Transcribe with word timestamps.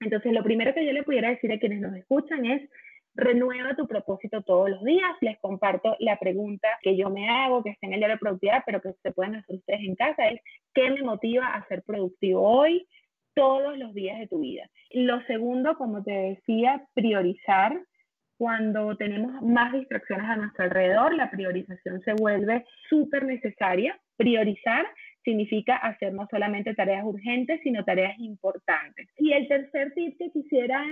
Entonces, 0.00 0.32
lo 0.32 0.42
primero 0.42 0.74
que 0.74 0.84
yo 0.84 0.92
le 0.92 1.02
pudiera 1.02 1.30
decir 1.30 1.52
a 1.52 1.58
quienes 1.58 1.80
nos 1.80 1.94
escuchan 1.96 2.44
es, 2.46 2.68
renueva 3.14 3.74
tu 3.74 3.86
propósito 3.86 4.42
todos 4.42 4.68
los 4.68 4.84
días. 4.84 5.16
Les 5.22 5.38
comparto 5.38 5.96
la 6.00 6.18
pregunta 6.18 6.68
que 6.82 6.96
yo 6.96 7.08
me 7.08 7.28
hago, 7.30 7.62
que 7.62 7.70
está 7.70 7.86
en 7.86 7.94
el 7.94 8.00
diario 8.00 8.16
de 8.16 8.20
productividad, 8.20 8.62
pero 8.66 8.82
que 8.82 8.92
se 9.02 9.12
pueden 9.12 9.36
hacer 9.36 9.56
ustedes 9.56 9.80
en 9.80 9.94
casa, 9.94 10.28
es, 10.28 10.40
¿qué 10.74 10.90
me 10.90 11.02
motiva 11.02 11.46
a 11.46 11.66
ser 11.68 11.82
productivo 11.82 12.42
hoy? 12.42 12.86
todos 13.36 13.76
los 13.76 13.92
días 13.92 14.18
de 14.18 14.26
tu 14.26 14.40
vida. 14.40 14.68
Lo 14.90 15.20
segundo, 15.26 15.76
como 15.76 16.02
te 16.02 16.10
decía, 16.10 16.84
priorizar. 16.94 17.78
Cuando 18.38 18.96
tenemos 18.96 19.40
más 19.42 19.72
distracciones 19.72 20.26
a 20.26 20.36
nuestro 20.36 20.64
alrededor, 20.64 21.14
la 21.14 21.30
priorización 21.30 22.02
se 22.02 22.14
vuelve 22.14 22.64
súper 22.88 23.24
necesaria. 23.24 23.98
Priorizar 24.16 24.86
significa 25.26 25.76
hacer 25.76 26.14
no 26.14 26.26
solamente 26.30 26.72
tareas 26.74 27.04
urgentes, 27.04 27.60
sino 27.62 27.84
tareas 27.84 28.18
importantes. 28.18 29.08
Y 29.18 29.32
el 29.32 29.48
tercer 29.48 29.92
tip 29.94 30.16
que 30.16 30.30
quisiera 30.30 30.82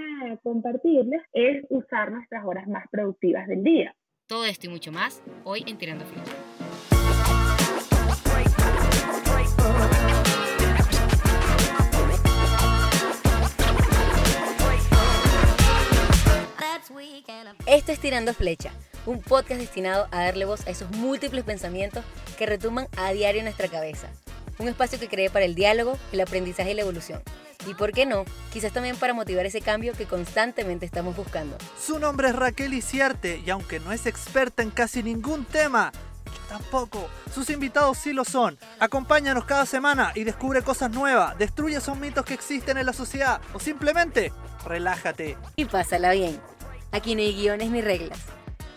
compartirles 0.42 1.22
es 1.32 1.64
usar 1.70 2.10
nuestras 2.10 2.44
horas 2.44 2.66
más 2.66 2.84
productivas 2.90 3.46
del 3.46 3.62
día. 3.62 3.94
Todo 4.26 4.44
esto 4.44 4.66
y 4.66 4.70
mucho 4.70 4.90
más 4.90 5.22
hoy 5.44 5.64
en 5.66 5.78
Tirando 5.78 6.04
Flecha. 6.04 6.32
Esto 17.66 17.92
es 17.92 18.00
Tirando 18.00 18.34
Flecha, 18.34 18.72
un 19.06 19.20
podcast 19.20 19.60
destinado 19.60 20.06
a 20.10 20.24
darle 20.24 20.44
voz 20.44 20.66
a 20.66 20.70
esos 20.70 20.90
múltiples 20.90 21.44
pensamientos 21.44 22.04
que 22.36 22.46
retumban 22.46 22.86
a 22.96 23.12
diario 23.12 23.40
en 23.40 23.46
nuestra 23.46 23.68
cabeza. 23.68 24.10
Un 24.58 24.68
espacio 24.68 24.98
que 24.98 25.08
cree 25.08 25.30
para 25.30 25.44
el 25.44 25.54
diálogo, 25.54 25.98
el 26.12 26.20
aprendizaje 26.20 26.72
y 26.72 26.74
la 26.74 26.82
evolución. 26.82 27.22
Y 27.66 27.74
por 27.74 27.92
qué 27.92 28.06
no, 28.06 28.24
quizás 28.52 28.72
también 28.72 28.96
para 28.96 29.14
motivar 29.14 29.46
ese 29.46 29.60
cambio 29.60 29.94
que 29.94 30.06
constantemente 30.06 30.84
estamos 30.86 31.16
buscando. 31.16 31.56
Su 31.80 31.98
nombre 31.98 32.28
es 32.28 32.36
Raquel 32.36 32.74
Iciarte 32.74 33.42
y 33.44 33.50
aunque 33.50 33.80
no 33.80 33.92
es 33.92 34.06
experta 34.06 34.62
en 34.62 34.70
casi 34.70 35.02
ningún 35.02 35.44
tema, 35.44 35.90
tampoco. 36.48 37.08
Sus 37.32 37.50
invitados 37.50 37.98
sí 37.98 38.12
lo 38.12 38.24
son. 38.24 38.58
Acompáñanos 38.78 39.44
cada 39.44 39.66
semana 39.66 40.12
y 40.14 40.24
descubre 40.24 40.62
cosas 40.62 40.90
nuevas, 40.90 41.36
destruye 41.38 41.76
esos 41.76 41.98
mitos 41.98 42.24
que 42.24 42.34
existen 42.34 42.78
en 42.78 42.86
la 42.86 42.92
sociedad 42.92 43.40
o 43.54 43.60
simplemente 43.60 44.32
relájate. 44.64 45.36
Y 45.56 45.64
pásala 45.64 46.12
bien. 46.12 46.40
Aquí 46.92 47.14
no 47.14 47.22
hay 47.22 47.34
guiones 47.34 47.70
ni 47.70 47.80
reglas. 47.80 48.18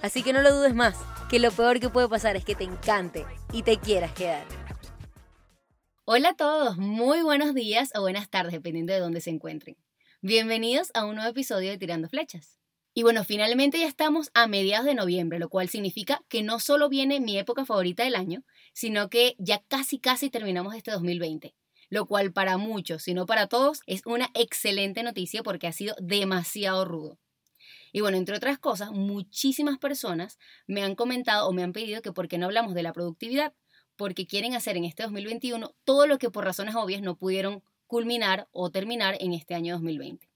Así 0.01 0.23
que 0.23 0.33
no 0.33 0.41
lo 0.41 0.55
dudes 0.55 0.73
más, 0.73 0.95
que 1.29 1.39
lo 1.39 1.51
peor 1.51 1.79
que 1.79 1.89
puede 1.89 2.07
pasar 2.07 2.35
es 2.35 2.45
que 2.45 2.55
te 2.55 2.63
encante 2.63 3.25
y 3.51 3.63
te 3.63 3.77
quieras 3.77 4.11
quedar. 4.13 4.45
Hola 6.09 6.29
a 6.29 6.35
todos, 6.35 6.77
muy 6.77 7.21
buenos 7.21 7.53
días 7.53 7.91
o 7.93 7.99
buenas 7.99 8.29
tardes, 8.29 8.53
dependiendo 8.53 8.93
de 8.93 9.01
dónde 9.01 9.19
se 9.19 9.29
encuentren. 9.29 9.75
Bienvenidos 10.21 10.89
a 10.93 11.03
un 11.03 11.15
nuevo 11.15 11.29
episodio 11.29 11.69
de 11.69 11.77
Tirando 11.77 12.07
Flechas. 12.07 12.61
Y 12.93 13.03
bueno, 13.03 13.25
finalmente 13.25 13.77
ya 13.77 13.87
estamos 13.87 14.31
a 14.33 14.47
mediados 14.47 14.85
de 14.85 14.95
noviembre, 14.95 15.37
lo 15.37 15.49
cual 15.49 15.67
significa 15.67 16.23
que 16.29 16.43
no 16.43 16.61
solo 16.61 16.87
viene 16.87 17.19
mi 17.19 17.37
época 17.37 17.65
favorita 17.65 18.05
del 18.05 18.15
año, 18.15 18.45
sino 18.71 19.09
que 19.09 19.35
ya 19.37 19.61
casi 19.67 19.99
casi 19.99 20.29
terminamos 20.29 20.75
este 20.75 20.91
2020 20.91 21.53
lo 21.89 22.05
cual 22.05 22.31
para 22.31 22.57
muchos, 22.57 23.03
si 23.03 23.13
no 23.13 23.25
para 23.25 23.47
todos, 23.47 23.79
es 23.85 24.01
una 24.05 24.29
excelente 24.33 25.03
noticia 25.03 25.43
porque 25.43 25.67
ha 25.67 25.73
sido 25.73 25.93
demasiado 25.99 26.85
rudo. 26.85 27.19
Y 27.91 28.01
bueno, 28.01 28.17
entre 28.17 28.35
otras 28.35 28.59
cosas, 28.59 28.91
muchísimas 28.91 29.77
personas 29.77 30.37
me 30.67 30.83
han 30.83 30.95
comentado 30.95 31.47
o 31.47 31.53
me 31.53 31.63
han 31.63 31.73
pedido 31.73 32.01
que 32.01 32.11
por 32.11 32.27
qué 32.27 32.37
no 32.37 32.45
hablamos 32.45 32.73
de 32.73 32.83
la 32.83 32.93
productividad, 32.93 33.53
porque 33.97 34.25
quieren 34.25 34.53
hacer 34.53 34.77
en 34.77 34.85
este 34.85 35.03
2021 35.03 35.75
todo 35.83 36.07
lo 36.07 36.17
que 36.17 36.29
por 36.29 36.45
razones 36.45 36.75
obvias 36.75 37.01
no 37.01 37.17
pudieron 37.17 37.63
culminar 37.87 38.47
o 38.51 38.69
terminar 38.69 39.17
en 39.19 39.33
este 39.33 39.55
año 39.55 39.73
2020. 39.73 40.29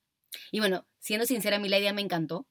Y 0.51 0.59
bueno, 0.59 0.85
siendo 0.99 1.25
sincera, 1.25 1.57
a 1.57 1.59
mí 1.59 1.69
la 1.69 1.79
idea 1.79 1.93
me 1.93 2.01
encantó, 2.01 2.47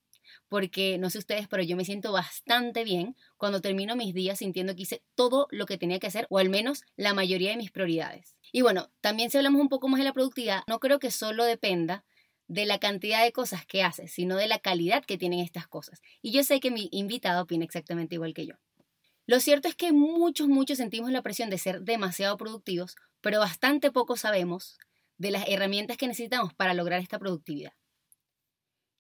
porque 0.49 0.99
no 0.99 1.11
sé 1.11 1.19
ustedes, 1.19 1.49
pero 1.49 1.63
yo 1.63 1.77
me 1.77 1.85
siento 1.85 2.13
bastante 2.13 2.85
bien 2.85 3.17
cuando 3.37 3.61
termino 3.61 3.97
mis 3.97 4.15
días 4.15 4.39
sintiendo 4.39 4.75
que 4.75 4.83
hice 4.83 5.03
todo 5.15 5.49
lo 5.51 5.67
que 5.67 5.79
tenía 5.79 5.99
que 5.99 6.07
hacer, 6.07 6.27
o 6.31 6.39
al 6.39 6.49
menos 6.49 6.85
la 6.97 7.15
mayoría 7.15 7.51
de 7.51 7.57
mis 7.57 7.71
prioridades. 7.71 8.37
Y 8.53 8.63
bueno, 8.63 8.91
también 9.01 9.31
si 9.31 9.39
hablamos 9.39 9.61
un 9.61 9.69
poco 9.69 9.89
más 9.89 9.99
de 9.99 10.05
la 10.05 10.13
productividad, 10.13 10.63
no 10.67 10.81
creo 10.81 10.99
que 10.99 11.11
solo 11.11 11.45
dependa 11.45 12.05
de 12.49 12.67
la 12.67 12.79
cantidad 12.79 13.23
de 13.23 13.33
cosas 13.33 13.65
que 13.65 13.83
hace, 13.83 14.09
sino 14.09 14.37
de 14.37 14.49
la 14.49 14.59
calidad 14.59 15.05
que 15.05 15.17
tienen 15.17 15.39
estas 15.39 15.69
cosas. 15.69 16.03
Y 16.21 16.33
yo 16.33 16.43
sé 16.43 16.59
que 16.59 16.73
mi 16.73 16.89
invitado 16.91 17.43
opina 17.43 17.65
exactamente 17.65 18.17
igual 18.17 18.35
que 18.35 18.47
yo. 18.47 18.55
Lo 19.31 19.39
cierto 19.39 19.69
es 19.69 19.77
que 19.77 19.93
muchos, 19.93 20.49
muchos 20.49 20.79
sentimos 20.79 21.13
la 21.13 21.23
presión 21.23 21.51
de 21.51 21.59
ser 21.59 21.83
demasiado 21.83 22.37
productivos, 22.37 22.97
pero 23.21 23.39
bastante 23.39 23.93
poco 23.93 24.17
sabemos 24.17 24.77
de 25.19 25.31
las 25.31 25.47
herramientas 25.47 25.97
que 25.97 26.09
necesitamos 26.09 26.53
para 26.53 26.75
lograr 26.75 27.01
esta 27.01 27.21
productividad. 27.21 27.73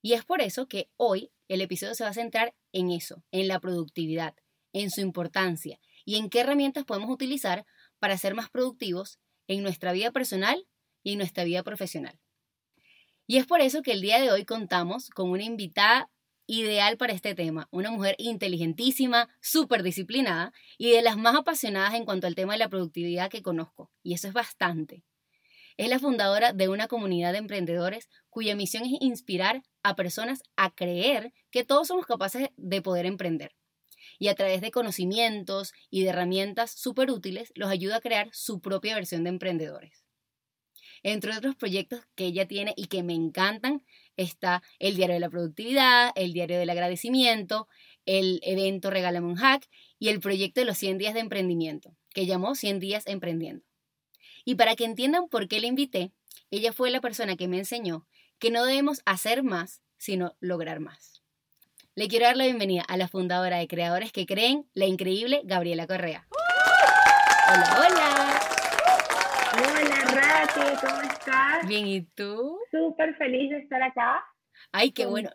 Y 0.00 0.12
es 0.12 0.24
por 0.24 0.40
eso 0.40 0.68
que 0.68 0.88
hoy 0.96 1.32
el 1.48 1.62
episodio 1.62 1.96
se 1.96 2.04
va 2.04 2.10
a 2.10 2.14
centrar 2.14 2.54
en 2.70 2.92
eso, 2.92 3.24
en 3.32 3.48
la 3.48 3.58
productividad, 3.58 4.36
en 4.72 4.92
su 4.92 5.00
importancia 5.00 5.80
y 6.04 6.14
en 6.14 6.30
qué 6.30 6.42
herramientas 6.42 6.84
podemos 6.84 7.10
utilizar 7.10 7.66
para 7.98 8.16
ser 8.16 8.36
más 8.36 8.50
productivos 8.50 9.18
en 9.48 9.64
nuestra 9.64 9.90
vida 9.90 10.12
personal 10.12 10.64
y 11.02 11.14
en 11.14 11.18
nuestra 11.18 11.42
vida 11.42 11.64
profesional. 11.64 12.20
Y 13.26 13.38
es 13.38 13.46
por 13.46 13.62
eso 13.62 13.82
que 13.82 13.90
el 13.90 14.00
día 14.00 14.20
de 14.20 14.30
hoy 14.30 14.44
contamos 14.44 15.10
con 15.10 15.28
una 15.30 15.42
invitada 15.42 16.08
ideal 16.50 16.96
para 16.96 17.12
este 17.12 17.36
tema, 17.36 17.68
una 17.70 17.92
mujer 17.92 18.16
inteligentísima, 18.18 19.28
súper 19.40 19.84
disciplinada 19.84 20.52
y 20.78 20.90
de 20.90 21.00
las 21.00 21.16
más 21.16 21.36
apasionadas 21.36 21.94
en 21.94 22.04
cuanto 22.04 22.26
al 22.26 22.34
tema 22.34 22.54
de 22.54 22.58
la 22.58 22.68
productividad 22.68 23.30
que 23.30 23.40
conozco, 23.40 23.92
y 24.02 24.14
eso 24.14 24.26
es 24.26 24.34
bastante. 24.34 25.04
Es 25.76 25.88
la 25.88 26.00
fundadora 26.00 26.52
de 26.52 26.68
una 26.68 26.88
comunidad 26.88 27.30
de 27.30 27.38
emprendedores 27.38 28.10
cuya 28.28 28.56
misión 28.56 28.84
es 28.84 29.00
inspirar 29.00 29.62
a 29.84 29.94
personas 29.94 30.42
a 30.56 30.74
creer 30.74 31.32
que 31.52 31.64
todos 31.64 31.86
somos 31.86 32.04
capaces 32.04 32.48
de 32.56 32.82
poder 32.82 33.06
emprender. 33.06 33.54
Y 34.18 34.26
a 34.26 34.34
través 34.34 34.60
de 34.60 34.72
conocimientos 34.72 35.72
y 35.88 36.02
de 36.02 36.08
herramientas 36.08 36.72
súper 36.72 37.12
útiles, 37.12 37.52
los 37.54 37.70
ayuda 37.70 37.98
a 37.98 38.00
crear 38.00 38.28
su 38.32 38.60
propia 38.60 38.96
versión 38.96 39.22
de 39.22 39.30
emprendedores. 39.30 40.04
Entre 41.02 41.36
otros 41.36 41.56
proyectos 41.56 42.00
que 42.14 42.26
ella 42.26 42.46
tiene 42.46 42.74
y 42.76 42.86
que 42.86 43.02
me 43.02 43.14
encantan, 43.14 43.82
está 44.16 44.62
el 44.78 44.96
Diario 44.96 45.14
de 45.14 45.20
la 45.20 45.30
Productividad, 45.30 46.12
el 46.14 46.32
Diario 46.32 46.58
del 46.58 46.70
Agradecimiento, 46.70 47.68
el 48.06 48.40
evento 48.42 48.90
Regálame 48.90 49.26
un 49.26 49.36
Hack 49.36 49.68
y 49.98 50.08
el 50.08 50.20
proyecto 50.20 50.60
de 50.60 50.66
los 50.66 50.78
100 50.78 50.98
días 50.98 51.14
de 51.14 51.20
emprendimiento, 51.20 51.96
que 52.12 52.26
llamó 52.26 52.54
100 52.54 52.80
días 52.80 53.06
emprendiendo. 53.06 53.64
Y 54.44 54.56
para 54.56 54.76
que 54.76 54.84
entiendan 54.84 55.28
por 55.28 55.48
qué 55.48 55.60
la 55.60 55.66
invité, 55.66 56.12
ella 56.50 56.72
fue 56.72 56.90
la 56.90 57.00
persona 57.00 57.36
que 57.36 57.48
me 57.48 57.58
enseñó 57.58 58.06
que 58.38 58.50
no 58.50 58.64
debemos 58.64 59.02
hacer 59.04 59.42
más, 59.42 59.82
sino 59.98 60.36
lograr 60.40 60.80
más. 60.80 61.22
Le 61.94 62.08
quiero 62.08 62.26
dar 62.26 62.36
la 62.36 62.44
bienvenida 62.44 62.82
a 62.88 62.96
la 62.96 63.08
fundadora 63.08 63.58
de 63.58 63.68
Creadores 63.68 64.12
que 64.12 64.26
Creen, 64.26 64.66
la 64.74 64.86
increíble 64.86 65.42
Gabriela 65.44 65.86
Correa. 65.86 66.26
Hola, 67.48 67.78
hola. 67.78 68.29
¿Cómo 70.48 71.02
estás? 71.02 71.66
Bien, 71.66 71.86
¿y 71.86 72.02
tú? 72.02 72.58
Súper 72.70 73.14
feliz 73.16 73.50
de 73.50 73.58
estar 73.58 73.82
acá. 73.82 74.24
Ay, 74.72 74.92
qué 74.92 75.06
bueno. 75.06 75.30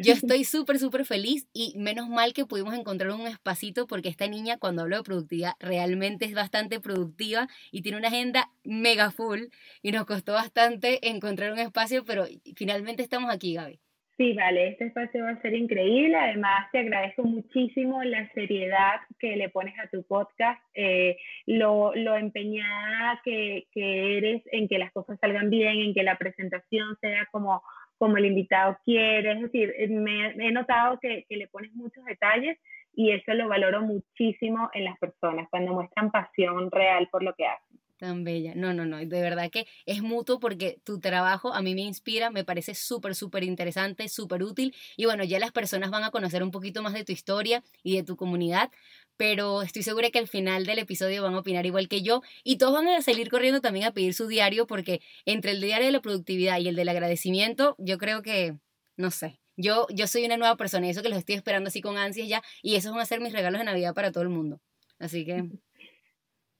Yo 0.00 0.12
estoy 0.12 0.44
súper, 0.44 0.78
súper 0.78 1.04
feliz 1.04 1.46
y 1.52 1.74
menos 1.76 2.08
mal 2.08 2.32
que 2.32 2.46
pudimos 2.46 2.74
encontrar 2.74 3.10
un 3.12 3.26
espacito 3.26 3.86
porque 3.86 4.08
esta 4.08 4.26
niña 4.26 4.58
cuando 4.58 4.82
hablo 4.82 4.96
de 4.96 5.02
productividad 5.02 5.54
realmente 5.58 6.26
es 6.26 6.34
bastante 6.34 6.80
productiva 6.80 7.48
y 7.70 7.82
tiene 7.82 7.98
una 7.98 8.08
agenda 8.08 8.50
mega 8.64 9.10
full 9.10 9.44
y 9.82 9.92
nos 9.92 10.04
costó 10.04 10.32
bastante 10.32 11.08
encontrar 11.08 11.52
un 11.52 11.58
espacio, 11.58 12.04
pero 12.04 12.26
finalmente 12.56 13.02
estamos 13.02 13.32
aquí, 13.32 13.54
Gaby. 13.54 13.80
Sí, 14.20 14.34
vale, 14.34 14.68
este 14.68 14.84
espacio 14.84 15.24
va 15.24 15.30
a 15.30 15.40
ser 15.40 15.54
increíble. 15.54 16.14
Además, 16.14 16.70
te 16.72 16.80
agradezco 16.80 17.22
muchísimo 17.22 18.02
la 18.04 18.30
seriedad 18.34 19.00
que 19.18 19.34
le 19.34 19.48
pones 19.48 19.78
a 19.78 19.86
tu 19.86 20.02
podcast, 20.02 20.60
eh, 20.74 21.16
lo, 21.46 21.94
lo, 21.94 22.14
empeñada 22.16 23.18
que, 23.24 23.66
eres 23.74 24.42
en 24.52 24.68
que 24.68 24.76
las 24.76 24.92
cosas 24.92 25.18
salgan 25.22 25.48
bien, 25.48 25.80
en 25.80 25.94
que 25.94 26.02
la 26.02 26.18
presentación 26.18 26.98
sea 27.00 27.24
como, 27.32 27.62
como 27.96 28.18
el 28.18 28.26
invitado 28.26 28.76
quiere. 28.84 29.32
Es 29.32 29.40
decir, 29.40 29.72
eh, 29.74 29.88
me, 29.88 30.32
he 30.32 30.52
notado 30.52 31.00
que, 31.00 31.24
que 31.26 31.38
le 31.38 31.48
pones 31.48 31.72
muchos 31.72 32.04
detalles 32.04 32.58
y 32.94 33.12
eso 33.12 33.32
lo 33.32 33.48
valoro 33.48 33.80
muchísimo 33.80 34.68
en 34.74 34.84
las 34.84 34.98
personas, 34.98 35.48
cuando 35.48 35.72
muestran 35.72 36.10
pasión 36.10 36.70
real 36.70 37.08
por 37.10 37.22
lo 37.22 37.34
que 37.34 37.46
hacen. 37.46 37.80
Tan 38.00 38.24
bella. 38.24 38.54
No, 38.54 38.72
no, 38.72 38.86
no. 38.86 38.96
De 38.96 39.20
verdad 39.20 39.50
que 39.50 39.66
es 39.84 40.00
mutuo 40.00 40.40
porque 40.40 40.80
tu 40.84 41.00
trabajo 41.00 41.52
a 41.52 41.60
mí 41.60 41.74
me 41.74 41.82
inspira, 41.82 42.30
me 42.30 42.44
parece 42.44 42.74
súper, 42.74 43.14
súper 43.14 43.44
interesante, 43.44 44.08
súper 44.08 44.42
útil. 44.42 44.74
Y 44.96 45.04
bueno, 45.04 45.22
ya 45.22 45.38
las 45.38 45.52
personas 45.52 45.90
van 45.90 46.04
a 46.04 46.10
conocer 46.10 46.42
un 46.42 46.50
poquito 46.50 46.82
más 46.82 46.94
de 46.94 47.04
tu 47.04 47.12
historia 47.12 47.62
y 47.82 47.96
de 47.96 48.02
tu 48.02 48.16
comunidad, 48.16 48.70
pero 49.18 49.60
estoy 49.60 49.82
segura 49.82 50.08
que 50.10 50.18
al 50.18 50.28
final 50.28 50.64
del 50.64 50.78
episodio 50.78 51.22
van 51.22 51.34
a 51.34 51.40
opinar 51.40 51.66
igual 51.66 51.88
que 51.88 52.00
yo 52.00 52.22
y 52.42 52.56
todos 52.56 52.72
van 52.72 52.88
a 52.88 53.02
salir 53.02 53.28
corriendo 53.28 53.60
también 53.60 53.84
a 53.84 53.92
pedir 53.92 54.14
su 54.14 54.26
diario 54.28 54.66
porque 54.66 55.02
entre 55.26 55.50
el 55.50 55.60
diario 55.60 55.84
de 55.84 55.92
la 55.92 56.00
productividad 56.00 56.58
y 56.58 56.68
el 56.68 56.76
del 56.76 56.88
agradecimiento, 56.88 57.76
yo 57.78 57.98
creo 57.98 58.22
que, 58.22 58.56
no 58.96 59.10
sé. 59.10 59.40
Yo, 59.58 59.86
yo 59.90 60.06
soy 60.06 60.24
una 60.24 60.38
nueva 60.38 60.56
persona 60.56 60.88
eso 60.88 61.02
que 61.02 61.10
los 61.10 61.18
estoy 61.18 61.34
esperando 61.34 61.68
así 61.68 61.82
con 61.82 61.98
ansias 61.98 62.28
ya 62.28 62.42
y 62.62 62.76
esos 62.76 62.92
van 62.92 63.02
a 63.02 63.04
ser 63.04 63.20
mis 63.20 63.34
regalos 63.34 63.58
de 63.58 63.66
Navidad 63.66 63.92
para 63.92 64.10
todo 64.10 64.22
el 64.22 64.30
mundo. 64.30 64.58
Así 64.98 65.26
que 65.26 65.44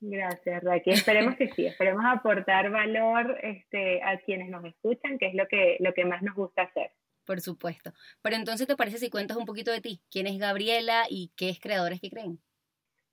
Gracias, 0.01 0.63
Raquel. 0.65 0.95
Esperemos 0.95 1.37
que 1.37 1.49
sí, 1.51 1.67
esperemos 1.67 2.03
aportar 2.07 2.71
valor 2.71 3.39
este, 3.43 4.03
a 4.03 4.19
quienes 4.19 4.49
nos 4.49 4.65
escuchan, 4.65 5.19
que 5.19 5.27
es 5.27 5.35
lo 5.35 5.47
que, 5.47 5.77
lo 5.81 5.93
que 5.93 6.05
más 6.05 6.23
nos 6.23 6.35
gusta 6.35 6.63
hacer. 6.63 6.91
Por 7.27 7.41
supuesto. 7.41 7.93
Pero 8.23 8.37
entonces, 8.37 8.67
¿te 8.67 8.77
parece 8.77 8.99
si 8.99 9.11
cuentas 9.11 9.37
un 9.37 9.45
poquito 9.45 9.71
de 9.71 9.81
ti? 9.81 10.01
¿Quién 10.11 10.27
es 10.27 10.39
Gabriela 10.39 11.05
y 11.09 11.33
qué 11.37 11.51
es 11.51 11.61
Creadores 11.61 12.01
que 12.01 12.11
Creen? 12.11 12.41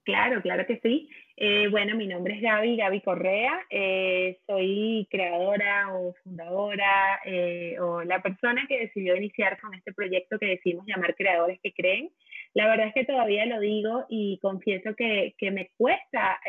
Claro, 0.08 0.42
claro 0.42 0.66
que 0.66 0.80
sí. 0.80 1.10
Eh, 1.36 1.68
bueno, 1.68 1.98
mi 1.98 2.08
nombre 2.08 2.36
es 2.36 2.42
Gaby, 2.42 2.78
Gaby 2.78 3.02
Correa. 3.02 3.60
Eh, 3.70 4.40
soy 4.48 5.06
creadora 5.12 5.94
o 5.94 6.14
fundadora 6.24 7.20
eh, 7.26 7.78
o 7.82 8.02
la 8.04 8.22
persona 8.22 8.66
que 8.70 8.80
decidió 8.80 9.18
iniciar 9.18 9.60
con 9.60 9.74
este 9.74 9.92
proyecto 9.92 10.40
que 10.40 10.46
decimos 10.46 10.86
llamar 10.88 11.14
Creadores 11.14 11.60
que 11.62 11.74
Creen. 11.74 12.10
La 12.58 12.68
verdad 12.68 12.88
es 12.88 12.94
que 12.96 13.06
todavía 13.06 13.46
lo 13.46 13.60
digo 13.60 14.08
y 14.10 14.40
confieso 14.40 14.96
que, 14.96 15.36
me 15.52 15.70
cuesta 15.78 16.40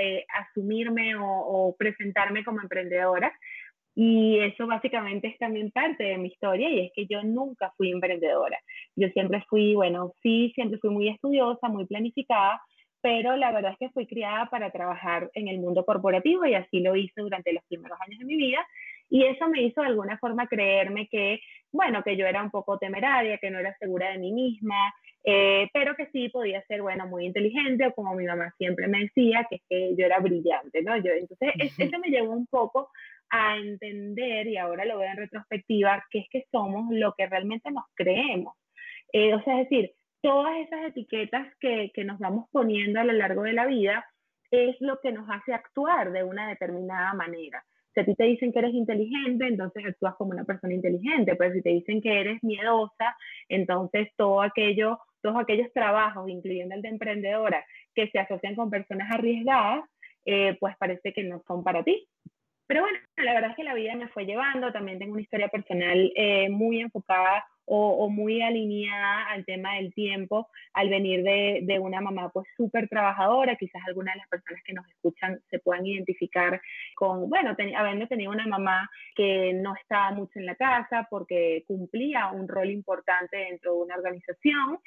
asumirme 0.40 1.14
o, 1.16 1.22
o 1.22 1.76
presentarme 1.76 2.44
como 2.44 2.62
emprendedora. 2.62 3.30
Y 3.94 4.38
eso 4.38 4.66
básicamente 4.66 5.28
es 5.28 5.36
también 5.36 5.70
parte 5.70 6.04
de 6.04 6.16
mi 6.16 6.28
historia 6.28 6.70
y 6.70 6.80
es 6.86 6.92
que 6.94 7.04
yo 7.04 7.22
nunca 7.24 7.74
fui 7.76 7.90
emprendedora. 7.90 8.58
Yo 8.96 9.08
siempre 9.08 9.44
fui, 9.50 9.74
bueno, 9.74 10.14
sí, 10.22 10.50
siempre 10.54 10.78
fui 10.78 10.88
muy 10.88 11.10
estudiosa, 11.10 11.68
muy 11.68 11.84
planificada, 11.84 12.58
pero 13.02 13.36
la 13.36 13.52
verdad 13.52 13.72
es 13.72 13.78
que 13.78 13.90
fui 13.90 14.06
criada 14.06 14.46
para 14.46 14.70
trabajar 14.70 15.30
en 15.34 15.48
el 15.48 15.58
mundo 15.58 15.84
corporativo 15.84 16.46
y 16.46 16.54
así 16.54 16.80
lo 16.80 16.96
hice 16.96 17.20
durante 17.20 17.52
los 17.52 17.62
primeros 17.64 17.98
años 18.00 18.20
de 18.20 18.24
mi 18.24 18.36
vida. 18.36 18.66
Y 19.10 19.24
eso 19.24 19.48
me 19.48 19.62
hizo 19.62 19.80
de 19.80 19.88
alguna 19.88 20.18
forma 20.18 20.46
creerme 20.46 21.08
que, 21.08 21.40
bueno, 21.72 22.02
que 22.02 22.16
yo 22.16 22.26
era 22.26 22.42
un 22.42 22.50
poco 22.50 22.78
temeraria, 22.78 23.38
que 23.38 23.50
no 23.50 23.58
era 23.58 23.76
segura 23.78 24.10
de 24.10 24.18
mí 24.18 24.32
misma, 24.32 24.94
eh, 25.24 25.68
pero 25.72 25.94
que 25.96 26.06
sí 26.06 26.28
podía 26.28 26.62
ser, 26.62 26.82
bueno, 26.82 27.06
muy 27.06 27.26
inteligente, 27.26 27.86
o 27.86 27.94
como 27.94 28.14
mi 28.14 28.24
mamá 28.24 28.52
siempre 28.58 28.86
me 28.86 29.00
decía, 29.00 29.46
que, 29.48 29.60
que 29.68 29.94
yo 29.96 30.06
era 30.06 30.20
brillante, 30.20 30.82
¿no? 30.82 30.96
Yo, 30.96 31.12
entonces, 31.12 31.52
eso 31.78 31.98
me 31.98 32.10
llevó 32.10 32.32
un 32.32 32.46
poco 32.46 32.90
a 33.30 33.56
entender, 33.56 34.46
y 34.46 34.56
ahora 34.56 34.84
lo 34.84 34.98
veo 34.98 35.10
en 35.10 35.16
retrospectiva, 35.16 36.04
que 36.10 36.20
es 36.20 36.26
que 36.30 36.44
somos 36.50 36.86
lo 36.90 37.14
que 37.16 37.26
realmente 37.26 37.70
nos 37.70 37.84
creemos. 37.94 38.54
Eh, 39.12 39.34
o 39.34 39.42
sea, 39.42 39.60
es 39.60 39.68
decir, 39.68 39.92
todas 40.22 40.56
esas 40.58 40.86
etiquetas 40.86 41.46
que, 41.60 41.90
que 41.94 42.04
nos 42.04 42.18
vamos 42.18 42.46
poniendo 42.52 43.00
a 43.00 43.04
lo 43.04 43.12
largo 43.12 43.42
de 43.42 43.52
la 43.52 43.66
vida 43.66 44.06
es 44.50 44.76
lo 44.80 44.98
que 45.00 45.12
nos 45.12 45.28
hace 45.28 45.52
actuar 45.52 46.12
de 46.12 46.24
una 46.24 46.48
determinada 46.48 47.12
manera. 47.14 47.62
Si 47.98 48.02
a 48.02 48.04
ti 48.04 48.14
te 48.14 48.24
dicen 48.26 48.52
que 48.52 48.60
eres 48.60 48.74
inteligente, 48.74 49.48
entonces 49.48 49.84
actúas 49.84 50.14
como 50.14 50.30
una 50.30 50.44
persona 50.44 50.72
inteligente, 50.72 51.34
pero 51.34 51.52
si 51.52 51.62
te 51.62 51.70
dicen 51.70 52.00
que 52.00 52.20
eres 52.20 52.40
miedosa, 52.44 53.16
entonces 53.48 54.10
todo 54.16 54.40
aquello, 54.40 55.00
todos 55.20 55.36
aquellos 55.36 55.72
trabajos, 55.72 56.28
incluyendo 56.28 56.76
el 56.76 56.82
de 56.82 56.90
emprendedora, 56.90 57.64
que 57.96 58.08
se 58.10 58.20
asocian 58.20 58.54
con 58.54 58.70
personas 58.70 59.10
arriesgadas, 59.10 59.82
eh, 60.26 60.56
pues 60.60 60.76
parece 60.78 61.12
que 61.12 61.24
no 61.24 61.42
son 61.48 61.64
para 61.64 61.82
ti. 61.82 62.06
Pero 62.68 62.82
bueno, 62.82 63.00
la 63.16 63.32
verdad 63.34 63.50
es 63.50 63.56
que 63.56 63.64
la 63.64 63.74
vida 63.74 63.96
me 63.96 64.06
fue 64.06 64.26
llevando, 64.26 64.70
también 64.70 65.00
tengo 65.00 65.14
una 65.14 65.22
historia 65.22 65.48
personal 65.48 66.12
eh, 66.14 66.48
muy 66.50 66.78
enfocada 66.78 67.44
o, 67.68 68.08
muy 68.08 68.42
alineada 68.42 69.28
al 69.28 69.44
tema 69.44 69.76
del 69.76 69.92
tiempo, 69.92 70.48
al 70.72 70.88
venir 70.88 71.22
de, 71.22 71.60
de 71.62 71.78
una 71.78 72.00
mamá 72.00 72.30
pues 72.30 72.46
súper 72.56 72.88
trabajadora, 72.88 73.56
quizás 73.56 73.82
algunas 73.86 74.14
de 74.14 74.20
las 74.20 74.28
personas 74.28 74.62
que 74.64 74.72
nos 74.72 74.88
escuchan 74.88 75.40
se 75.50 75.58
puedan 75.58 75.86
identificar 75.86 76.60
con, 76.94 77.28
bueno, 77.28 77.54
habiendo 77.76 78.06
tenido 78.06 78.32
una 78.32 78.46
mamá 78.46 78.88
que 79.14 79.52
no 79.54 79.74
estaba 79.74 80.12
mucho 80.12 80.38
en 80.38 80.46
la 80.46 80.54
casa 80.54 81.06
porque 81.10 81.64
cumplía 81.66 82.28
un 82.28 82.48
rol 82.48 82.70
importante 82.70 83.36
dentro 83.36 83.72
de 83.74 83.78
una 83.78 83.96
organización, 83.96 84.78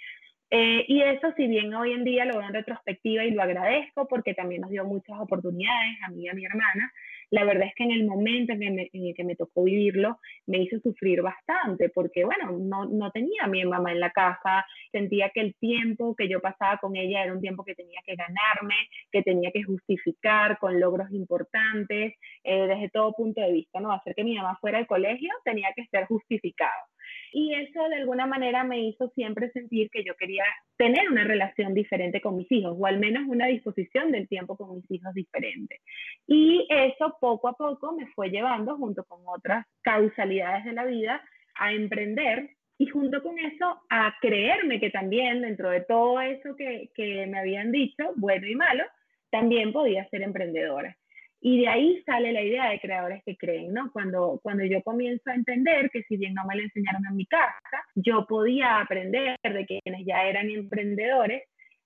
eh, 0.54 0.84
y 0.88 1.02
eso, 1.02 1.32
si 1.38 1.48
bien 1.48 1.74
hoy 1.74 1.94
en 1.94 2.04
día 2.04 2.26
lo 2.26 2.38
veo 2.38 2.48
en 2.48 2.54
retrospectiva 2.54 3.24
y 3.24 3.32
lo 3.32 3.42
agradezco 3.42 4.06
porque 4.10 4.34
también 4.34 4.62
nos 4.62 4.70
dio 4.70 4.84
muchas 4.84 5.18
oportunidades 5.18 5.98
a 6.06 6.12
mí 6.12 6.24
y 6.24 6.28
a 6.28 6.34
mi 6.34 6.46
hermana, 6.46 6.92
la 7.30 7.46
verdad 7.46 7.68
es 7.68 7.74
que 7.76 7.86
en 7.86 7.92
el 7.92 8.06
momento 8.06 8.52
en, 8.52 8.80
el 8.80 9.16
que 9.16 9.24
me 9.24 9.38
tocó 9.38 9.64
vivirlo, 9.64 10.20
me 10.48 10.58
hizo 10.60 10.78
sufrir 10.80 11.22
bastante, 11.22 11.88
porque 11.88 12.26
bueno, 12.26 12.52
no, 12.60 12.84
no 12.86 13.12
tenía 13.12 13.44
a 13.44 13.48
mi 13.48 13.64
mamá 13.64 13.94
en 13.94 14.02
la 14.02 14.12
casa, 14.12 14.66
sentía 14.92 15.30
que 15.30 15.40
el 15.40 15.56
tiempo 15.56 16.14
que 16.18 16.28
yo 16.28 16.42
pasaba 16.42 16.78
con 16.78 16.98
ella 16.98 17.24
era 17.24 17.34
un 17.34 17.40
tiempo 17.40 17.64
que 17.64 17.74
tenía 17.74 18.02
que 18.06 18.16
ganarme, 18.16 18.76
que 19.10 19.24
tenía 19.24 19.52
que 19.54 19.64
justificar 19.64 20.60
con 20.60 20.82
logros 20.82 21.10
importantes, 21.12 22.16
eh, 22.44 22.68
desde 22.68 22.90
todo 22.90 23.14
punto 23.14 23.40
de 23.40 23.54
vista, 23.54 23.80
¿no? 23.80 23.94
Hacer 23.94 24.14
que 24.16 24.26
mi 24.26 24.36
mamá 24.36 24.58
fuera 24.60 24.80
al 24.80 24.88
colegio 24.88 25.30
tenía 25.46 25.70
que 25.74 25.86
ser 25.86 26.08
justificado. 26.08 26.91
Y 27.32 27.54
eso 27.54 27.88
de 27.88 27.96
alguna 27.96 28.26
manera 28.26 28.64
me 28.64 28.82
hizo 28.82 29.10
siempre 29.10 29.52
sentir 29.52 29.90
que 29.90 30.04
yo 30.04 30.16
quería 30.16 30.44
tener 30.78 31.10
una 31.10 31.24
relación 31.24 31.74
diferente 31.74 32.20
con 32.20 32.36
mis 32.36 32.52
hijos, 32.52 32.76
o 32.78 32.86
al 32.86 33.00
menos 33.00 33.24
una 33.28 33.48
disposición 33.48 34.12
del 34.12 34.28
tiempo 34.28 34.58
con 34.58 34.76
mis 34.76 34.92
hijos 34.92 35.14
diferente. 35.14 35.80
Y 36.28 36.68
eso 36.70 37.18
poco 37.22 37.48
a 37.48 37.54
poco 37.54 37.94
me 37.94 38.08
fue 38.08 38.30
llevando, 38.30 38.76
junto 38.78 39.04
con 39.06 39.22
otras 39.26 39.66
causalidades 39.82 40.66
de 40.66 40.74
la 40.74 40.86
vida, 40.86 41.22
a 41.56 41.72
emprender 41.74 42.50
y 42.78 42.88
junto 42.88 43.22
con 43.22 43.38
eso 43.38 43.82
a 43.90 44.16
creerme 44.20 44.80
que 44.80 44.90
también 44.90 45.42
dentro 45.42 45.70
de 45.70 45.82
todo 45.82 46.20
eso 46.20 46.56
que, 46.56 46.90
que 46.96 47.28
me 47.28 47.40
habían 47.40 47.72
dicho, 47.72 48.12
bueno 48.16 48.48
y 48.48 48.56
malo, 48.56 48.84
también 49.30 49.72
podía 49.72 50.08
ser 50.10 50.24
emprendedora. 50.24 50.98
Y 51.44 51.62
de 51.62 51.68
ahí 51.68 52.04
sale 52.06 52.32
la 52.32 52.44
idea 52.44 52.70
de 52.70 52.80
creadores 52.80 53.24
que 53.26 53.36
creen, 53.36 53.74
¿no? 53.74 53.92
Cuando, 53.92 54.40
cuando 54.44 54.64
yo 54.64 54.84
comienzo 54.84 55.32
a 55.32 55.36
entender 55.36 55.90
que 55.90 56.04
si 56.04 56.16
bien 56.16 56.36
no 56.36 56.44
me 56.48 56.56
lo 56.56 56.62
enseñaron 56.62 57.04
en 57.10 57.16
mi 57.16 57.26
casa, 57.26 57.84
yo 57.96 58.28
podía 58.28 58.80
aprender 58.80 59.38
de 59.44 59.66
quienes 59.66 60.06
ya 60.06 60.24
eran 60.26 60.52
emprendedores, 60.52 61.44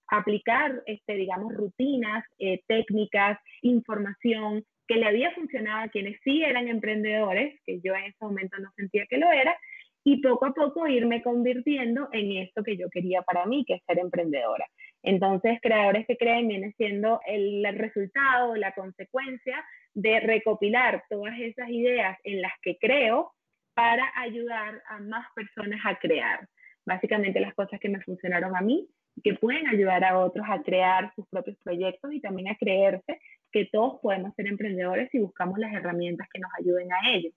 aplicar, 0.08 0.84
este, 0.86 1.16
digamos, 1.16 1.54
rutinas, 1.54 2.26
eh, 2.38 2.62
técnicas, 2.68 3.40
información 3.62 4.66
que 4.88 4.96
le 4.96 5.08
había 5.08 5.32
funcionado 5.32 5.86
a 5.86 5.88
quienes 5.88 6.20
sí 6.24 6.44
eran 6.44 6.68
emprendedores, 6.68 7.60
que 7.66 7.80
yo 7.82 7.96
en 7.96 8.04
ese 8.04 8.18
momento 8.20 8.58
no 8.60 8.70
sentía 8.76 9.06
que 9.08 9.18
lo 9.18 9.32
era, 9.32 9.58
y 10.04 10.22
poco 10.22 10.46
a 10.46 10.54
poco 10.54 10.88
irme 10.88 11.24
convirtiendo 11.24 12.10
en 12.12 12.34
esto 12.34 12.62
que 12.62 12.78
yo 12.78 12.90
quería 12.90 13.24
para 13.24 13.46
mí, 13.46 13.66
que 13.66 13.76
es 13.76 13.84
ser 13.88 14.00
emprendedora. 14.00 14.66
Entonces, 15.06 15.60
creadores 15.62 16.08
que 16.08 16.18
creen 16.18 16.48
viene 16.48 16.74
siendo 16.78 17.22
el, 17.28 17.64
resultado, 17.78 18.56
la 18.56 18.74
consecuencia 18.74 19.64
de 19.94 20.20
recopilar 20.20 21.04
todas 21.10 21.38
esas 21.40 21.70
ideas 21.70 22.18
en 22.24 22.42
las 22.42 22.54
que 22.64 22.76
creo 22.80 23.32
para 23.76 24.04
ayudar 24.16 24.82
a 24.88 25.00
más 25.00 25.28
personas 25.36 25.80
a 25.86 26.00
crear. 26.00 26.48
Básicamente 26.88 27.40
las 27.40 27.54
cosas 27.54 27.80
que 27.80 27.90
me 27.90 28.02
funcionaron 28.02 28.58
a 28.58 28.62
mí, 28.62 28.88
que 29.24 29.36
pueden 29.36 29.68
ayudar 29.68 30.04
a 30.04 30.18
otros 30.18 30.46
a 30.50 30.64
crear 30.64 31.14
sus 31.16 31.28
propios 31.30 31.58
proyectos 31.64 32.12
y 32.12 32.20
también 32.20 32.48
a 32.48 32.58
creerse 32.58 33.20
que 33.52 33.66
todos 33.72 34.00
podemos 34.02 34.34
ser 34.34 34.48
emprendedores 34.48 35.10
si 35.12 35.20
buscamos 35.20 35.60
las 35.60 35.72
herramientas 35.72 36.28
que 36.34 36.40
nos 36.40 36.52
ayuden 36.60 36.92
a 36.92 37.12
ello. 37.12 37.30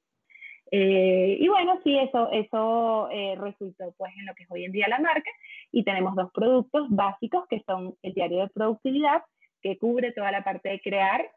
Eh, 0.70 1.38
y 1.40 1.48
bueno, 1.48 1.80
sí, 1.82 1.96
eso, 1.98 2.30
eso 2.30 3.08
eh, 3.10 3.36
resultó 3.40 3.94
pues 3.96 4.12
en 4.18 4.26
lo 4.26 4.34
que 4.34 4.42
es 4.42 4.50
hoy 4.50 4.64
en 4.64 4.72
día 4.72 4.88
la 4.88 4.98
marca 4.98 5.30
y 5.72 5.82
tenemos 5.82 6.14
dos 6.14 6.30
productos 6.32 6.88
básicos 6.90 7.46
que 7.48 7.62
son 7.66 7.94
el 8.02 8.12
diario 8.12 8.40
de 8.40 8.48
productividad 8.48 9.22
que 9.62 9.78
cubre 9.78 10.12
toda 10.12 10.30
la 10.30 10.44
parte 10.44 10.68
de 10.68 10.80
crear 10.80 11.30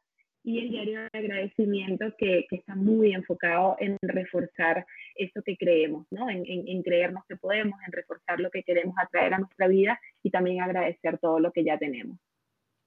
y 0.44 0.60
el 0.60 0.70
diario 0.70 1.02
de 1.02 1.20
agradecimiento 1.20 2.06
que, 2.18 2.46
que 2.50 2.58
está 2.58 2.76
muy 2.76 3.14
enfocado 3.14 3.78
en 3.80 3.98
reforzar 4.02 4.86
eso 5.16 5.42
que 5.44 5.56
creemos, 5.56 6.08
¿no? 6.10 6.30
En, 6.30 6.44
en, 6.48 6.68
en 6.68 6.82
creernos 6.82 7.24
que 7.28 7.36
podemos, 7.36 7.80
en 7.86 7.92
reforzar 7.92 8.40
lo 8.40 8.50
que 8.50 8.64
queremos 8.64 8.96
atraer 8.98 9.36
a 9.36 9.40
nuestra 9.40 9.68
vida 9.68 10.00
y 10.24 10.32
también 10.32 10.62
agradecer 10.62 11.20
todo 11.20 11.40
lo 11.40 11.52
que 11.52 11.64
ya 11.64 11.78
tenemos. 11.78 12.18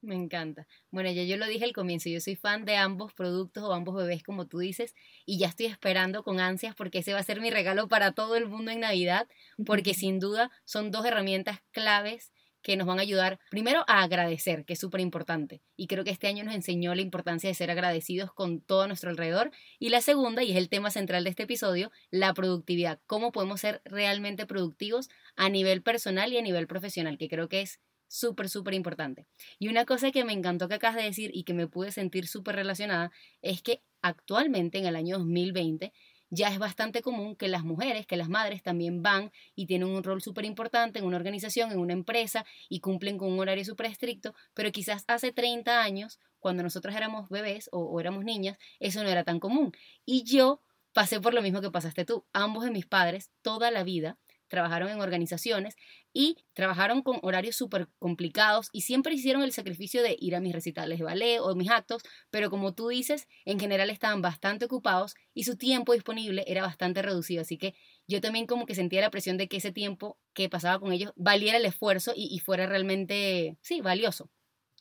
Me 0.05 0.17
encanta. 0.17 0.67
Bueno, 0.91 1.11
ya 1.11 1.23
yo 1.23 1.39
lo 1.39 1.47
dije 1.47 1.65
al 1.65 1.73
comienzo, 1.73 2.11
yo 2.11 2.21
soy 2.21 2.37
fan 2.37 2.67
de 2.67 2.77
ambos 2.77 3.15
productos 3.15 3.65
o 3.65 3.73
ambos 3.73 3.97
bebés, 3.97 4.23
como 4.23 4.47
tú 4.47 4.59
dices, 4.59 4.95
y 5.25 5.39
ya 5.39 5.49
estoy 5.49 5.67
esperando 5.67 6.23
con 6.23 6.41
ansias 6.41 6.75
porque 6.75 6.99
ese 6.99 7.15
va 7.15 7.21
a 7.21 7.23
ser 7.23 7.41
mi 7.41 7.51
regalo 7.51 7.89
para 7.89 8.13
todo 8.13 8.37
el 8.37 8.47
mundo 8.47 8.71
en 8.71 8.81
Navidad, 8.81 9.27
porque 9.65 9.95
sin 9.95 10.21
duda 10.21 10.51
son 10.65 10.91
dos 10.91 11.07
herramientas 11.07 11.61
claves 11.71 12.33
que 12.61 12.77
nos 12.77 12.87
van 12.87 12.99
a 12.99 13.03
ayudar 13.03 13.39
primero 13.51 13.85
a 13.87 14.03
agradecer, 14.03 14.65
que 14.67 14.75
es 14.75 14.79
súper 14.79 15.01
importante. 15.01 15.63
Y 15.77 15.87
creo 15.87 16.05
que 16.05 16.11
este 16.11 16.27
año 16.27 16.45
nos 16.45 16.55
enseñó 16.55 16.95
la 16.95 17.03
importancia 17.03 17.49
de 17.49 17.55
ser 17.55 17.71
agradecidos 17.71 18.33
con 18.33 18.61
todo 18.61 18.87
nuestro 18.87 19.11
alrededor. 19.11 19.53
Y 19.79 19.91
la 19.91 20.01
segunda, 20.01 20.43
y 20.43 20.51
es 20.53 20.57
el 20.57 20.71
tema 20.71 20.91
central 20.91 21.25
de 21.25 21.31
este 21.31 21.43
episodio, 21.45 21.93
la 22.11 22.33
productividad. 22.33 23.01
Cómo 23.07 23.33
podemos 23.33 23.61
ser 23.61 23.83
realmente 23.85 24.47
productivos 24.47 25.09
a 25.37 25.51
nivel 25.51 25.83
personal 25.83 26.33
y 26.33 26.39
a 26.39 26.43
nivel 26.43 26.67
profesional, 26.67 27.19
que 27.19 27.29
creo 27.29 27.49
que 27.49 27.61
es 27.61 27.81
súper, 28.09 28.49
súper 28.49 28.75
importante. 28.75 29.27
Y 29.59 29.69
una 29.69 29.85
cosa 29.85 30.11
que 30.11 30.25
me 30.25 30.33
encantó 30.33 30.69
que 30.69 30.75
acabas 30.75 30.97
de 30.97 31.03
decir 31.03 31.31
y 31.35 31.45
que 31.45 31.55
me 31.55 31.67
pude 31.67 31.93
sentir 31.93 32.27
súper 32.27 32.57
relacionada 32.57 33.11
es 33.43 33.63
que 33.63 33.83
actualmente 34.03 34.79
en 34.79 34.87
el 34.87 34.97
año 34.97 35.19
2020 35.19 35.93
ya 36.31 36.49
es 36.49 36.59
bastante 36.59 37.01
común 37.01 37.37
que 37.37 37.49
las 37.49 37.65
mujeres, 37.65 38.07
que 38.07 38.17
las 38.17 38.29
madres 38.29 38.63
también 38.63 39.03
van 39.03 39.31
y 39.55 39.67
tienen 39.67 39.89
un 39.89 40.03
rol 40.03 40.21
súper 40.21 40.45
importante 40.45 40.99
en 40.99 41.05
una 41.05 41.17
organización, 41.17 41.71
en 41.71 41.79
una 41.79 41.93
empresa 41.93 42.45
y 42.69 42.81
cumplen 42.81 43.19
con 43.19 43.33
un 43.33 43.39
horario 43.39 43.65
súper 43.65 43.87
estricto, 43.87 44.35
pero 44.53 44.73
quizás 44.73 45.05
hace 45.07 45.33
30 45.33 45.83
años, 45.83 46.19
cuando 46.41 46.63
nosotros 46.63 46.95
éramos 46.95 47.29
bebés 47.29 47.69
o, 47.73 47.85
o 47.85 48.01
éramos 48.01 48.25
niñas, 48.25 48.59
eso 48.81 49.03
no 49.03 49.09
era 49.09 49.25
tan 49.25 49.39
común. 49.39 49.73
Y 50.05 50.25
yo 50.25 50.61
pasé 50.93 51.21
por 51.21 51.35
lo 51.35 51.43
mismo 51.43 51.61
que 51.61 51.71
pasaste 51.71 52.05
tú. 52.05 52.25
Ambos 52.33 52.65
de 52.65 52.71
mis 52.71 52.87
padres, 52.87 53.31
toda 53.43 53.71
la 53.71 53.85
vida, 53.85 54.19
trabajaron 54.49 54.89
en 54.89 55.01
organizaciones 55.01 55.77
y 56.13 56.37
trabajaron 56.55 57.03
con 57.03 57.19
horarios 57.23 57.57
súper 57.57 57.89
complicados 57.99 58.69
y 58.73 58.83
siempre 58.83 59.15
hicieron 59.15 59.43
el 59.43 59.53
sacrificio 59.53 60.03
de 60.03 60.17
ir 60.19 60.37
a 60.37 60.41
mis 60.41 60.53
recitales 60.53 60.99
de 60.99 61.05
ballet 61.05 61.41
o 61.41 61.55
mis 61.55 61.71
actos, 61.71 62.03
pero 62.31 62.51
como 62.51 62.75
tú 62.75 62.89
dices, 62.89 63.27
en 63.45 63.59
general 63.59 63.91
estaban 63.91 64.23
bastante 64.23 64.67
ocupados 64.67 65.15
y 65.35 65.45
su 65.45 65.57
tiempo 65.57 65.93
disponible 65.93 66.45
era 66.47 66.63
bastante 66.63 67.03
reducido, 67.03 67.43
así 67.43 67.59
que 67.59 67.75
yo 68.07 68.21
también 68.21 68.47
como 68.47 68.67
que 68.67 68.75
sentía 68.75 69.01
la 69.01 69.11
presión 69.11 69.37
de 69.39 69.49
que 69.49 69.57
ese 69.59 69.73
tiempo 69.73 70.19
que 70.35 70.49
pasaba 70.49 70.79
con 70.79 70.93
ellos 70.93 71.13
valiera 71.17 71.59
el 71.59 71.65
esfuerzo 71.67 72.13
y, 72.15 72.29
y 72.35 72.39
fuera 72.39 72.67
realmente, 72.67 73.57
sí, 73.63 73.81
valioso. 73.81 74.31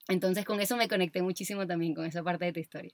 Entonces 0.08 0.46
con 0.46 0.62
eso 0.62 0.78
me 0.78 0.88
conecté 0.90 1.22
muchísimo 1.22 1.68
también 1.68 1.94
con 1.96 2.06
esa 2.06 2.24
parte 2.24 2.46
de 2.46 2.54
tu 2.54 2.60
historia. 2.62 2.94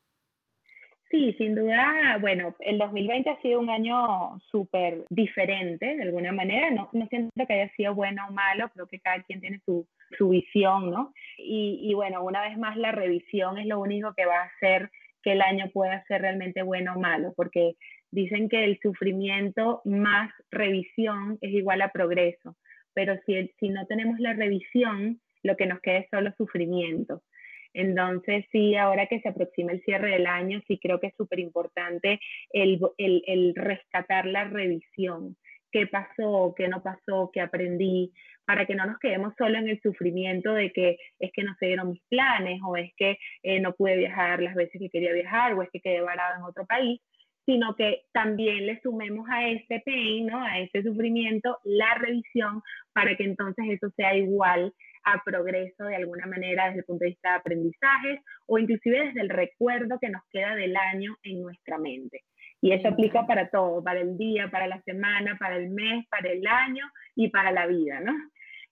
Sí, 1.09 1.33
sin 1.39 1.55
duda, 1.55 2.19
bueno, 2.21 2.55
el 2.59 2.77
2020 2.77 3.31
ha 3.31 3.41
sido 3.41 3.59
un 3.59 3.71
año 3.71 4.39
súper 4.51 5.05
diferente 5.09 5.95
de 5.95 6.03
alguna 6.03 6.31
manera, 6.31 6.69
no, 6.69 6.87
no 6.93 7.07
siento 7.07 7.31
que 7.47 7.53
haya 7.53 7.73
sido 7.73 7.95
bueno 7.95 8.27
o 8.29 8.31
malo, 8.31 8.69
creo 8.69 8.85
que 8.85 8.99
cada 8.99 9.23
quien 9.23 9.41
tiene 9.41 9.59
su, 9.65 9.87
su 10.19 10.29
visión, 10.29 10.91
¿no? 10.91 11.11
Y, 11.39 11.79
y, 11.81 11.95
bueno, 11.95 12.23
una 12.23 12.43
vez 12.43 12.59
más 12.59 12.77
la 12.77 12.91
revisión 12.91 13.57
es 13.57 13.65
lo 13.65 13.79
único 13.79 14.13
que 14.13 14.27
va 14.27 14.35
a 14.35 14.51
hacer 14.55 14.91
que 15.23 15.31
el 15.31 15.41
año 15.41 15.71
pueda 15.73 16.03
ser 16.05 16.21
realmente 16.21 16.61
bueno 16.61 16.93
o 16.95 16.99
malo, 16.99 17.33
porque 17.35 17.73
dicen 18.11 18.47
que 18.47 18.63
el 18.63 18.79
sufrimiento 18.79 19.81
más 19.85 20.31
revisión 20.51 21.39
es 21.41 21.51
igual 21.53 21.81
a 21.81 21.91
progreso, 21.91 22.55
pero 22.93 23.15
si, 23.25 23.51
si 23.59 23.69
no 23.69 23.87
tenemos 23.87 24.19
la 24.19 24.33
revisión, 24.33 25.19
lo 25.41 25.57
que 25.57 25.65
nos 25.65 25.79
queda 25.79 25.99
es 25.99 26.09
solo 26.11 26.31
sufrimiento. 26.37 27.23
Entonces, 27.79 28.45
sí, 28.51 28.75
ahora 28.75 29.07
que 29.07 29.21
se 29.21 29.29
aproxima 29.29 29.71
el 29.71 29.81
cierre 29.83 30.11
del 30.11 30.27
año, 30.27 30.61
sí 30.67 30.77
creo 30.83 30.99
que 30.99 31.07
es 31.07 31.15
súper 31.15 31.39
importante 31.39 32.19
el, 32.51 32.77
el, 32.97 33.23
el, 33.25 33.55
rescatar 33.55 34.25
la 34.25 34.43
revisión. 34.43 35.37
¿Qué 35.71 35.87
pasó? 35.87 36.53
¿Qué 36.57 36.67
no 36.67 36.83
pasó? 36.83 37.29
¿Qué 37.31 37.39
aprendí? 37.39 38.11
Para 38.45 38.65
que 38.65 38.75
no 38.75 38.85
nos 38.85 38.99
quedemos 38.99 39.33
solo 39.37 39.57
en 39.59 39.69
el 39.69 39.79
sufrimiento 39.81 40.53
de 40.53 40.73
que 40.73 40.97
es 41.19 41.31
que 41.31 41.43
no 41.43 41.55
se 41.57 41.67
dieron 41.67 41.91
mis 41.91 42.01
planes 42.09 42.59
o 42.67 42.75
es 42.75 42.91
que 42.97 43.17
eh, 43.43 43.61
no 43.61 43.73
pude 43.73 43.95
viajar 43.95 44.41
las 44.41 44.55
veces 44.55 44.77
que 44.77 44.89
quería 44.89 45.13
viajar 45.13 45.53
o 45.53 45.63
es 45.63 45.69
que 45.71 45.79
quedé 45.79 46.01
varado 46.01 46.35
en 46.35 46.43
otro 46.43 46.65
país, 46.65 46.99
sino 47.45 47.75
que 47.75 48.01
también 48.11 48.65
le 48.65 48.81
sumemos 48.81 49.25
a 49.29 49.47
ese 49.47 49.81
pain, 49.85 50.25
¿no? 50.25 50.43
a 50.43 50.59
ese 50.59 50.83
sufrimiento, 50.83 51.59
la 51.63 51.95
revisión 51.95 52.61
para 52.91 53.15
que 53.15 53.23
entonces 53.23 53.65
eso 53.69 53.89
sea 53.95 54.17
igual 54.17 54.73
a 55.03 55.21
progreso 55.23 55.85
de 55.85 55.95
alguna 55.95 56.25
manera 56.27 56.65
desde 56.67 56.79
el 56.79 56.85
punto 56.85 57.03
de 57.03 57.11
vista 57.11 57.31
de 57.31 57.35
aprendizajes 57.37 58.19
o 58.45 58.57
inclusive 58.57 59.07
desde 59.07 59.21
el 59.21 59.29
recuerdo 59.29 59.99
que 59.99 60.09
nos 60.09 60.21
queda 60.31 60.55
del 60.55 60.75
año 60.75 61.15
en 61.23 61.41
nuestra 61.41 61.77
mente. 61.77 62.21
Y 62.61 62.73
eso 62.73 62.89
aplica 62.89 63.25
para 63.25 63.49
todo, 63.49 63.83
para 63.83 64.01
el 64.01 64.17
día, 64.17 64.49
para 64.51 64.67
la 64.67 64.81
semana, 64.81 65.37
para 65.39 65.55
el 65.55 65.69
mes, 65.69 66.05
para 66.09 66.29
el 66.29 66.45
año 66.45 66.85
y 67.15 67.29
para 67.29 67.51
la 67.51 67.67
vida, 67.67 68.01
¿no? 68.01 68.13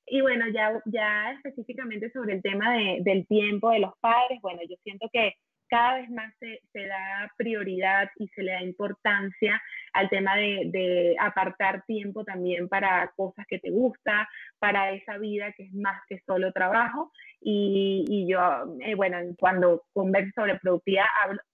Y 0.06 0.22
bueno, 0.22 0.46
ya, 0.54 0.72
ya 0.86 1.32
específicamente 1.34 2.10
sobre 2.12 2.36
el 2.36 2.42
tema 2.42 2.74
de, 2.74 3.00
del 3.02 3.28
tiempo 3.28 3.72
de 3.72 3.80
los 3.80 3.94
padres, 4.00 4.40
bueno, 4.42 4.62
yo 4.70 4.76
siento 4.84 5.10
que 5.12 5.34
cada 5.68 5.98
vez 5.98 6.10
más 6.10 6.34
se, 6.40 6.88
da 6.88 7.32
prioridad 7.38 8.10
y 8.18 8.28
se 8.30 8.44
le 8.44 8.54
da 8.54 8.62
importancia 8.62 9.62
al 9.94 10.10
tema 10.10 10.36
de, 10.36 11.16
apartar 11.20 11.84
tiempo 11.86 12.24
también 12.24 12.68
para 12.68 13.12
cosas 13.16 13.46
que 13.48 13.60
te 13.60 13.70
gusta, 13.70 14.28
para 14.60 14.92
esa 14.92 15.18
vida 15.18 15.52
que 15.54 15.64
es 15.64 15.74
más 15.74 16.02
que 16.08 16.20
solo 16.26 16.52
trabajo. 16.52 17.12
Y, 17.42 18.26
yo, 18.28 18.40
eh, 18.82 18.96
bueno, 18.96 19.18
cuando 19.40 19.84
converso 19.94 20.32
sobre 20.36 20.60
productividad, 20.60 21.06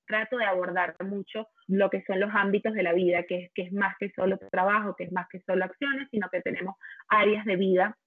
trato 0.05 0.37
de 0.37 0.45
abordar 0.45 0.95
mucho 1.03 1.47
lo 1.67 1.89
que 1.89 2.03
son 2.03 2.19
los 2.19 2.29
ámbitos 2.33 2.73
de 2.73 2.83
la 2.83 2.93
vida, 2.93 3.23
que, 3.23 3.51
que 3.53 3.63
es 3.63 3.73
más 3.73 3.95
que 3.99 4.11
solo 4.11 4.37
trabajo, 4.51 4.95
que 4.95 5.05
es 5.05 5.11
más 5.11 5.27
que 5.29 5.41
solo 5.41 5.65
acciones, 5.65 6.07
sino 6.11 6.29
que 6.29 6.41
tenemos 6.41 6.75
áreas 7.07 7.45
de 7.45 7.55
vida 7.55 7.97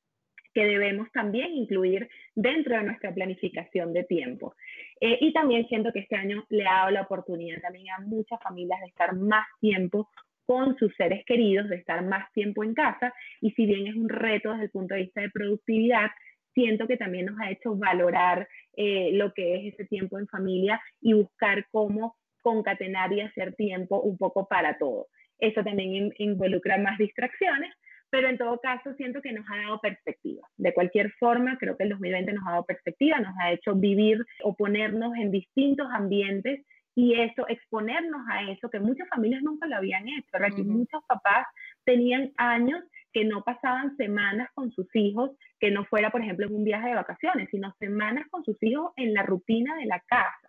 que 0.57 0.65
debemos 0.65 1.13
también 1.13 1.53
incluir 1.53 2.09
dentro 2.35 2.79
de 2.79 2.85
nuestra 2.85 3.13
planificación 3.13 3.93
de 3.93 4.05
tiempo. 4.05 4.55
Eh, 5.03 5.19
y 5.21 5.35
también 5.35 5.69
siento 5.69 5.93
que 5.93 5.99
este 5.99 6.17
año 6.17 6.47
le 6.49 6.67
ha 6.67 6.77
dado 6.77 6.91
la 6.93 7.03
oportunidad 7.03 7.61
también 7.61 7.89
a 7.91 8.01
muchas 8.01 8.41
familias 8.43 8.81
de 8.81 8.87
estar 8.87 9.15
más 9.15 9.47
tiempo 9.61 10.09
con 10.47 10.75
sus 10.79 10.97
seres 10.97 11.27
queridos, 11.27 11.69
de 11.69 11.77
estar 11.77 12.03
más 12.07 12.33
tiempo 12.33 12.65
en 12.65 12.73
casa. 12.73 13.13
Y 13.43 13.51
si 13.51 13.67
bien 13.67 13.87
es 13.87 13.97
un 13.97 14.09
reto 14.09 14.51
desde 14.51 14.65
el 14.65 14.71
punto 14.71 14.95
de 14.95 15.03
vista 15.03 15.21
de 15.21 15.29
productividad, 15.29 16.09
siento 16.55 16.87
que 16.87 16.97
también 16.97 17.27
nos 17.27 17.39
ha 17.39 17.51
hecho 17.51 17.77
valorar 17.77 18.49
eh, 18.79 19.11
lo 19.13 19.35
que 19.35 19.57
es 19.57 19.75
ese 19.75 19.85
tiempo 19.85 20.19
en 20.19 20.27
familia 20.27 20.81
y 21.03 21.13
buscar 21.13 21.67
cómo 21.71 22.17
concatenar 22.41 23.13
y 23.13 23.21
hacer 23.21 23.55
tiempo 23.57 24.01
un 24.01 24.17
poco 24.17 24.49
para 24.49 24.79
todo. 24.79 25.09
Eso 25.39 25.63
también 25.63 26.15
involucra 26.17 26.79
más 26.79 26.97
distracciones, 26.97 27.75
pero 28.11 28.29
en 28.29 28.39
todo 28.39 28.61
caso 28.61 28.95
siento 28.95 29.21
que 29.21 29.33
nos 29.33 29.47
ha 29.51 29.57
dado 29.57 29.81
perspectiva. 29.81 30.47
De 30.57 30.73
cualquier 30.73 31.13
forma, 31.13 31.57
creo 31.59 31.77
que 31.77 31.85
el 31.85 31.91
2020 31.91 32.33
nos 32.33 32.47
ha 32.47 32.53
dado 32.53 32.65
perspectiva, 32.65 33.19
nos 33.21 33.35
ha 33.41 33.53
hecho 33.53 33.75
vivir 33.75 34.25
o 34.43 34.55
ponernos 34.55 35.15
en 35.17 35.31
distintos 35.31 35.89
ambientes 35.93 36.65
y 36.95 37.21
eso, 37.21 37.47
exponernos 37.49 38.23
a 38.31 38.51
eso, 38.51 38.71
que 38.71 38.81
muchas 38.81 39.07
familias 39.11 39.43
nunca 39.43 39.67
lo 39.67 39.77
habían 39.77 40.09
hecho, 40.09 40.29
¿verdad? 40.33 40.57
que 40.57 40.63
muchos 40.63 41.03
papás 41.07 41.47
tenían 41.85 42.33
años 42.39 42.83
que 43.13 43.25
no 43.25 43.45
pasaban 43.45 43.97
semanas 43.97 44.49
con 44.55 44.71
sus 44.73 44.87
hijos, 44.95 45.31
que 45.61 45.71
no 45.71 45.85
fuera, 45.85 46.11
por 46.11 46.23
ejemplo, 46.23 46.47
en 46.47 46.55
un 46.55 46.65
viaje 46.65 46.89
de 46.89 46.95
vacaciones, 46.95 47.49
sino 47.51 47.75
semanas 47.79 48.27
con 48.31 48.45
sus 48.45 48.57
hijos 48.63 48.93
en 48.97 49.13
la 49.13 49.23
rutina 49.23 49.77
de 49.77 49.87
la 49.87 50.01
casa. 50.01 50.49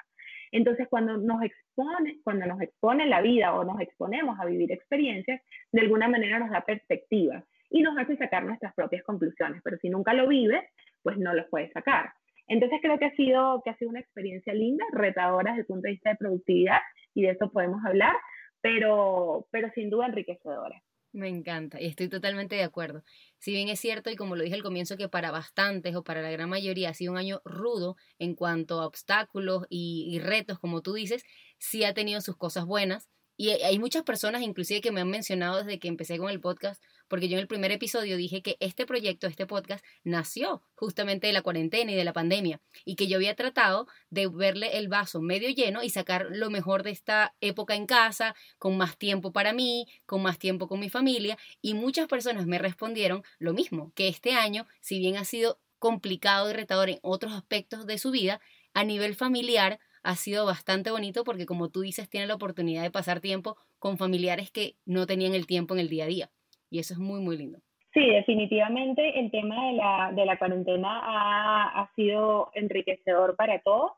Entonces, 0.51 0.87
cuando 0.89 1.17
nos 1.17 1.41
expone, 1.43 2.19
cuando 2.23 2.45
nos 2.45 2.61
expone 2.61 3.05
la 3.07 3.21
vida 3.21 3.53
o 3.53 3.63
nos 3.63 3.79
exponemos 3.81 4.39
a 4.39 4.45
vivir 4.45 4.71
experiencias, 4.71 5.41
de 5.71 5.81
alguna 5.81 6.07
manera 6.07 6.39
nos 6.39 6.51
da 6.51 6.61
perspectiva 6.61 7.43
y 7.69 7.81
nos 7.81 7.97
hace 7.97 8.17
sacar 8.17 8.43
nuestras 8.43 8.73
propias 8.73 9.03
conclusiones. 9.03 9.61
Pero 9.63 9.77
si 9.77 9.89
nunca 9.89 10.13
lo 10.13 10.27
vives, 10.27 10.63
pues 11.03 11.17
no 11.17 11.33
los 11.33 11.47
puedes 11.49 11.71
sacar. 11.71 12.11
Entonces 12.47 12.79
creo 12.81 12.97
que 12.97 13.05
ha 13.05 13.15
sido, 13.15 13.61
que 13.63 13.71
ha 13.71 13.77
sido 13.77 13.89
una 13.89 13.99
experiencia 13.99 14.53
linda, 14.53 14.85
retadora 14.91 15.51
desde 15.51 15.61
el 15.61 15.67
punto 15.67 15.87
de 15.87 15.91
vista 15.91 16.11
de 16.11 16.15
productividad 16.15 16.79
y 17.13 17.23
de 17.23 17.31
eso 17.31 17.51
podemos 17.51 17.83
hablar, 17.85 18.15
pero, 18.61 19.47
pero 19.51 19.69
sin 19.71 19.89
duda 19.89 20.07
enriquecedora. 20.07 20.81
Me 21.17 21.29
encanta 21.29 21.81
y 21.81 21.87
estoy 21.87 22.09
totalmente 22.09 22.55
de 22.55 22.63
acuerdo. 22.63 23.03
Si 23.39 23.51
bien 23.51 23.69
es 23.69 23.79
cierto, 23.79 24.11
y 24.11 24.15
como 24.15 24.35
lo 24.35 24.43
dije 24.43 24.53
al 24.53 24.61
comienzo, 24.61 24.97
que 24.97 25.09
para 25.09 25.31
bastantes 25.31 25.95
o 25.95 26.03
para 26.03 26.21
la 26.21 26.29
gran 26.29 26.47
mayoría 26.47 26.91
ha 26.91 26.93
sido 26.93 27.11
un 27.11 27.17
año 27.17 27.41
rudo 27.43 27.95
en 28.19 28.35
cuanto 28.35 28.79
a 28.79 28.85
obstáculos 28.85 29.65
y, 29.67 30.19
retos, 30.19 30.59
como 30.59 30.83
tú 30.83 30.93
dices, 30.93 31.23
sí 31.57 31.83
ha 31.85 31.95
tenido 31.95 32.21
sus 32.21 32.37
cosas 32.37 32.65
buenas 32.65 33.09
y 33.37 33.51
hay 33.51 33.79
muchas 33.79 34.03
personas 34.03 34.41
inclusive 34.41 34.81
que 34.81 34.91
me 34.91 35.01
han 35.01 35.09
mencionado 35.09 35.63
desde 35.63 35.79
que 35.79 35.87
empecé 35.87 36.17
con 36.17 36.29
el 36.29 36.41
podcast, 36.41 36.83
porque 37.07 37.29
yo 37.29 37.37
en 37.37 37.41
el 37.41 37.47
primer 37.47 37.71
episodio 37.71 38.17
dije 38.17 38.41
que 38.41 38.57
este 38.59 38.85
proyecto, 38.85 39.27
este 39.27 39.45
podcast, 39.45 39.85
nació 40.03 40.63
justamente 40.75 41.27
de 41.27 41.33
la 41.33 41.43
cuarentena 41.43 41.91
y 41.91 41.95
de 41.95 42.03
la 42.03 42.13
pandemia, 42.13 42.59
y 42.83 42.95
que 42.95 43.07
yo 43.07 43.17
había 43.17 43.35
tratado 43.35 43.87
de 44.09 44.27
verle 44.27 44.77
el 44.77 44.87
vaso 44.87 45.21
medio 45.21 45.49
lleno 45.49 45.83
y 45.83 45.89
sacar 45.89 46.27
lo 46.31 46.49
mejor 46.49 46.83
de 46.83 46.91
esta 46.91 47.35
época 47.39 47.75
en 47.75 47.85
casa, 47.85 48.35
con 48.57 48.75
más 48.75 48.97
tiempo 48.97 49.31
para 49.31 49.53
mí, 49.53 49.85
con 50.05 50.21
más 50.21 50.39
tiempo 50.39 50.67
con 50.67 50.79
mi 50.79 50.89
familia, 50.89 51.37
y 51.61 51.75
muchas 51.75 52.07
personas 52.07 52.47
me 52.47 52.57
respondieron 52.57 53.23
lo 53.39 53.53
mismo, 53.53 53.91
que 53.95 54.07
este 54.07 54.33
año, 54.33 54.67
si 54.81 54.99
bien 54.99 55.15
ha 55.15 55.25
sido 55.25 55.59
complicado 55.79 56.49
y 56.49 56.53
retador 56.53 56.89
en 56.89 56.99
otros 57.03 57.33
aspectos 57.33 57.85
de 57.85 57.99
su 57.99 58.11
vida, 58.11 58.41
a 58.73 58.83
nivel 58.83 59.15
familiar 59.15 59.79
ha 60.03 60.15
sido 60.15 60.45
bastante 60.45 60.91
bonito 60.91 61.23
porque 61.23 61.45
como 61.45 61.69
tú 61.69 61.81
dices, 61.81 62.09
tiene 62.09 62.27
la 62.27 62.35
oportunidad 62.35 62.83
de 62.83 62.91
pasar 62.91 63.19
tiempo 63.19 63.57
con 63.79 63.97
familiares 63.97 64.51
que 64.51 64.75
no 64.85 65.05
tenían 65.05 65.33
el 65.33 65.47
tiempo 65.47 65.73
en 65.73 65.79
el 65.79 65.89
día 65.89 66.05
a 66.05 66.07
día. 66.07 66.29
Y 66.69 66.79
eso 66.79 66.93
es 66.93 66.99
muy, 66.99 67.21
muy 67.21 67.37
lindo. 67.37 67.59
Sí, 67.93 68.05
definitivamente 68.07 69.19
el 69.19 69.31
tema 69.31 69.67
de 69.67 69.73
la, 69.73 70.11
de 70.13 70.25
la 70.25 70.37
cuarentena 70.37 70.99
ha, 71.03 71.81
ha 71.81 71.91
sido 71.95 72.51
enriquecedor 72.53 73.35
para 73.35 73.59
todos 73.59 73.91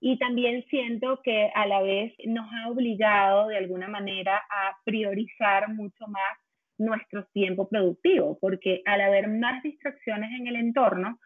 y 0.00 0.18
también 0.18 0.64
siento 0.68 1.20
que 1.22 1.50
a 1.54 1.66
la 1.66 1.80
vez 1.82 2.12
nos 2.26 2.46
ha 2.52 2.68
obligado 2.68 3.48
de 3.48 3.56
alguna 3.56 3.88
manera 3.88 4.36
a 4.36 4.76
priorizar 4.84 5.72
mucho 5.72 6.06
más 6.06 6.38
nuestro 6.78 7.24
tiempo 7.32 7.68
productivo, 7.68 8.38
porque 8.40 8.82
al 8.84 9.00
haber 9.00 9.28
más 9.28 9.62
distracciones 9.62 10.30
en 10.38 10.46
el 10.46 10.56
entorno, 10.56 11.18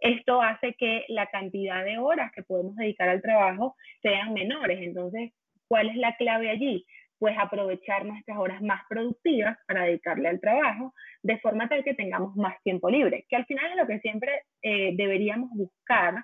esto 0.00 0.42
hace 0.42 0.74
que 0.74 1.04
la 1.08 1.26
cantidad 1.26 1.84
de 1.84 1.98
horas 1.98 2.32
que 2.32 2.42
podemos 2.42 2.76
dedicar 2.76 3.08
al 3.08 3.22
trabajo 3.22 3.76
sean 4.02 4.32
menores. 4.34 4.80
Entonces, 4.82 5.32
¿cuál 5.68 5.88
es 5.88 5.96
la 5.96 6.16
clave 6.16 6.50
allí? 6.50 6.84
Pues 7.18 7.36
aprovechar 7.38 8.04
nuestras 8.04 8.36
horas 8.38 8.60
más 8.60 8.82
productivas 8.88 9.56
para 9.66 9.84
dedicarle 9.84 10.28
al 10.28 10.40
trabajo, 10.40 10.92
de 11.22 11.38
forma 11.38 11.68
tal 11.68 11.82
que 11.82 11.94
tengamos 11.94 12.36
más 12.36 12.62
tiempo 12.62 12.90
libre, 12.90 13.24
que 13.28 13.36
al 13.36 13.46
final 13.46 13.70
es 13.70 13.76
lo 13.76 13.86
que 13.86 14.00
siempre 14.00 14.42
eh, 14.62 14.92
deberíamos 14.94 15.50
buscar, 15.54 16.14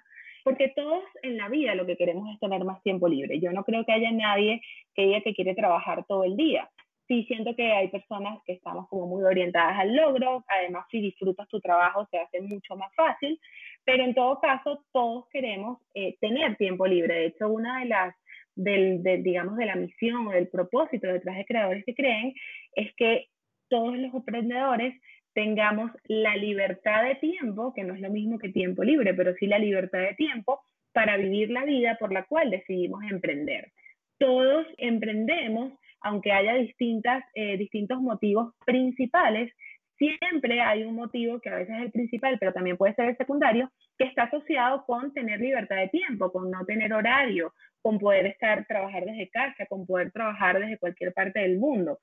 porque 0.44 0.72
todos 0.76 1.04
en 1.22 1.38
la 1.38 1.48
vida 1.48 1.74
lo 1.74 1.86
que 1.86 1.96
queremos 1.96 2.28
es 2.32 2.38
tener 2.40 2.64
más 2.64 2.82
tiempo 2.82 3.08
libre. 3.08 3.40
Yo 3.40 3.52
no 3.52 3.64
creo 3.64 3.86
que 3.86 3.92
haya 3.92 4.10
nadie 4.10 4.60
que 4.94 5.06
diga 5.06 5.20
que 5.22 5.34
quiere 5.34 5.54
trabajar 5.54 6.04
todo 6.06 6.24
el 6.24 6.36
día 6.36 6.68
sí 7.08 7.24
siento 7.24 7.54
que 7.54 7.72
hay 7.72 7.88
personas 7.88 8.40
que 8.46 8.54
estamos 8.54 8.88
como 8.88 9.06
muy 9.06 9.24
orientadas 9.24 9.78
al 9.78 9.94
logro, 9.94 10.44
además 10.48 10.86
si 10.90 11.00
disfrutas 11.00 11.48
tu 11.48 11.60
trabajo 11.60 12.06
se 12.10 12.18
hace 12.18 12.40
mucho 12.40 12.76
más 12.76 12.94
fácil, 12.94 13.38
pero 13.84 14.04
en 14.04 14.14
todo 14.14 14.40
caso 14.40 14.84
todos 14.92 15.28
queremos 15.30 15.78
eh, 15.94 16.16
tener 16.20 16.56
tiempo 16.56 16.86
libre. 16.86 17.14
De 17.14 17.26
hecho, 17.26 17.48
una 17.48 17.80
de 17.80 17.86
las, 17.86 18.14
del, 18.54 19.02
digamos, 19.22 19.56
de 19.56 19.66
la 19.66 19.76
misión 19.76 20.28
o 20.28 20.30
del 20.30 20.48
propósito 20.48 21.08
detrás 21.08 21.36
de 21.36 21.44
creadores 21.44 21.84
que 21.84 21.94
creen 21.94 22.34
es 22.74 22.94
que 22.96 23.26
todos 23.68 23.96
los 23.96 24.14
emprendedores 24.14 24.94
tengamos 25.34 25.90
la 26.04 26.36
libertad 26.36 27.04
de 27.04 27.14
tiempo, 27.16 27.72
que 27.74 27.84
no 27.84 27.94
es 27.94 28.00
lo 28.00 28.10
mismo 28.10 28.38
que 28.38 28.50
tiempo 28.50 28.84
libre, 28.84 29.14
pero 29.14 29.34
sí 29.34 29.46
la 29.46 29.58
libertad 29.58 30.00
de 30.00 30.14
tiempo 30.14 30.60
para 30.92 31.16
vivir 31.16 31.50
la 31.50 31.64
vida 31.64 31.96
por 31.98 32.12
la 32.12 32.24
cual 32.24 32.50
decidimos 32.50 33.02
emprender. 33.10 33.72
Todos 34.18 34.66
emprendemos, 34.76 35.72
aunque 36.02 36.32
haya 36.32 36.54
distintas, 36.54 37.24
eh, 37.34 37.56
distintos 37.56 38.00
motivos 38.00 38.54
principales, 38.64 39.52
siempre 39.96 40.60
hay 40.60 40.84
un 40.84 40.96
motivo 40.96 41.40
que 41.40 41.48
a 41.48 41.56
veces 41.56 41.76
es 41.76 41.82
el 41.82 41.92
principal, 41.92 42.36
pero 42.38 42.52
también 42.52 42.76
puede 42.76 42.94
ser 42.94 43.08
el 43.08 43.16
secundario, 43.16 43.70
que 43.98 44.04
está 44.04 44.24
asociado 44.24 44.84
con 44.84 45.12
tener 45.12 45.40
libertad 45.40 45.76
de 45.76 45.88
tiempo, 45.88 46.32
con 46.32 46.50
no 46.50 46.64
tener 46.64 46.92
horario, 46.92 47.54
con 47.82 47.98
poder 47.98 48.26
estar, 48.26 48.66
trabajar 48.66 49.04
desde 49.04 49.28
casa, 49.30 49.66
con 49.66 49.86
poder 49.86 50.10
trabajar 50.12 50.58
desde 50.58 50.78
cualquier 50.78 51.12
parte 51.12 51.40
del 51.40 51.58
mundo. 51.58 51.98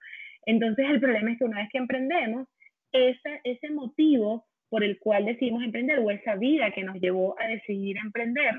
Entonces 0.46 0.86
el 0.90 1.00
problema 1.00 1.32
es 1.32 1.38
que 1.38 1.46
una 1.46 1.58
vez 1.60 1.70
que 1.72 1.78
emprendemos, 1.78 2.48
ese, 2.92 3.42
ese 3.44 3.70
motivo 3.70 4.46
por 4.70 4.84
el 4.84 5.00
cual 5.00 5.26
decidimos 5.26 5.64
emprender 5.64 6.00
o 6.00 6.12
esa 6.12 6.36
vida 6.36 6.72
que 6.72 6.84
nos 6.84 6.96
llevó 6.98 7.40
a 7.40 7.48
decidir 7.48 7.98
emprender, 7.98 8.56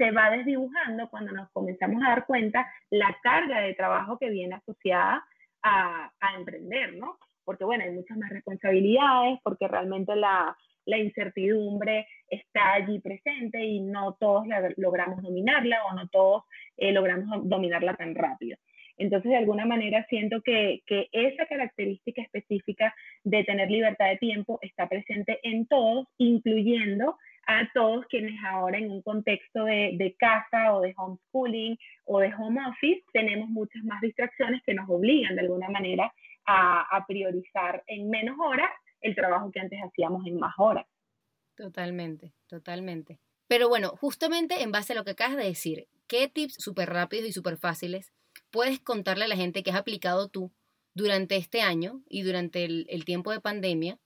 se 0.00 0.10
va 0.12 0.30
desdibujando 0.30 1.10
cuando 1.10 1.32
nos 1.32 1.50
comenzamos 1.50 2.02
a 2.02 2.08
dar 2.08 2.24
cuenta 2.24 2.66
la 2.88 3.14
carga 3.22 3.60
de 3.60 3.74
trabajo 3.74 4.18
que 4.18 4.30
viene 4.30 4.54
asociada 4.54 5.22
a, 5.62 6.10
a 6.18 6.34
emprender, 6.36 6.94
¿no? 6.94 7.18
porque 7.50 7.64
bueno, 7.64 7.82
hay 7.82 7.90
muchas 7.90 8.16
más 8.16 8.30
responsabilidades, 8.30 9.40
porque 9.42 9.66
realmente 9.66 10.14
la, 10.14 10.56
la 10.86 10.98
incertidumbre 10.98 12.06
está 12.28 12.74
allí 12.74 13.00
presente 13.00 13.60
y 13.60 13.80
no 13.80 14.16
todos 14.20 14.46
logramos 14.76 15.20
dominarla 15.20 15.84
o 15.86 15.94
no 15.94 16.06
todos 16.08 16.44
eh, 16.76 16.92
logramos 16.92 17.48
dominarla 17.48 17.94
tan 17.94 18.14
rápido. 18.14 18.56
Entonces, 18.98 19.30
de 19.30 19.36
alguna 19.36 19.66
manera, 19.66 20.06
siento 20.08 20.42
que, 20.42 20.82
que, 20.86 21.08
esa 21.10 21.44
característica 21.46 22.22
específica 22.22 22.94
de 23.24 23.42
tener 23.42 23.68
libertad 23.68 24.10
de 24.10 24.18
tiempo 24.18 24.60
está 24.62 24.88
presente 24.88 25.40
en 25.42 25.66
todos, 25.66 26.06
incluyendo 26.18 27.16
a 27.58 27.70
todos 27.74 28.06
quienes 28.06 28.38
ahora 28.44 28.78
en 28.78 28.90
un 28.90 29.02
contexto 29.02 29.64
de, 29.64 30.16
casa 30.18 30.74
o 30.74 30.80
de 30.82 30.94
homeschooling 30.96 31.76
o 32.04 32.20
de 32.20 32.32
home 32.34 32.60
office 32.68 33.02
tenemos 33.12 33.48
muchas 33.48 33.82
más 33.82 34.00
distracciones 34.00 34.62
que 34.64 34.74
nos 34.74 34.88
obligan 34.88 35.34
de 35.34 35.42
alguna 35.42 35.68
manera 35.68 36.12
a, 36.46 37.04
priorizar 37.06 37.82
en 37.86 38.08
menos 38.08 38.36
horas 38.38 38.70
el 39.00 39.14
trabajo 39.14 39.50
que 39.50 39.60
antes 39.60 39.80
hacíamos 39.82 40.26
en 40.26 40.38
más 40.38 40.54
horas. 40.58 40.86
Totalmente, 41.56 42.32
totalmente. 42.48 43.18
Pero 43.48 43.68
bueno, 43.68 43.90
justamente 44.00 44.62
en 44.62 44.70
base 44.70 44.92
a 44.92 44.96
lo 44.96 45.04
que 45.04 45.12
acabas 45.12 45.36
de 45.36 45.44
decir, 45.44 45.88
¿qué 46.06 46.28
tips 46.28 46.54
súper 46.58 46.90
rápidos 46.90 47.28
y 47.28 47.32
súper 47.32 47.56
fáciles 47.56 48.12
puedes 48.50 48.78
contarle 48.80 49.24
a 49.24 49.28
la 49.28 49.36
gente 49.36 49.62
que 49.62 49.70
has 49.70 49.76
aplicado 49.76 50.28
tú 50.28 50.52
durante 50.94 51.36
este 51.36 51.62
año 51.62 52.02
y 52.08 52.22
durante 52.22 52.64
el, 52.64 53.04
tiempo 53.04 53.32
de 53.32 53.40
pandemia 53.40 53.98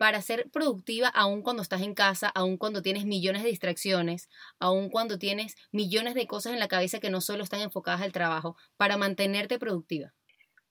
para 0.00 0.22
ser 0.22 0.46
productiva 0.50 1.08
aún 1.08 1.42
cuando 1.42 1.60
estás 1.60 1.82
en 1.82 1.92
casa, 1.92 2.30
aún 2.34 2.56
cuando 2.56 2.80
tienes 2.80 3.04
millones 3.04 3.42
de 3.42 3.50
distracciones, 3.50 4.30
aún 4.58 4.88
cuando 4.88 5.18
tienes 5.18 5.56
millones 5.72 6.14
de 6.14 6.26
cosas 6.26 6.54
en 6.54 6.58
la 6.58 6.68
cabeza 6.68 7.00
que 7.00 7.10
no 7.10 7.20
solo 7.20 7.42
están 7.42 7.60
enfocadas 7.60 8.00
al 8.00 8.10
trabajo, 8.10 8.56
para 8.78 8.96
mantenerte 8.96 9.58
productiva? 9.58 10.14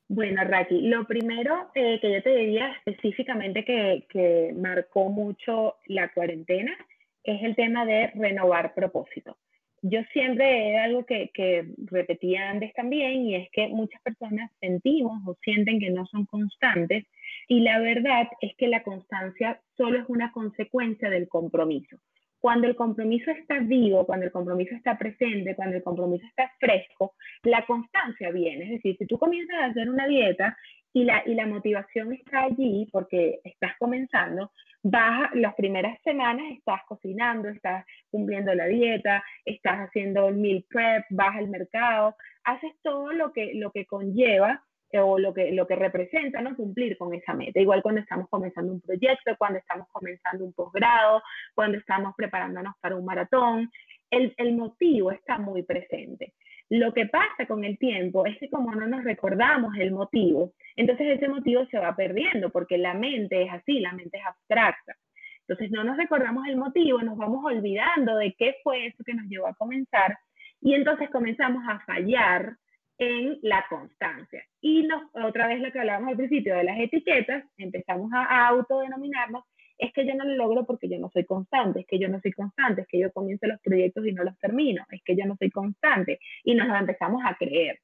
Bueno, 0.07 0.43
Raki, 0.45 0.81
lo 0.81 1.05
primero 1.05 1.69
eh, 1.75 1.99
que 2.01 2.11
yo 2.11 2.23
te 2.23 2.35
diría 2.35 2.75
específicamente 2.83 3.63
que, 3.63 4.51
marcó 4.55 5.09
mucho 5.09 5.75
la 5.85 6.11
cuarentena 6.11 6.75
es 7.23 7.43
el 7.43 7.55
tema 7.55 7.85
de 7.85 8.07
renovar 8.15 8.73
propósito. 8.73 9.37
Yo 9.83 9.99
siempre 10.11 10.73
es 10.73 10.81
algo 10.85 11.05
que, 11.05 11.29
que, 11.35 11.67
repetía 11.85 12.49
antes 12.49 12.73
también 12.73 13.27
y 13.27 13.35
es 13.35 13.47
que 13.51 13.67
muchas 13.67 14.01
personas 14.01 14.49
sentimos 14.59 15.21
o 15.27 15.37
sienten 15.43 15.79
que 15.79 15.91
no 15.91 16.07
son 16.07 16.25
constantes 16.25 17.05
y 17.49 17.61
la 17.61 17.79
verdad 17.79 18.29
es 18.39 18.55
que 18.55 18.69
la 18.69 18.83
constancia 18.83 19.59
solo 19.75 19.99
es 19.99 20.05
una 20.07 20.31
consecuencia 20.31 21.09
del 21.09 21.27
compromiso 21.27 21.97
cuando 22.39 22.67
el 22.67 22.75
compromiso 22.75 23.31
está 23.31 23.59
vivo, 23.59 24.05
cuando 24.05 24.25
el 24.25 24.31
compromiso 24.31 24.73
está 24.73 24.97
presente, 24.97 25.55
cuando 25.55 25.75
el 25.75 25.83
compromiso 25.83 26.25
está 26.25 26.51
fresco, 26.59 27.15
la 27.43 27.65
constancia 27.65 28.31
viene. 28.31 28.65
Es 28.65 28.69
decir, 28.71 28.95
si 28.97 29.05
tú 29.05 29.17
comienzas 29.17 29.57
a 29.57 29.65
hacer 29.65 29.89
una 29.89 30.07
dieta 30.07 30.57
y 30.93 31.03
la, 31.03 31.21
y 31.25 31.35
la 31.35 31.45
motivación 31.45 32.13
está 32.13 32.43
allí 32.43 32.87
porque 32.91 33.41
estás 33.43 33.73
comenzando, 33.77 34.51
vas, 34.81 35.29
las 35.35 35.53
primeras 35.55 36.01
semanas 36.03 36.45
estás 36.51 36.81
cocinando, 36.87 37.49
estás 37.49 37.85
cumpliendo 38.09 38.53
la 38.55 38.67
dieta, 38.67 39.23
estás 39.43 39.79
haciendo 39.79 40.29
el 40.29 40.37
meal 40.37 40.65
prep, 40.69 41.03
vas 41.09 41.35
al 41.35 41.49
mercado, 41.49 42.15
haces 42.45 42.71
todo 42.81 43.11
lo 43.11 43.33
que, 43.33 43.53
lo 43.55 43.71
que 43.71 43.85
conlleva 43.85 44.63
o 44.93 45.19
lo 45.19 45.33
que, 45.33 45.51
lo 45.51 45.67
que 45.67 45.75
representa 45.75 46.41
¿no? 46.41 46.55
cumplir 46.55 46.97
con 46.97 47.13
esa 47.13 47.33
meta. 47.33 47.59
Igual 47.59 47.83
cuando 47.83 48.01
estamos 48.01 48.27
comenzando 48.29 48.71
un 48.71 48.81
proyecto, 48.81 49.35
cuando 49.37 49.59
estamos 49.59 49.87
comenzando 49.91 50.43
un 50.43 50.53
posgrado, 50.53 51.21
cuando 51.53 51.77
estamos 51.77 52.15
preparándonos 52.15 52.73
para 52.81 52.95
un 52.95 53.05
maratón, 53.05 53.69
el, 54.09 54.33
el 54.37 54.55
motivo 54.55 55.11
está 55.11 55.37
muy 55.37 55.63
presente. 55.63 56.33
Lo 56.69 56.93
que 56.93 57.07
pasa 57.07 57.45
con 57.47 57.63
el 57.63 57.77
tiempo 57.77 58.25
es 58.25 58.37
que 58.39 58.49
como 58.49 58.73
no 58.73 58.87
nos 58.87 59.03
recordamos 59.03 59.75
el 59.77 59.91
motivo, 59.91 60.53
entonces 60.75 61.17
ese 61.17 61.27
motivo 61.27 61.65
se 61.67 61.79
va 61.79 61.95
perdiendo 61.95 62.49
porque 62.49 62.77
la 62.77 62.93
mente 62.93 63.43
es 63.43 63.51
así, 63.51 63.79
la 63.79 63.93
mente 63.93 64.17
es 64.17 64.25
abstracta. 64.25 64.95
Entonces 65.41 65.71
no 65.71 65.83
nos 65.83 65.97
recordamos 65.97 66.47
el 66.47 66.57
motivo, 66.57 67.01
nos 67.01 67.17
vamos 67.17 67.43
olvidando 67.43 68.17
de 68.17 68.33
qué 68.37 68.57
fue 68.63 68.85
eso 68.85 69.03
que 69.03 69.15
nos 69.15 69.25
llevó 69.25 69.47
a 69.47 69.55
comenzar 69.55 70.15
y 70.61 70.73
entonces 70.73 71.09
comenzamos 71.09 71.63
a 71.67 71.79
fallar 71.79 72.55
en 72.99 73.39
la 73.41 73.65
constancia. 73.69 74.43
Y 74.61 74.83
nos, 74.83 75.03
otra 75.13 75.47
vez 75.47 75.61
lo 75.61 75.71
que 75.71 75.79
hablábamos 75.79 76.09
al 76.09 76.17
principio 76.17 76.53
de 76.55 76.65
las 76.65 76.77
etiquetas, 76.79 77.45
empezamos 77.57 78.11
a, 78.13 78.47
autodenominarnos, 78.47 79.45
es 79.77 79.93
que 79.93 80.05
yo 80.05 80.13
no 80.15 80.25
lo 80.25 80.35
logro 80.35 80.65
porque 80.65 80.89
yo 80.89 80.99
no 80.99 81.09
soy 81.09 81.23
constante, 81.23 81.79
es 81.79 81.87
que 81.87 81.97
yo 81.97 82.09
no 82.09 82.19
soy 82.19 82.33
constante, 82.33 82.81
es 82.81 82.87
que 82.87 82.99
yo 82.99 83.11
comienzo 83.13 83.47
los 83.47 83.61
proyectos 83.61 84.05
y 84.05 84.11
no 84.11 84.25
los 84.25 84.37
termino, 84.37 84.83
es 84.91 85.01
que 85.03 85.15
yo 85.15 85.25
no 85.25 85.37
soy 85.37 85.49
constante 85.49 86.19
y 86.43 86.53
nos 86.53 86.67
empezamos 86.77 87.21
a 87.25 87.35
creer. 87.35 87.79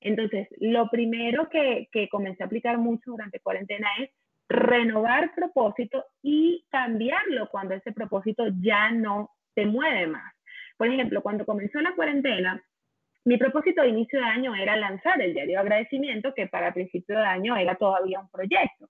Entonces, 0.00 0.46
lo 0.58 0.88
primero 0.88 1.48
que, 1.48 1.88
que 1.90 2.08
comencé 2.08 2.44
a 2.44 2.46
aplicar 2.46 2.78
mucho 2.78 3.10
durante 3.10 3.40
cuarentena 3.40 3.88
es 4.00 4.10
renovar 4.48 5.34
propósito 5.34 6.04
y 6.22 6.64
cambiarlo 6.70 7.48
cuando 7.50 7.74
ese 7.74 7.90
propósito 7.92 8.44
ya 8.60 8.92
no 8.92 9.30
se 9.54 9.66
mueve 9.66 10.06
más. 10.06 10.32
Por 10.76 10.88
ejemplo, 10.88 11.22
cuando 11.22 11.44
comenzó 11.44 11.80
la 11.80 11.94
cuarentena, 11.94 12.62
mi 13.24 13.36
propósito 13.36 13.82
de 13.82 13.88
inicio 13.88 14.18
de 14.18 14.26
año 14.26 14.54
era 14.54 14.76
lanzar 14.76 15.20
el 15.22 15.32
diario 15.32 15.54
de 15.54 15.60
agradecimiento, 15.60 16.34
que 16.34 16.48
para 16.48 16.74
principio 16.74 17.18
de 17.18 17.24
año 17.24 17.56
era 17.56 17.76
todavía 17.76 18.20
un 18.20 18.28
proyecto. 18.28 18.88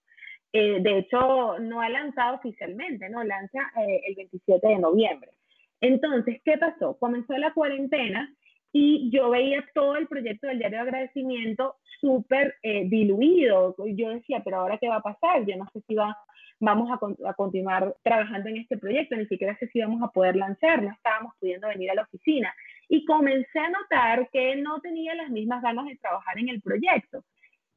Eh, 0.53 0.81
de 0.81 0.99
hecho, 0.99 1.59
no 1.59 1.81
ha 1.81 1.89
lanzado 1.89 2.37
oficialmente, 2.37 3.09
¿no? 3.09 3.25
Lanza 3.25 3.59
eh, 3.87 4.01
el 4.07 4.15
27 4.17 4.67
de 4.67 4.79
noviembre. 4.79 5.31
Entonces, 5.81 6.41
¿qué 6.45 6.59
pasó? 6.59 6.97
Comenzó 6.99 7.37
la 7.39 7.53
cuarentena 7.53 8.33
y 8.73 9.11
yo 9.11 9.31
veía 9.31 9.65
todo 9.75 9.97
el 9.97 10.07
proyecto 10.07 10.47
del 10.47 10.59
diario 10.59 10.79
de 10.79 10.83
agradecimiento 10.83 11.77
súper 12.01 12.55
eh, 12.63 12.85
diluido. 12.87 13.75
Yo 13.95 14.11
decía, 14.11 14.43
pero 14.45 14.61
ahora 14.61 14.79
qué 14.79 14.89
va 14.89 14.97
a 14.97 15.03
pasar? 15.03 15.45
Yo 15.47 15.57
no 15.57 15.67
sé 15.73 15.81
si 15.87 15.95
va, 15.95 16.17
vamos 16.61 16.91
a, 16.91 17.29
a, 17.29 17.35
continuar 17.35 17.95
trabajando 18.03 18.49
en 18.49 18.59
este 18.59 18.79
proyecto, 18.79 19.17
ni 19.17 19.27
siquiera 19.27 19.57
sé 19.59 19.69
si 19.69 19.81
vamos 19.81 20.03
a 20.03 20.13
poder 20.13 20.37
lanzar, 20.37 20.83
no 20.83 20.91
estábamos 20.91 21.35
pudiendo 21.39 21.69
venir 21.69 21.91
a 21.91 21.95
la 21.95 22.03
oficina 22.03 22.55
y 22.93 23.07
comencé 23.07 23.59
a 23.59 23.71
notar 23.71 24.29
que 24.31 24.55
no 24.57 24.79
tenía 24.83 25.15
las 25.15 25.31
mismas 25.31 25.63
ganas 25.63 25.87
de 25.87 25.97
trabajar 25.97 26.39
en 26.39 26.51
el 26.51 26.61
proyecto. 26.61 27.25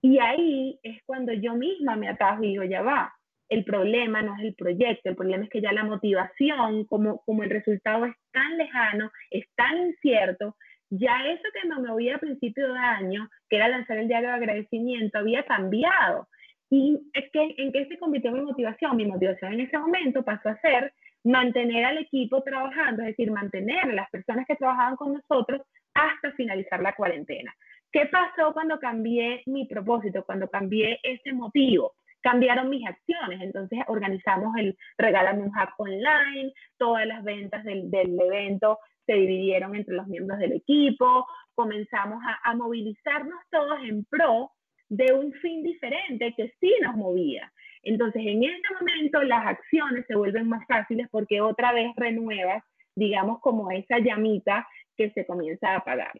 Y 0.02 0.20
ahí 0.20 0.78
es 0.84 1.02
cuando 1.06 1.32
yo 1.32 1.56
misma 1.56 1.96
me 1.96 2.10
atajo 2.10 2.44
y 2.44 2.50
digo, 2.50 2.64
ya 2.66 2.82
va, 2.82 3.14
el 3.48 3.64
problema 3.64 4.22
no 4.22 4.36
es 4.36 4.44
el 4.44 4.56
proyecto, 4.56 5.08
el 5.08 5.16
problema 5.16 5.46
es 5.46 5.50
que 5.50 5.62
ya 5.62 5.72
la 5.72 5.86
motivación, 5.86 6.84
como, 6.88 7.22
como 7.24 7.44
el 7.44 7.50
resultado 7.50 8.06
es 8.06 8.16
tan 8.34 8.58
lejano, 8.58 9.10
es 9.32 9.46
tan 9.56 9.78
incierto, 9.88 10.58
ya 10.90 11.26
eso 11.28 11.44
que 11.54 11.70
me 11.70 11.80
movía 11.80 12.18
a 12.18 12.20
principio 12.20 12.74
de 12.74 12.78
año, 12.78 13.30
que 13.50 13.56
era 13.56 13.70
lanzar 13.70 13.98
el 13.98 14.10
diario 14.10 14.28
de 14.28 14.36
agradecimiento, 14.36 15.18
había 15.18 15.46
cambiado. 15.46 16.28
¿Y 16.70 17.00
es 17.14 17.32
que, 17.32 17.56
en 17.58 17.72
qué 17.72 17.86
se 17.88 17.98
convirtió 18.00 18.34
mi 18.34 18.42
motivación? 18.42 18.98
Mi 18.98 19.06
motivación 19.06 19.54
en 19.54 19.62
ese 19.62 19.78
momento 19.78 20.26
pasó 20.26 20.50
a 20.50 20.60
ser 20.60 20.92
mantener 21.26 21.84
al 21.86 21.98
equipo 21.98 22.42
trabajando, 22.44 23.02
es 23.02 23.10
decir, 23.10 23.32
mantener 23.32 23.84
a 23.84 23.94
las 23.94 24.10
personas 24.10 24.46
que 24.48 24.56
trabajaban 24.56 24.96
con 24.96 25.14
nosotros 25.14 25.62
hasta 25.94 26.32
finalizar 26.34 26.82
la 26.82 26.94
cuarentena. 26.94 27.54
¿Qué 27.92 28.06
pasó 28.06 28.54
cuando 28.54 28.80
cambié 28.80 29.42
mi 29.48 29.66
propósito, 29.68 30.24
cuando 30.24 30.50
cambié 30.50 31.00
ese 31.02 31.34
motivo? 31.34 31.94
Cambiaron 32.22 32.70
mis 32.70 32.86
acciones, 32.88 33.42
entonces 33.42 33.80
organizamos 33.88 34.56
el 34.58 34.78
Regálame 34.98 35.44
un 35.44 35.52
Hack 35.52 35.74
Online, 35.78 36.54
todas 36.78 37.06
las 37.08 37.24
ventas 37.24 37.64
del, 37.64 37.90
del 37.90 38.20
evento 38.20 38.80
se 39.06 39.14
dividieron 39.14 39.76
entre 39.76 39.96
los 39.96 40.08
miembros 40.08 40.40
del 40.40 40.54
equipo, 40.54 41.28
comenzamos 41.54 42.20
a, 42.24 42.50
a 42.50 42.56
movilizarnos 42.56 43.40
todos 43.52 43.80
en 43.84 44.04
pro 44.06 44.52
de 44.96 45.14
un 45.14 45.34
fin 45.34 45.64
diferente 45.64 46.34
que 46.36 46.54
sí 46.60 46.74
nos 46.82 46.96
movía. 46.96 47.52
Entonces, 47.84 48.22
en 48.26 48.44
ese 48.44 48.62
momento 48.80 49.22
las 49.24 49.46
acciones 49.46 50.06
se 50.08 50.16
vuelven 50.16 50.48
más 50.48 50.66
fáciles 50.68 51.08
porque 51.12 51.42
otra 51.42 51.74
vez 51.74 51.92
renuevas, 51.96 52.64
digamos, 52.96 53.40
como 53.42 53.72
esa 53.72 54.00
llamita 54.00 54.68
que 54.96 55.12
se 55.12 55.26
comienza 55.26 55.72
a 55.72 55.78
apagar. 55.78 56.14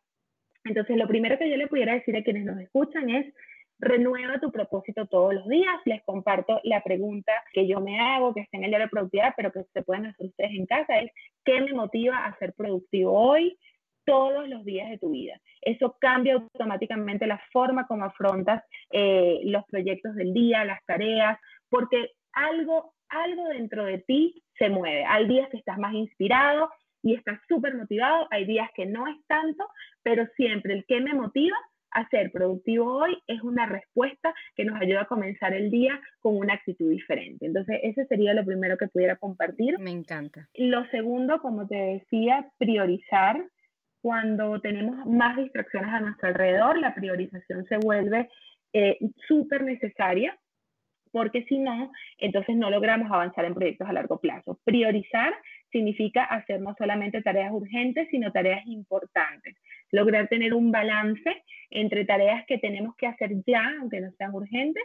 Entonces, 0.66 0.98
lo 0.98 1.08
primero 1.08 1.38
que 1.38 1.50
yo 1.50 1.58
le 1.58 1.68
pudiera 1.68 1.94
decir 1.94 2.18
a 2.18 2.24
quienes 2.24 2.44
nos 2.44 2.60
escuchan 2.60 3.10
es 3.10 3.34
renueva 3.80 4.40
tu 4.40 4.52
propósito 4.52 5.06
todos 5.06 5.34
los 5.34 5.48
días. 5.48 5.76
Les 5.86 6.04
comparto 6.04 6.60
la 6.64 6.82
pregunta 6.84 7.32
que 7.54 7.68
yo 7.68 7.80
me 7.80 8.00
hago, 8.00 8.34
que 8.34 8.42
está 8.42 8.58
en 8.58 8.66
el 8.66 8.72
diario 8.72 8.88
de 8.88 8.92
productividad, 8.92 9.34
pero 9.38 9.52
que 9.52 9.64
se 9.74 9.84
pueden 9.84 10.08
hacer 10.08 10.28
ustedes 10.28 10.52
en 10.52 10.66
casa, 10.66 11.00
es 11.00 11.12
¿qué 11.46 11.62
me 11.62 11.74
motiva 11.74 12.26
a 12.26 12.38
ser 12.40 12.54
productivo 12.54 13.14
hoy? 13.14 13.58
Todos 14.06 14.48
los 14.48 14.64
días 14.64 14.90
de 14.90 14.98
tu 14.98 15.12
vida. 15.12 15.40
Eso 15.62 15.98
cambia 16.00 16.36
automáticamente 16.36 17.28
la 17.28 17.42
forma 17.52 17.88
como 17.88 18.06
afrontas 18.06 18.64
eh, 18.92 19.42
los 19.46 19.64
proyectos 19.66 20.16
del 20.16 20.34
día, 20.34 20.66
las 20.66 20.84
tareas, 20.86 21.40
porque 21.70 22.12
algo, 22.34 22.94
algo 23.10 23.48
dentro 23.50 23.86
de 23.86 24.00
ti 24.00 24.44
se 24.58 24.70
mueve. 24.70 25.06
Hay 25.06 25.28
días 25.28 25.50
que 25.50 25.58
estás 25.58 25.78
más 25.78 25.94
inspirado 25.94 26.70
y 27.02 27.16
estás 27.16 27.40
súper 27.48 27.76
motivado, 27.76 28.28
hay 28.32 28.46
días 28.46 28.70
que 28.76 28.86
no 28.86 29.08
es 29.08 29.16
tanto, 29.28 29.66
pero 30.04 30.26
siempre 30.36 30.74
el 30.74 30.86
que 30.86 31.02
me 31.02 31.14
motiva 31.14 31.58
a 31.96 32.08
ser 32.10 32.32
productivo 32.32 32.94
hoy 32.94 33.18
es 33.26 33.42
una 33.42 33.66
respuesta 33.66 34.34
que 34.56 34.66
nos 34.66 34.80
ayuda 34.80 35.02
a 35.02 35.08
comenzar 35.08 35.54
el 35.54 35.72
día 35.72 36.00
con 36.20 36.36
una 36.36 36.54
actitud 36.54 36.90
diferente. 36.90 37.46
Entonces, 37.46 37.80
ese 37.84 38.06
sería 38.08 38.34
lo 38.34 38.46
primero 38.46 38.78
que 38.78 38.88
pudiera 38.88 39.16
compartir. 39.16 39.80
Me 39.80 39.92
encanta. 39.92 40.50
Lo 40.56 40.86
segundo, 40.88 41.40
como 41.40 41.66
te 41.68 41.76
decía, 41.76 42.52
priorizar. 42.58 43.46
Cuando 44.06 44.62
tenemos 44.62 45.04
más 45.08 45.36
distracciones 45.36 45.92
a 45.92 46.00
nuestro 46.00 46.28
alrededor, 46.28 46.78
la 46.78 46.94
priorización 46.94 47.66
se 47.66 47.78
vuelve 47.78 48.30
eh, 48.72 49.00
súper 49.28 49.64
necesaria 49.64 50.38
porque 51.12 51.44
si 51.46 51.58
no, 51.58 51.92
entonces 52.20 52.56
no 52.56 52.70
logramos 52.70 53.12
avanzar 53.12 53.46
en 53.46 53.56
proyectos 53.56 53.90
a 53.90 53.94
largo 53.94 54.20
plazo. 54.20 54.60
Priorizar 54.64 55.34
significa 55.72 56.24
hacer 56.24 56.62
no 56.62 56.76
solamente 56.78 57.24
tareas 57.24 57.52
urgentes, 57.52 58.08
sino 58.12 58.32
tareas 58.32 58.64
importantes. 58.68 59.56
Lograr 59.90 60.28
tener 60.28 60.54
un 60.54 60.72
balance 60.72 61.44
entre 61.72 62.06
tareas 62.06 62.46
que 62.46 62.60
tenemos 62.60 62.96
que 62.98 63.08
hacer 63.08 63.32
ya, 63.48 63.74
aunque 63.82 64.02
no 64.02 64.12
sean 64.20 64.36
urgentes, 64.36 64.84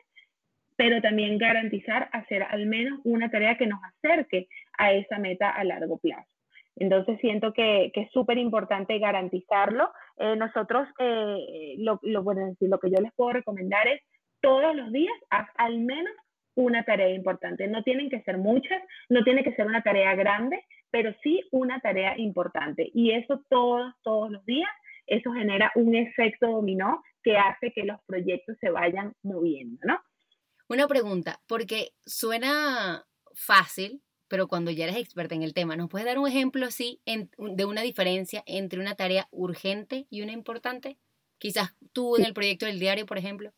pero 0.76 1.02
también 1.02 1.36
garantizar 1.36 2.08
hacer 2.12 2.42
al 2.44 2.64
menos 2.64 3.00
una 3.04 3.30
tarea 3.30 3.58
que 3.58 3.66
nos 3.66 3.80
acerque 3.84 4.48
a 4.78 4.94
esa 4.94 5.18
meta 5.18 5.50
a 5.50 5.62
largo 5.62 5.98
plazo. 5.98 6.39
Entonces 6.80 7.18
siento 7.20 7.52
que, 7.52 7.92
es 7.94 8.10
súper 8.10 8.38
importante 8.38 8.98
garantizarlo. 8.98 9.92
Eh, 10.16 10.34
nosotros, 10.34 10.88
eh, 10.98 11.76
lo, 11.78 12.00
que 12.00 12.90
yo 12.90 13.00
les 13.00 13.12
puedo 13.14 13.32
recomendar 13.32 13.86
es 13.86 14.00
todos 14.40 14.74
los 14.74 14.90
días 14.90 15.12
haz 15.28 15.46
al 15.56 15.78
menos 15.80 16.12
una 16.54 16.82
tarea 16.84 17.10
importante. 17.10 17.68
No 17.68 17.82
tienen 17.82 18.08
que 18.08 18.22
ser 18.22 18.38
muchas, 18.38 18.82
no 19.10 19.22
tiene 19.24 19.44
que 19.44 19.54
ser 19.54 19.66
una 19.66 19.82
tarea 19.82 20.14
grande, 20.14 20.64
pero 20.90 21.12
sí 21.22 21.46
una 21.52 21.80
tarea 21.80 22.18
importante. 22.18 22.90
Y 22.94 23.12
eso 23.12 23.44
todos, 23.50 23.92
todos 24.02 24.30
los 24.30 24.44
días, 24.46 24.70
eso 25.06 25.32
genera 25.32 25.70
un 25.74 25.94
efecto 25.94 26.46
dominó 26.46 27.02
que 27.22 27.36
hace 27.36 27.72
que 27.72 27.84
los 27.84 28.00
proyectos 28.06 28.56
se 28.58 28.70
vayan 28.70 29.12
moviendo, 29.22 29.78
¿no? 29.84 30.00
Una 30.66 30.88
pregunta, 30.88 31.40
porque 31.46 31.90
suena 32.06 33.04
fácil, 33.34 34.02
pero 34.30 34.46
cuando 34.46 34.70
ya 34.70 34.84
eres 34.84 34.96
experta 34.96 35.34
en 35.34 35.42
el 35.42 35.52
tema, 35.52 35.76
¿nos 35.76 35.90
puedes 35.90 36.06
dar 36.06 36.18
un 36.18 36.28
ejemplo 36.28 36.64
así 36.64 37.00
de 37.04 37.64
una 37.64 37.82
diferencia 37.82 38.42
entre 38.46 38.80
una 38.80 38.94
tarea 38.94 39.26
urgente 39.32 40.06
y 40.08 40.22
una 40.22 40.32
importante? 40.32 40.96
Quizás 41.38 41.76
tú 41.92 42.16
en 42.16 42.24
el 42.24 42.32
proyecto 42.32 42.64
del 42.64 42.78
diario, 42.78 43.06
por 43.06 43.18
ejemplo. 43.18 43.50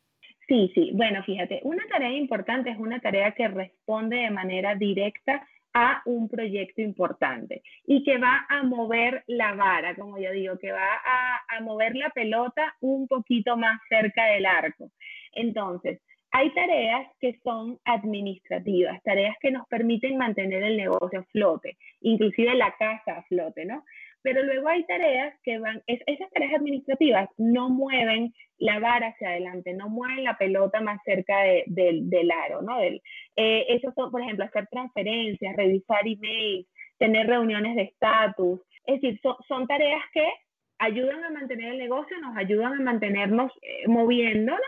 Sí, 0.48 0.72
sí. 0.74 0.90
Bueno, 0.94 1.22
fíjate, 1.24 1.60
una 1.62 1.86
tarea 1.88 2.12
importante 2.12 2.70
es 2.70 2.78
una 2.78 3.00
tarea 3.00 3.32
que 3.32 3.48
responde 3.48 4.16
de 4.16 4.30
manera 4.30 4.74
directa 4.74 5.46
a 5.74 6.02
un 6.06 6.28
proyecto 6.28 6.80
importante 6.80 7.62
y 7.86 8.02
que 8.02 8.16
va 8.18 8.46
a 8.48 8.62
mover 8.62 9.24
la 9.26 9.54
vara, 9.54 9.94
como 9.94 10.18
yo 10.18 10.32
digo, 10.32 10.58
que 10.58 10.72
va 10.72 10.94
a, 11.04 11.56
a 11.56 11.60
mover 11.60 11.94
la 11.96 12.10
pelota 12.10 12.74
un 12.80 13.06
poquito 13.08 13.56
más 13.58 13.78
cerca 13.88 14.24
del 14.26 14.46
arco. 14.46 14.90
Entonces, 15.32 16.00
hay 16.32 16.50
tareas 16.54 17.06
que 17.20 17.38
son 17.44 17.78
administrativas, 17.84 19.02
tareas 19.02 19.36
que 19.40 19.50
nos 19.50 19.66
permiten 19.68 20.16
mantener 20.16 20.62
el 20.62 20.76
negocio 20.78 21.20
a 21.20 21.24
flote, 21.24 21.76
inclusive 22.00 22.54
la 22.54 22.74
casa 22.78 23.18
a 23.18 23.22
flote, 23.24 23.66
¿no? 23.66 23.84
Pero 24.22 24.42
luego 24.42 24.68
hay 24.68 24.84
tareas 24.84 25.34
que 25.42 25.58
van, 25.58 25.82
esas 25.86 26.30
tareas 26.30 26.54
administrativas 26.54 27.28
no 27.38 27.68
mueven 27.68 28.32
la 28.58 28.78
vara 28.78 29.08
hacia 29.08 29.30
adelante, 29.30 29.74
no 29.74 29.88
mueven 29.88 30.24
la 30.24 30.38
pelota 30.38 30.80
más 30.80 31.00
cerca 31.04 31.36
del 31.66 32.30
aro, 32.30 32.62
¿no? 32.62 32.78
Del, 32.78 33.02
eh, 33.36 33.66
esos 33.68 33.92
son, 33.94 34.10
por 34.10 34.22
ejemplo, 34.22 34.44
hacer 34.44 34.68
transferencias, 34.70 35.56
revisar 35.56 36.06
emails, 36.06 36.66
tener 36.98 37.26
reuniones 37.26 37.74
de 37.74 37.82
estatus. 37.82 38.60
Es 38.86 39.00
decir, 39.00 39.20
son, 39.48 39.66
tareas 39.66 40.02
que 40.12 40.26
ayudan 40.78 41.24
a 41.24 41.30
mantener 41.30 41.72
el 41.72 41.78
negocio, 41.78 42.16
nos 42.20 42.36
ayudan 42.36 42.74
a 42.74 42.80
mantenernos 42.80 43.52
eh, 43.60 43.88
moviéndonos, 43.88 44.60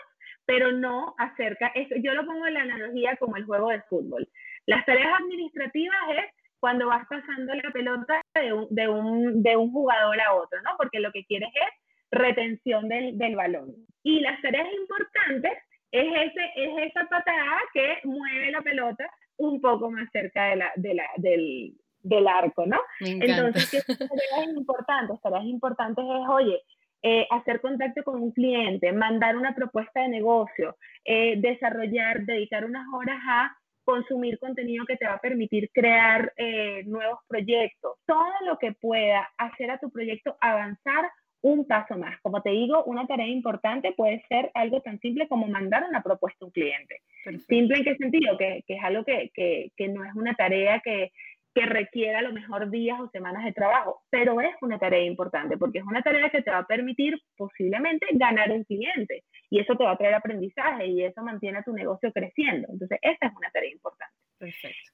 pero 0.47 0.73
no 0.73 1.15
acerca, 1.19 1.69
eso, 1.75 1.95
yo 2.03 2.15
lo 2.15 2.27
pongo 2.27 2.47
en 2.47 2.55
la 2.55 2.63
analogía 2.63 3.17
como 3.17 3.37
el 3.37 3.45
juego 3.45 3.71
de 3.71 3.83
fútbol. 3.83 4.29
Las 4.67 4.85
tareas 4.87 5.21
administrativas 5.21 5.99
es 6.11 6.25
cuando 6.61 6.87
vas 6.87 7.07
pasando 7.09 7.55
la 7.55 7.71
pelota 7.73 8.23
de 8.35 8.53
un, 8.53 8.67
de 8.71 8.89
un, 8.89 9.43
de 9.43 9.57
un 9.57 9.71
jugador 9.71 10.21
a 10.21 10.35
otro, 10.35 10.63
¿no? 10.63 10.71
Porque 10.79 11.01
lo 11.01 11.13
que 11.13 11.25
quieres 11.27 11.51
es 11.55 11.69
retención 12.11 12.89
del, 12.89 13.19
del 13.19 13.37
balón. 13.37 13.75
Y 14.03 14.21
las 14.21 14.41
tareas 14.41 14.69
importantes 14.73 15.53
es, 15.91 16.07
ese, 16.07 16.51
es 16.57 16.91
esa 16.91 17.07
patada 17.07 17.59
que 17.73 17.99
mueve 18.05 18.51
la 18.51 18.63
pelota 18.63 19.07
un 19.37 19.61
poco 19.61 19.91
más 19.91 20.09
cerca 20.11 20.47
de 20.47 20.57
la, 20.57 20.73
de 20.77 20.95
la, 20.95 21.05
del, 21.17 21.75
del 22.01 22.29
arco, 22.29 22.67
¿no? 22.67 22.79
Entonces, 23.01 23.71
¿qué 23.71 23.95
tareas 23.95 24.57
importantes? 24.57 25.21
Tareas 25.21 25.45
importantes 25.45 26.05
es, 26.05 26.29
oye, 26.29 26.63
eh, 27.07 27.27
hacer 27.31 27.61
contacto 27.61 28.03
con 28.03 28.23
un 28.23 28.33
cliente, 28.33 28.91
mandar 28.91 29.37
una 29.37 29.55
propuesta 29.55 30.01
de 30.01 30.09
negocio, 30.09 30.79
eh, 31.05 31.35
desarrollar, 31.37 32.25
dedicar 32.25 32.65
unas 32.65 32.87
horas 32.95 33.19
a 33.29 33.55
consumir 33.85 34.39
contenido 34.39 34.87
que 34.87 34.97
te 34.97 35.07
va 35.07 35.13
a 35.13 35.21
permitir 35.21 35.71
crear 35.75 36.33
eh, 36.39 36.83
nuevos 36.87 37.19
proyectos, 37.29 37.99
todo 38.07 38.33
lo 38.47 38.57
que 38.59 38.73
pueda 38.73 39.29
hacer 39.37 39.71
a 39.71 39.79
tu 39.79 39.91
proyecto 39.91 40.39
avanzar 40.41 41.05
un 41.43 41.67
paso 41.67 41.99
más. 41.99 42.19
Como 42.23 42.41
te 42.41 42.49
digo, 42.49 42.83
una 42.85 43.07
tarea 43.07 43.27
importante 43.27 43.93
puede 43.93 44.25
ser 44.31 44.51
algo 44.55 44.81
tan 44.81 44.99
simple 45.01 45.29
como 45.29 45.47
mandar 45.47 45.85
una 45.87 46.03
propuesta 46.03 46.43
a 46.43 46.47
un 46.47 46.53
cliente. 46.53 47.03
Simple 47.47 47.77
en 47.77 47.85
qué 47.85 47.97
sentido, 47.97 48.39
que, 48.39 48.65
que 48.67 48.77
es 48.77 48.83
algo 48.83 49.05
que, 49.05 49.31
que, 49.35 49.71
que, 49.77 49.89
no 49.89 50.03
es 50.05 50.15
una 50.15 50.33
tarea 50.33 50.81
que, 50.81 51.13
que 51.55 51.67
requiera 51.67 52.19
a 52.19 52.23
lo 52.23 52.33
mejor 52.33 52.71
días 52.71 52.99
o 53.01 53.09
semanas 53.11 53.45
de 53.45 53.53
trabajo, 53.53 54.03
pero 54.11 54.41
es 54.41 54.55
una 54.61 54.79
tarea 54.79 55.05
importante 55.05 55.57
porque 55.57 55.79
es 55.79 55.85
una 55.85 56.03
tarea 56.03 56.29
que 56.31 56.43
te 56.43 56.51
va 56.51 56.59
a 56.59 56.67
permitir 56.67 57.15
posiblemente 57.37 58.07
ganar 58.13 58.51
un 58.51 58.65
cliente 58.65 59.23
y 59.51 59.61
eso 59.61 59.77
te 59.77 59.85
va 59.85 59.93
a 59.93 59.97
traer 59.97 60.15
aprendizaje 60.15 60.87
y 60.87 61.05
eso 61.05 61.23
mantiene 61.23 61.59
a 61.59 61.63
tu 61.63 61.73
negocio 61.73 62.13
creciendo. 62.13 62.69
Entonces, 62.71 62.99
esa 63.03 63.27
es 63.27 63.33
una 63.37 63.51
tarea 63.51 63.71
importante. 63.71 64.15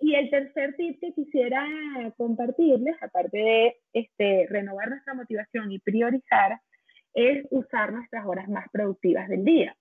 Y 0.01 0.15
el 0.15 0.31
tercer 0.31 0.75
tip 0.77 1.01
que 1.01 1.13
quisiera 1.15 1.67
compartirles, 2.17 2.97
aparte 3.03 3.39
de 3.39 3.77
este, 3.93 4.47
renovar 4.49 4.91
nuestra 4.91 5.15
motivación 5.15 5.73
y 5.73 5.79
priorizar, 5.79 6.61
es 7.15 7.45
usar 7.51 7.93
nuestras 7.93 8.25
horas 8.27 8.49
más 8.49 8.67
productivas 8.71 9.29
del 9.29 9.45
día. 9.45 9.75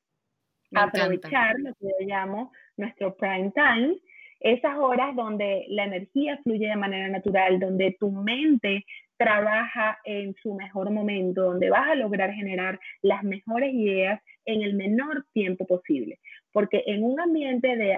Aprovechar 0.74 1.60
lo 1.60 1.74
que 1.76 1.88
yo 1.88 2.08
llamo 2.08 2.52
nuestro 2.78 3.16
prime 3.16 3.52
time, 3.52 3.98
esas 4.40 4.78
horas 4.78 5.16
donde 5.16 5.66
la 5.70 5.86
energía 5.86 6.40
fluye 6.44 6.68
de 6.68 6.76
manera 6.76 7.08
natural, 7.10 7.60
donde 7.60 7.96
tu 8.00 8.12
mente 8.12 8.86
trabaja 9.18 10.00
en 10.06 10.34
su 10.36 10.54
mejor 10.54 10.92
momento, 10.92 11.44
donde 11.44 11.70
vas 11.70 11.90
a 11.90 11.96
lograr 11.96 12.32
generar 12.32 12.80
las 13.02 13.24
mejores 13.24 13.74
ideas 13.74 14.22
en 14.46 14.62
el 14.62 14.74
menor 14.76 15.26
tiempo 15.34 15.68
posible. 15.68 16.20
Porque 16.54 16.84
en 16.88 17.04
un 17.04 17.20
ambiente 17.20 17.76
de, 17.76 17.96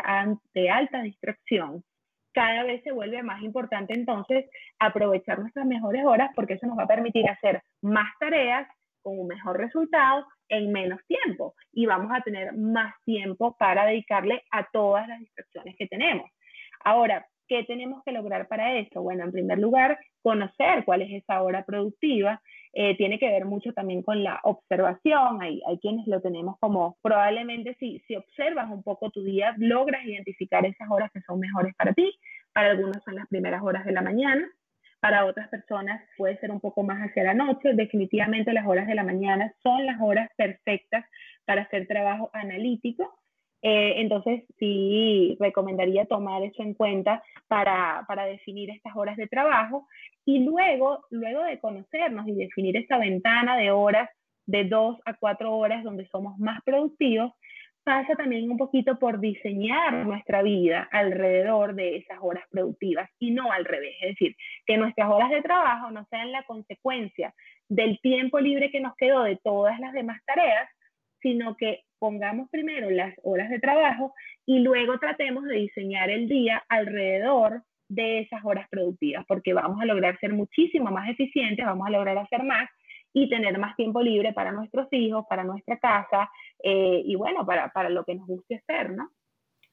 alta 0.70 1.02
distracción, 1.04 1.84
cada 2.34 2.64
vez 2.64 2.82
se 2.84 2.92
vuelve 2.92 3.22
más 3.24 3.42
importante 3.44 3.94
entonces 3.94 4.46
aprovechar 4.80 5.40
nuestras 5.40 5.66
mejores 5.66 6.06
horas 6.06 6.32
porque 6.34 6.54
eso 6.54 6.66
nos 6.66 6.78
va 6.78 6.84
a 6.84 6.88
permitir 6.88 7.30
hacer 7.30 7.62
más 7.82 8.08
tareas 8.20 8.68
con 9.04 9.20
un 9.20 9.28
mejor 9.28 9.58
resultado 9.58 10.26
en 10.52 10.72
menos 10.72 11.00
tiempo 11.08 11.56
y 11.72 11.86
vamos 11.86 12.12
a 12.14 12.22
tener 12.22 12.54
más 12.54 12.94
tiempo 13.06 13.56
para 13.58 13.86
dedicarle 13.86 14.44
a 14.52 14.68
todas 14.72 15.08
las 15.08 15.20
distracciones 15.20 15.76
que 15.78 15.88
tenemos. 15.88 16.30
Ahora, 16.84 17.26
¿qué 17.48 17.64
tenemos 17.64 18.04
que 18.04 18.12
lograr 18.12 18.48
para 18.48 18.78
eso? 18.78 19.02
Bueno, 19.02 19.24
en 19.24 19.32
primer 19.32 19.60
lugar, 19.60 19.98
conocer 20.22 20.84
cuál 20.86 21.02
es 21.02 21.24
esa 21.24 21.42
hora 21.42 21.64
productiva. 21.66 22.42
Eh, 22.74 22.96
tiene 22.98 23.20
que 23.20 23.30
ver 23.30 23.46
mucho 23.46 23.74
también 23.74 24.04
con 24.04 24.24
la 24.24 24.40
observación. 24.44 25.42
Hay, 25.42 25.62
hay 25.68 25.80
quienes 25.80 26.06
lo 26.08 26.22
tenemos 26.22 26.58
como, 26.60 26.98
probablemente 27.02 27.76
si, 27.80 28.00
si 28.08 28.16
observas 28.16 28.70
un 28.70 28.84
poco 28.84 29.10
tu 29.10 29.24
día, 29.24 29.56
logras 29.58 30.06
identificar 30.06 30.66
esas 30.66 30.90
horas 30.90 31.12
que 31.12 31.22
son 31.22 31.40
mejores 31.40 31.74
para 31.76 31.94
ti. 31.94 32.12
Para 32.54 32.72
algunos 32.72 33.02
son 33.04 33.16
las 33.16 33.28
primeras 33.28 33.64
horas 33.64 33.86
de 33.86 33.94
la 33.94 34.02
mañana, 34.02 34.46
para 35.02 35.26
otras 35.26 35.50
personas 35.50 36.00
puede 36.16 36.38
ser 36.38 36.52
un 36.52 36.62
poco 36.62 36.84
más 36.84 37.00
hacia 37.00 37.24
la 37.24 37.34
noche. 37.34 37.74
Definitivamente 37.74 38.54
las 38.54 38.68
horas 38.68 38.88
de 38.88 38.96
la 38.96 39.04
mañana 39.04 39.52
son 39.62 39.86
las 39.86 40.00
horas 40.00 40.30
perfectas 40.38 41.04
para 41.46 41.64
hacer 41.64 41.88
trabajo 41.88 42.30
analítico. 42.34 43.12
Eh, 43.64 43.96
entonces, 43.98 44.44
sí, 44.60 45.38
recomendaría 45.40 46.06
tomar 46.06 46.44
eso 46.44 46.62
en 46.64 46.76
cuenta 46.76 47.22
para, 47.48 48.06
para, 48.08 48.26
definir 48.26 48.70
estas 48.70 48.96
horas 48.96 49.18
de 49.18 49.28
trabajo. 49.28 49.88
Y 50.24 50.40
luego, 50.46 51.06
luego 51.10 51.44
de 51.44 51.60
conocernos 51.60 52.28
y 52.28 52.34
definir 52.34 52.78
esa 52.78 53.00
ventana 53.00 53.58
de 53.58 53.72
horas 53.72 54.10
de 54.46 54.66
dos 54.66 55.00
a 55.06 55.16
cuatro 55.16 55.56
horas 55.56 55.84
donde 55.84 56.08
somos 56.08 56.38
más 56.38 56.62
productivos, 56.64 57.34
pasa 57.84 58.16
también 58.16 58.50
un 58.50 58.58
poquito 58.58 59.00
por 59.00 59.20
diseñar 59.20 60.06
nuestra 60.06 60.42
vida 60.42 60.88
alrededor 60.92 61.74
de 61.74 61.98
esas 61.98 62.20
horas 62.22 62.44
productivas 62.50 63.10
y 63.20 63.32
no 63.32 63.52
al 63.52 63.66
revés. 63.66 63.96
Es 64.02 64.10
decir, 64.10 64.36
que 64.66 64.78
nuestras 64.78 65.10
horas 65.10 65.30
de 65.30 65.42
trabajo 65.42 65.92
no 65.92 66.06
sean 66.10 66.32
la 66.32 66.44
consecuencia 66.44 67.34
del 67.70 68.00
tiempo 68.02 68.40
libre 68.40 68.72
que 68.72 68.82
nos 68.82 68.96
quedó 68.96 69.24
de 69.24 69.38
todas 69.44 69.80
las 69.80 69.94
demás 69.94 70.22
tareas, 70.26 70.70
sino 71.22 71.56
que 71.56 71.82
pongamos 72.00 72.50
primero 72.50 72.90
las 72.90 73.14
horas 73.24 73.50
de 73.50 73.60
trabajo 73.60 74.14
y 74.46 74.60
luego 74.60 74.98
tratemos 75.00 75.44
de 75.46 75.56
diseñar 75.56 76.10
el 76.10 76.28
día 76.28 76.64
alrededor 76.68 77.64
de 77.88 78.22
esas 78.22 78.44
horas 78.44 78.68
productivas, 78.70 79.26
porque 79.28 79.54
vamos 79.54 79.82
a 79.82 79.86
lograr 79.86 80.18
ser 80.20 80.34
muchísimo 80.34 80.90
más 80.92 81.10
eficientes, 81.10 81.66
vamos 81.66 81.88
a 81.88 81.92
lograr 81.92 82.18
hacer 82.18 82.44
más 82.44 82.70
y 83.14 83.30
tener 83.30 83.58
más 83.58 83.76
tiempo 83.76 84.02
libre 84.02 84.34
para 84.34 84.52
nuestros 84.52 84.88
hijos, 84.92 85.26
para 85.30 85.44
nuestra 85.44 85.78
casa 85.80 86.30
eh, 86.64 87.02
y 87.06 87.16
bueno, 87.16 87.46
para, 87.46 87.72
para 87.72 87.90
lo 87.90 88.04
que 88.04 88.16
nos 88.16 88.28
guste 88.28 88.56
hacer, 88.56 88.92
¿no? 88.92 89.12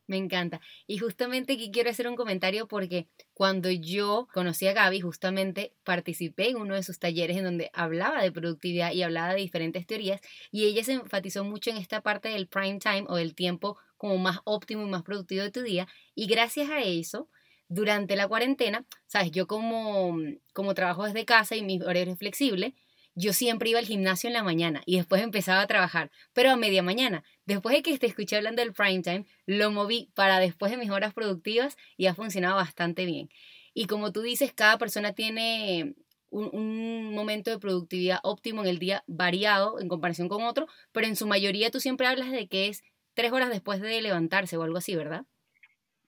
Me 0.08 0.16
encanta. 0.16 0.62
Y 0.86 0.96
justamente 0.96 1.52
aquí 1.52 1.70
quiero 1.70 1.90
hacer 1.90 2.08
un 2.08 2.16
comentario 2.16 2.66
porque 2.66 3.08
cuando 3.34 3.70
yo 3.70 4.26
conocí 4.32 4.66
a 4.66 4.72
Gaby, 4.72 5.00
justamente 5.00 5.74
participé 5.84 6.48
en 6.48 6.56
uno 6.56 6.74
de 6.74 6.82
sus 6.82 6.98
talleres 6.98 7.36
en 7.36 7.44
donde 7.44 7.70
hablaba 7.74 8.22
de 8.22 8.32
productividad 8.32 8.92
y 8.92 9.02
hablaba 9.02 9.34
de 9.34 9.40
diferentes 9.40 9.86
teorías 9.86 10.22
y 10.50 10.64
ella 10.64 10.82
se 10.82 10.94
enfatizó 10.94 11.44
mucho 11.44 11.68
en 11.68 11.76
esta 11.76 12.00
parte 12.00 12.30
del 12.30 12.48
prime 12.48 12.78
time 12.78 13.04
o 13.06 13.16
del 13.16 13.34
tiempo 13.34 13.76
como 13.98 14.16
más 14.16 14.38
óptimo 14.44 14.82
y 14.86 14.90
más 14.90 15.02
productivo 15.02 15.42
de 15.42 15.50
tu 15.50 15.60
día 15.60 15.86
y 16.14 16.26
gracias 16.26 16.70
a 16.70 16.80
eso 16.80 17.28
durante 17.68 18.16
la 18.16 18.26
cuarentena, 18.28 18.86
sabes, 19.06 19.30
yo 19.30 19.46
como, 19.46 20.16
como 20.54 20.72
trabajo 20.72 21.04
desde 21.04 21.26
casa 21.26 21.54
y 21.54 21.62
mi 21.62 21.82
horario 21.82 22.14
es 22.14 22.18
flexible, 22.18 22.74
yo 23.18 23.32
siempre 23.32 23.70
iba 23.70 23.80
al 23.80 23.84
gimnasio 23.84 24.28
en 24.28 24.34
la 24.34 24.44
mañana 24.44 24.82
y 24.86 24.96
después 24.96 25.22
empezaba 25.22 25.60
a 25.60 25.66
trabajar, 25.66 26.10
pero 26.32 26.50
a 26.50 26.56
media 26.56 26.84
mañana. 26.84 27.24
Después 27.46 27.74
de 27.74 27.82
que 27.82 27.98
te 27.98 28.06
escuché 28.06 28.36
hablando 28.36 28.62
del 28.62 28.72
prime 28.72 29.02
time, 29.02 29.24
lo 29.44 29.72
moví 29.72 30.10
para 30.14 30.38
después 30.38 30.70
de 30.70 30.78
mis 30.78 30.90
horas 30.90 31.12
productivas 31.14 31.76
y 31.96 32.06
ha 32.06 32.14
funcionado 32.14 32.54
bastante 32.54 33.06
bien. 33.06 33.28
Y 33.74 33.86
como 33.86 34.12
tú 34.12 34.22
dices, 34.22 34.52
cada 34.52 34.78
persona 34.78 35.14
tiene 35.14 35.94
un, 36.30 37.12
momento 37.12 37.50
de 37.50 37.58
productividad 37.58 38.20
óptimo 38.22 38.62
en 38.62 38.68
el 38.68 38.78
día 38.78 39.02
variado 39.08 39.80
en 39.80 39.88
comparación 39.88 40.28
con 40.28 40.44
otro, 40.44 40.66
pero 40.92 41.08
en 41.08 41.16
su 41.16 41.26
mayoría 41.26 41.70
tú 41.70 41.80
siempre 41.80 42.06
hablas 42.06 42.30
de 42.30 42.46
que 42.46 42.68
es 42.68 42.84
tres 43.14 43.32
horas 43.32 43.50
después 43.50 43.80
de 43.80 44.00
levantarse 44.00 44.56
o 44.56 44.62
algo 44.62 44.78
así, 44.78 44.94
¿verdad? 44.94 45.24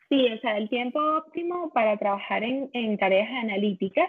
Sí, 0.08 0.26
o 0.26 0.40
sea, 0.40 0.58
el 0.58 0.68
tiempo 0.68 1.00
óptimo 1.00 1.70
para 1.72 1.96
trabajar 1.96 2.44
en, 2.44 2.70
en 2.72 2.98
tareas 2.98 3.28
analíticas 3.42 4.08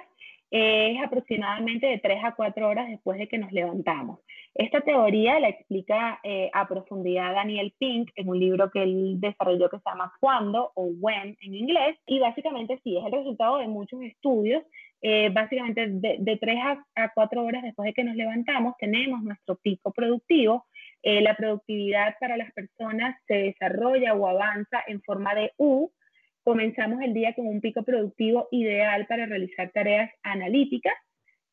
es 0.51 1.01
aproximadamente 1.01 1.87
de 1.87 1.97
3 1.99 2.23
a 2.23 2.35
4 2.35 2.67
horas 2.67 2.89
después 2.89 3.17
de 3.17 3.27
que 3.27 3.37
nos 3.37 3.51
levantamos. 3.51 4.19
Esta 4.53 4.81
teoría 4.81 5.39
la 5.39 5.47
explica 5.47 6.19
eh, 6.23 6.49
a 6.53 6.67
profundidad 6.67 7.33
Daniel 7.33 7.73
Pink 7.79 8.11
en 8.15 8.27
un 8.27 8.37
libro 8.37 8.69
que 8.69 8.83
él 8.83 9.15
desarrolló 9.21 9.69
que 9.69 9.77
se 9.77 9.89
llama 9.89 10.11
Cuándo 10.19 10.73
o 10.75 10.87
When 10.99 11.37
en 11.41 11.55
inglés 11.55 11.97
y 12.05 12.19
básicamente 12.19 12.79
sí, 12.83 12.97
es 12.97 13.05
el 13.05 13.13
resultado 13.13 13.57
de 13.57 13.67
muchos 13.67 14.01
estudios. 14.01 14.63
Eh, 15.03 15.29
básicamente 15.29 15.87
de, 15.87 16.17
de 16.19 16.37
3 16.37 16.57
a, 16.63 16.85
a, 16.95 17.13
4 17.13 17.43
horas 17.43 17.63
después 17.63 17.87
de 17.87 17.93
que 17.93 18.03
nos 18.03 18.15
levantamos 18.15 18.75
tenemos 18.77 19.23
nuestro 19.23 19.55
pico 19.55 19.91
productivo. 19.91 20.67
Eh, 21.01 21.21
la 21.21 21.35
productividad 21.35 22.15
para 22.19 22.37
las 22.37 22.51
personas 22.51 23.17
se 23.25 23.33
desarrolla 23.35 24.13
o 24.13 24.27
avanza 24.27 24.83
en 24.85 25.01
forma 25.01 25.33
de 25.33 25.53
U, 25.57 25.91
Comenzamos 26.43 27.01
el 27.01 27.13
día 27.13 27.33
con 27.35 27.47
un 27.47 27.61
pico 27.61 27.83
productivo 27.83 28.47
ideal 28.51 29.05
para 29.07 29.25
realizar 29.27 29.71
tareas 29.71 30.11
analíticas, 30.23 30.93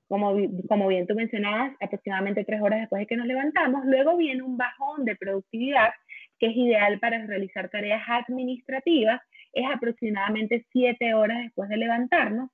como, 0.09 0.35
como 0.67 0.89
bien 0.89 1.07
tú 1.07 1.15
mencionabas, 1.15 1.73
aproximadamente 1.81 2.45
tres 2.45 2.63
horas 2.63 2.81
después 2.81 3.01
de 3.01 3.07
que 3.07 3.17
nos 3.17 3.27
levantamos. 3.27 3.85
Luego 3.85 4.17
viene 4.17 4.43
un 4.43 4.57
bajón 4.57 5.05
de 5.05 5.17
productividad 5.17 5.91
que 6.39 6.47
es 6.47 6.57
ideal 6.57 6.99
para 7.01 7.27
realizar 7.27 7.69
tareas 7.69 8.03
administrativas, 8.09 9.21
es 9.53 9.67
aproximadamente 9.71 10.65
siete 10.73 11.13
horas 11.13 11.39
después 11.43 11.69
de 11.69 11.77
levantarnos. 11.77 12.51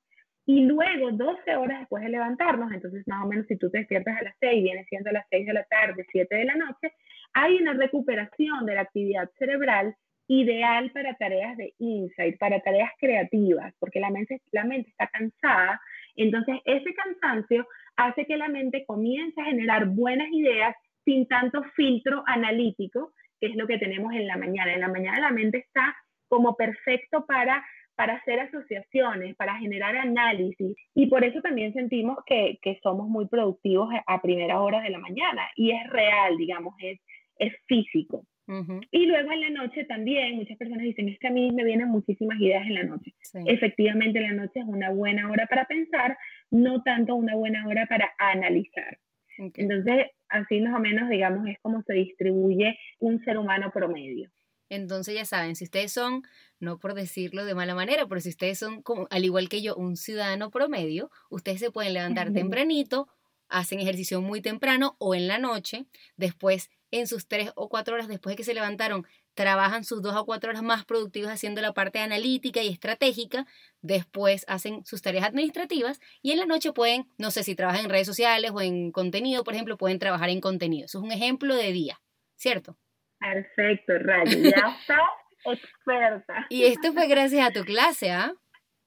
Y 0.47 0.65
luego 0.65 1.11
12 1.11 1.57
horas 1.57 1.81
después 1.81 2.03
de 2.03 2.11
levantarnos, 2.11 2.71
entonces 2.71 3.03
más 3.07 3.25
o 3.25 3.29
menos 3.29 3.47
si 3.47 3.57
tú 3.57 3.71
te 3.71 3.79
despiertas 3.79 4.19
a 4.21 4.25
las 4.25 4.35
6, 4.41 4.63
viene 4.63 4.85
siendo 4.91 5.09
a 5.09 5.15
las 5.15 5.27
6 5.31 5.47
de 5.47 5.53
la 5.55 5.65
tarde, 5.65 6.05
7 6.13 6.37
de 6.37 6.45
la 6.45 6.55
noche, 6.55 6.93
hay 7.33 7.57
una 7.57 7.73
recuperación 7.73 8.67
de 8.67 8.75
la 8.75 8.83
actividad 8.83 9.31
cerebral 9.39 9.97
ideal 10.29 10.91
para 10.93 11.15
tareas 11.15 11.57
de 11.57 11.75
insight, 11.79 12.39
para 12.39 12.61
tareas 12.61 12.91
creativas, 12.99 13.75
porque 13.79 14.01
la 14.01 14.11
mente, 14.11 14.41
la 14.53 14.65
mente 14.65 14.91
está 14.91 15.09
cansada. 15.09 15.81
Entonces, 16.17 16.57
ese 16.65 16.95
cansancio 16.95 17.67
hace 17.97 18.25
que 18.27 18.37
la 18.37 18.49
mente 18.49 18.85
comience 18.87 19.41
a 19.41 19.47
generar 19.47 19.87
buenas 19.87 20.29
ideas 20.33 20.75
sin 21.05 21.27
tanto 21.27 21.63
filtro 21.75 22.23
analítico, 22.27 23.13
que 23.41 23.49
es 23.49 23.57
lo 23.57 23.67
que 23.67 23.79
tenemos 23.79 24.15
en 24.15 24.27
la 24.27 24.37
mañana. 24.37 24.73
En 24.73 24.81
la 24.81 24.89
mañana 24.89 25.21
la 25.21 25.31
mente 25.31 25.59
está 25.59 25.95
como 26.29 26.57
perfecto 26.57 27.27
para, 27.27 27.65
para 27.95 28.15
hacer 28.15 28.41
asociaciones, 28.41 29.37
para 29.37 29.57
generar 29.59 29.97
análisis. 29.97 30.75
Y 30.95 31.07
por 31.07 31.25
eso 31.25 31.41
también 31.43 31.75
sentimos 31.75 32.19
que, 32.27 32.59
que 32.63 32.81
somos 32.83 33.09
muy 33.09 33.27
productivos 33.29 33.91
a 34.07 34.23
primeras 34.23 34.59
horas 34.59 34.83
de 34.83 34.91
la 34.91 34.99
mañana. 34.99 35.43
Y 35.57 35.73
es 35.73 35.87
real, 35.91 36.37
digamos, 36.39 36.75
es, 36.81 36.99
es 37.39 37.53
físico. 37.67 38.25
Y 38.47 39.07
luego 39.07 39.33
en 39.33 39.41
la 39.41 39.51
noche 39.51 39.85
también, 39.85 40.37
muchas 40.37 40.59
personas 40.59 40.85
dicen, 40.85 41.09
es 41.09 41.19
que 41.19 41.29
a 41.29 41.31
mí 41.31 41.51
me 41.53 41.65
vienen 41.65 41.89
muchísimas 41.89 42.39
ideas 42.41 42.67
en 42.67 42.75
la 42.75 42.83
noche. 42.85 43.15
Efectivamente, 43.47 44.21
la 44.21 44.33
noche 44.33 44.61
es 44.61 44.67
una 44.67 44.91
buena 44.91 45.31
hora 45.31 45.47
para 45.47 45.65
pensar, 45.67 46.19
no 46.51 46.83
tanto 46.83 47.15
una 47.15 47.37
buena 47.37 47.67
hora 47.67 47.87
para 47.87 48.13
analizar. 48.19 48.99
Entonces, 49.39 50.07
así 50.29 50.61
más 50.61 50.75
o 50.75 50.81
menos, 50.81 51.09
digamos, 51.09 51.49
es 51.49 51.59
como 51.61 51.83
se 51.83 51.95
distribuye 51.95 52.79
un 53.01 53.23
ser 53.25 53.39
humano 53.39 53.71
promedio. 53.73 54.31
Entonces, 54.69 55.15
ya 55.15 55.25
saben, 55.25 55.57
si 55.57 55.65
ustedes 55.65 55.93
son, 55.93 56.23
no 56.59 56.79
por 56.79 56.95
decirlo 56.95 57.45
de 57.45 57.55
mala 57.55 57.75
manera, 57.75 58.07
pero 58.07 58.21
si 58.21 58.31
ustedes 58.31 58.59
son, 58.59 58.83
como, 58.83 59.07
al 59.11 59.25
igual 59.25 59.49
que 59.49 59.63
yo, 59.63 59.75
un 59.77 59.97
ciudadano 59.97 60.51
promedio, 60.51 61.11
ustedes 61.31 61.61
se 61.61 61.71
pueden 61.71 61.95
levantar 61.95 62.33
tempranito, 62.33 63.09
hacen 63.49 63.81
ejercicio 63.81 64.21
muy 64.21 64.41
temprano 64.41 64.97
o 64.99 65.15
en 65.15 65.29
la 65.29 65.39
noche, 65.39 65.87
después 66.17 66.71
en 66.95 67.09
sus 67.09 67.27
tres 67.27 67.51
o 67.57 67.69
cuatro 67.69 67.95
horas 67.95 68.07
después 68.07 68.33
de 68.33 68.37
que 68.37 68.45
se 68.45 68.55
levantaron, 68.55 69.05
trabajan 69.35 69.83
sus 69.83 70.01
dos 70.01 70.15
o 70.15 70.25
cuatro 70.25 70.51
horas 70.51 70.63
más 70.63 70.85
productivas 70.85 71.33
haciendo 71.33 71.61
la 71.61 71.73
parte 71.73 71.99
analítica 71.99 72.63
y 72.63 72.69
estratégica, 72.69 73.47
después 73.83 74.45
hacen 74.49 74.85
sus 74.85 75.03
tareas 75.03 75.25
administrativas 75.25 76.01
y 76.23 76.31
en 76.31 76.39
la 76.39 76.47
noche 76.47 76.73
pueden, 76.73 77.07
no 77.19 77.33
sé 77.33 77.43
si 77.43 77.57
trabajan 77.57 77.87
en 77.87 77.91
redes 77.91 78.07
sociales 78.07 78.53
o 78.55 78.61
en 78.61 78.93
contenido, 78.93 79.43
por 79.43 79.55
ejemplo, 79.55 79.77
pueden 79.77 79.99
trabajar 79.99 80.31
en 80.31 80.41
contenido. 80.41 80.85
Eso 80.85 80.99
es 80.99 81.05
un 81.05 81.11
ejemplo 81.11 81.57
de 81.57 81.73
día, 81.73 82.01
¿cierto? 82.37 82.77
Perfecto, 83.19 83.95
Rayo, 83.99 84.39
ya 84.39 84.77
está 84.81 85.01
experta. 85.47 86.47
Y 86.49 86.65
esto 86.65 86.93
fue 86.93 87.09
gracias 87.09 87.45
a 87.45 87.51
tu 87.51 87.65
clase, 87.65 88.13
¿ah? 88.13 88.33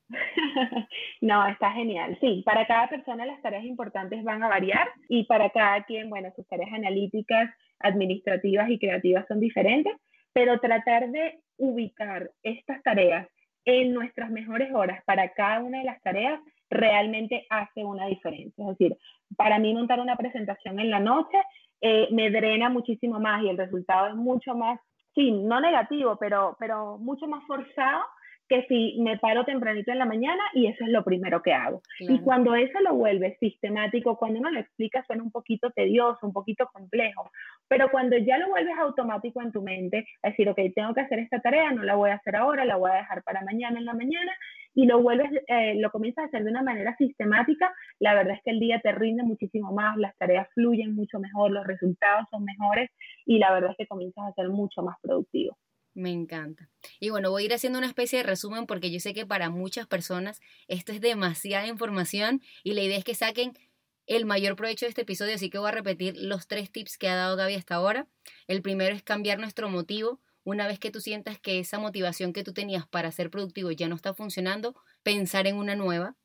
no, 1.22 1.46
está 1.48 1.72
genial. 1.72 2.18
Sí, 2.22 2.42
para 2.46 2.66
cada 2.66 2.88
persona 2.88 3.26
las 3.26 3.42
tareas 3.42 3.66
importantes 3.66 4.24
van 4.24 4.42
a 4.44 4.48
variar 4.48 4.88
y 5.10 5.26
para 5.26 5.50
cada 5.50 5.84
quien, 5.84 6.10
bueno, 6.10 6.32
sus 6.38 6.48
tareas 6.48 6.72
analíticas, 6.72 7.54
administrativas 7.80 8.70
y 8.70 8.80
creativas 8.80 9.26
son 9.28 9.40
diferentes, 9.40 9.94
pero 10.34 10.60
tratar 10.60 11.10
de 11.10 11.40
ubicar 11.58 12.32
estas 12.44 12.82
tareas 12.84 13.28
en 13.66 13.94
nuestras 13.94 14.30
mejores 14.30 14.74
horas 14.74 15.04
para 15.06 15.34
cada 15.34 15.60
una 15.60 15.80
de 15.80 15.86
las 15.86 16.02
tareas 16.02 16.40
realmente 16.70 17.46
hace 17.50 17.84
una 17.84 18.08
diferencia. 18.08 18.64
Es 18.64 18.78
decir, 18.78 18.98
para 19.36 19.60
mí 19.60 19.74
montar 19.74 20.00
una 20.00 20.16
presentación 20.16 20.80
en 20.80 20.90
la 20.90 21.00
noche 21.00 21.38
eh, 21.82 22.08
me 22.12 22.32
drena 22.32 22.70
muchísimo 22.70 23.20
más 23.20 23.44
y 23.44 23.50
el 23.50 23.58
resultado 23.58 24.08
es 24.08 24.16
mucho 24.16 24.56
más, 24.56 24.80
sí, 25.14 25.32
no 25.32 25.60
negativo, 25.60 26.18
pero, 26.20 26.56
pero 26.60 26.98
mucho 26.98 27.28
más 27.28 27.44
forzado 27.46 28.04
que 28.50 28.66
si 28.68 28.98
me 29.02 29.18
paro 29.18 29.44
tempranito 29.44 29.92
en 29.92 30.00
la 30.00 30.06
mañana 30.06 30.42
y 30.54 30.68
eso 30.68 30.86
es 30.86 30.90
lo 30.90 31.04
primero 31.04 31.42
que 31.42 31.54
hago. 31.54 31.82
Y 32.00 32.20
cuando 32.20 32.56
eso 32.56 32.80
lo 32.80 32.96
vuelve 32.96 33.38
sistemático, 33.40 34.18
cuando 34.18 34.40
uno 34.40 34.50
lo 34.50 34.60
explica 34.60 35.04
suena 35.06 35.24
un 35.24 35.32
poquito 35.32 35.70
tedioso, 35.72 36.26
un 36.26 36.34
poquito 36.34 36.70
complejo, 36.72 37.30
pero 37.68 37.90
cuando 37.92 38.18
ya 38.18 38.38
lo 38.38 38.50
vuelves 38.50 38.78
automático 38.78 39.42
en 39.42 39.52
tu 39.52 39.62
mente, 39.62 40.00
es 40.24 40.32
decir, 40.32 40.50
ok, 40.50 40.60
tengo 40.76 40.94
que 40.94 41.02
hacer 41.02 41.20
esta 41.20 41.40
tarea, 41.40 41.72
no 41.72 41.84
la 41.84 41.96
voy 41.96 42.10
a 42.10 42.16
hacer 42.16 42.36
ahora, 42.36 42.66
la 42.66 42.78
voy 42.78 42.92
a 42.92 42.96
dejar 42.96 43.24
para 43.24 43.42
mañana 43.42 43.80
en 43.80 43.86
la 43.86 43.94
mañana, 43.94 44.32
y 44.74 44.86
lo 44.86 45.02
vuelves, 45.02 45.32
eh, 45.48 45.76
lo 45.80 45.90
comienzas 45.92 46.26
a 46.26 46.28
hacer 46.28 46.44
de 46.44 46.52
una 46.52 46.62
manera 46.62 46.96
sistemática, 46.98 47.74
la 48.00 48.14
verdad 48.14 48.36
es 48.36 48.44
que 48.44 48.52
el 48.52 48.60
día 48.60 48.80
te 48.80 48.92
rinde 48.92 49.24
muchísimo 49.24 49.72
más, 49.72 49.98
las 49.98 50.16
tareas 50.18 50.48
fluyen 50.54 50.96
mucho 50.96 51.20
mejor, 51.20 51.52
los 51.52 51.66
resultados 51.66 52.28
son 52.30 52.44
mejores 52.44 52.90
y 53.26 53.40
la 53.40 53.52
verdad 53.52 53.72
es 53.72 53.78
que 53.78 53.88
comienzas 53.88 54.26
a 54.26 54.34
ser 54.34 54.50
mucho 54.50 54.84
más 54.84 54.96
productivo. 55.02 55.58
Me 55.98 56.12
encanta. 56.12 56.70
Y 57.00 57.10
bueno, 57.10 57.32
voy 57.32 57.42
a 57.42 57.46
ir 57.48 57.54
haciendo 57.56 57.80
una 57.80 57.88
especie 57.88 58.20
de 58.20 58.24
resumen 58.24 58.68
porque 58.68 58.92
yo 58.92 59.00
sé 59.00 59.16
que 59.16 59.26
para 59.26 59.50
muchas 59.50 59.88
personas 59.88 60.42
esto 60.68 60.92
es 60.92 61.02
demasiada 61.02 61.66
información 61.66 62.42
y 62.64 62.76
la 62.76 62.84
idea 62.84 63.00
es 63.00 63.04
que 63.04 63.16
saquen 63.16 63.54
el 64.08 64.26
mayor 64.26 64.56
provecho 64.56 64.86
de 64.86 64.90
este 64.90 65.02
episodio, 65.02 65.36
así 65.36 65.50
que 65.50 65.58
voy 65.58 65.68
a 65.68 65.74
repetir 65.74 66.16
los 66.18 66.48
tres 66.48 66.72
tips 66.72 66.98
que 66.98 67.10
ha 67.10 67.16
dado 67.16 67.36
Gaby 67.36 67.56
hasta 67.56 67.76
ahora. 67.76 68.08
El 68.48 68.62
primero 68.62 68.96
es 68.96 69.04
cambiar 69.04 69.38
nuestro 69.38 69.70
motivo. 69.70 70.22
Una 70.44 70.66
vez 70.66 70.80
que 70.80 70.92
tú 70.92 71.02
sientas 71.02 71.40
que 71.40 71.60
esa 71.60 71.78
motivación 71.78 72.32
que 72.32 72.46
tú 72.46 72.54
tenías 72.54 72.88
para 72.88 73.12
ser 73.12 73.30
productivo 73.30 73.70
ya 73.72 73.90
no 73.90 73.96
está 73.96 74.14
funcionando, 74.14 74.76
pensar 75.04 75.46
en 75.46 75.58
una 75.58 75.76
nueva. 75.76 76.16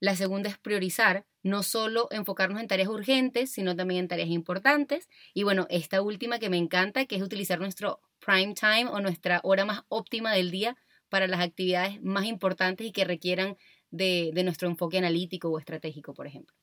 La 0.00 0.16
segunda 0.16 0.48
es 0.48 0.58
priorizar, 0.58 1.26
no 1.42 1.62
solo 1.62 2.08
enfocarnos 2.10 2.60
en 2.60 2.66
tareas 2.66 2.88
urgentes, 2.88 3.52
sino 3.52 3.76
también 3.76 4.00
en 4.00 4.08
tareas 4.08 4.30
importantes. 4.30 5.08
Y 5.32 5.44
bueno, 5.44 5.66
esta 5.70 6.02
última 6.02 6.40
que 6.40 6.50
me 6.50 6.56
encanta, 6.56 7.06
que 7.06 7.16
es 7.16 7.22
utilizar 7.22 7.60
nuestro 7.60 8.00
prime 8.18 8.54
time 8.54 8.86
o 8.86 9.00
nuestra 9.00 9.40
hora 9.44 9.64
más 9.64 9.82
óptima 9.88 10.32
del 10.32 10.50
día 10.50 10.76
para 11.08 11.28
las 11.28 11.40
actividades 11.40 12.02
más 12.02 12.24
importantes 12.24 12.86
y 12.86 12.92
que 12.92 13.04
requieran 13.04 13.56
de, 13.90 14.30
de 14.34 14.42
nuestro 14.42 14.68
enfoque 14.68 14.98
analítico 14.98 15.50
o 15.50 15.58
estratégico, 15.58 16.14
por 16.14 16.26
ejemplo. 16.26 16.56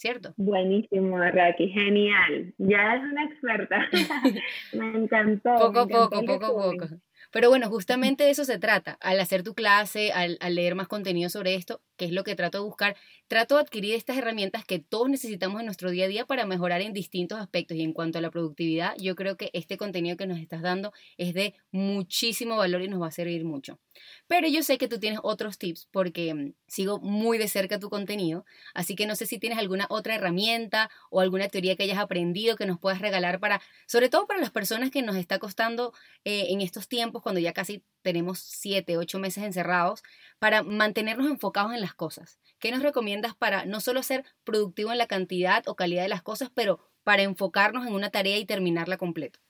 ¿Cierto? 0.00 0.32
Buenísimo, 0.38 1.18
Raki, 1.18 1.68
genial. 1.68 2.54
Ya 2.56 2.94
es 2.94 3.02
una 3.02 3.24
experta. 3.26 3.86
me 4.72 4.96
encantó. 4.96 5.56
Poco 5.58 5.80
a 5.80 5.86
poco, 5.86 6.24
poco 6.24 6.46
a 6.46 6.72
poco. 6.72 6.86
Pero 7.30 7.50
bueno, 7.50 7.68
justamente 7.68 8.24
de 8.24 8.30
eso 8.30 8.46
se 8.46 8.58
trata. 8.58 8.96
Al 9.02 9.20
hacer 9.20 9.42
tu 9.42 9.52
clase, 9.52 10.10
al, 10.12 10.38
al, 10.40 10.54
leer 10.54 10.74
más 10.74 10.88
contenido 10.88 11.28
sobre 11.28 11.54
esto, 11.54 11.82
que 12.00 12.06
es 12.06 12.12
lo 12.12 12.24
que 12.24 12.34
trato 12.34 12.56
de 12.56 12.64
buscar, 12.64 12.96
trato 13.28 13.56
de 13.56 13.60
adquirir 13.60 13.94
estas 13.94 14.16
herramientas 14.16 14.64
que 14.64 14.78
todos 14.78 15.10
necesitamos 15.10 15.60
en 15.60 15.66
nuestro 15.66 15.90
día 15.90 16.06
a 16.06 16.08
día 16.08 16.24
para 16.24 16.46
mejorar 16.46 16.80
en 16.80 16.94
distintos 16.94 17.38
aspectos. 17.38 17.76
Y 17.76 17.82
en 17.82 17.92
cuanto 17.92 18.16
a 18.16 18.22
la 18.22 18.30
productividad, 18.30 18.94
yo 18.96 19.14
creo 19.14 19.36
que 19.36 19.50
este 19.52 19.76
contenido 19.76 20.16
que 20.16 20.26
nos 20.26 20.38
estás 20.38 20.62
dando 20.62 20.94
es 21.18 21.34
de 21.34 21.52
muchísimo 21.72 22.56
valor 22.56 22.80
y 22.80 22.88
nos 22.88 23.02
va 23.02 23.08
a 23.08 23.10
servir 23.10 23.44
mucho. 23.44 23.78
Pero 24.26 24.48
yo 24.48 24.62
sé 24.62 24.78
que 24.78 24.88
tú 24.88 24.98
tienes 24.98 25.20
otros 25.22 25.58
tips 25.58 25.88
porque 25.90 26.32
mm, 26.32 26.54
sigo 26.68 27.00
muy 27.00 27.36
de 27.36 27.48
cerca 27.48 27.78
tu 27.78 27.90
contenido, 27.90 28.46
así 28.72 28.94
que 28.94 29.06
no 29.06 29.14
sé 29.14 29.26
si 29.26 29.38
tienes 29.38 29.58
alguna 29.58 29.86
otra 29.90 30.14
herramienta 30.14 30.90
o 31.10 31.20
alguna 31.20 31.48
teoría 31.48 31.76
que 31.76 31.82
hayas 31.82 31.98
aprendido 31.98 32.56
que 32.56 32.64
nos 32.64 32.78
puedas 32.78 33.02
regalar 33.02 33.40
para, 33.40 33.60
sobre 33.86 34.08
todo 34.08 34.26
para 34.26 34.40
las 34.40 34.50
personas 34.50 34.90
que 34.90 35.02
nos 35.02 35.16
está 35.16 35.38
costando 35.38 35.92
eh, 36.24 36.46
en 36.48 36.62
estos 36.62 36.88
tiempos, 36.88 37.20
cuando 37.20 37.42
ya 37.42 37.52
casi 37.52 37.82
tenemos 38.02 38.38
siete, 38.40 38.96
ocho 38.96 39.18
meses 39.18 39.44
encerrados, 39.44 40.02
para 40.38 40.62
mantenernos 40.62 41.30
enfocados 41.30 41.72
en 41.74 41.80
las 41.80 41.94
cosas. 41.94 42.38
¿Qué 42.58 42.70
nos 42.70 42.82
recomiendas 42.82 43.34
para 43.34 43.64
no 43.64 43.80
solo 43.80 44.02
ser 44.02 44.24
productivo 44.44 44.92
en 44.92 44.98
la 44.98 45.06
cantidad 45.06 45.66
o 45.68 45.76
calidad 45.76 46.02
de 46.02 46.08
las 46.08 46.22
cosas, 46.22 46.50
pero 46.54 46.80
para 47.04 47.22
enfocarnos 47.22 47.86
en 47.86 47.94
una 47.94 48.10
tarea 48.10 48.38
y 48.38 48.46
terminarla 48.46 48.96
completo? 48.96 49.40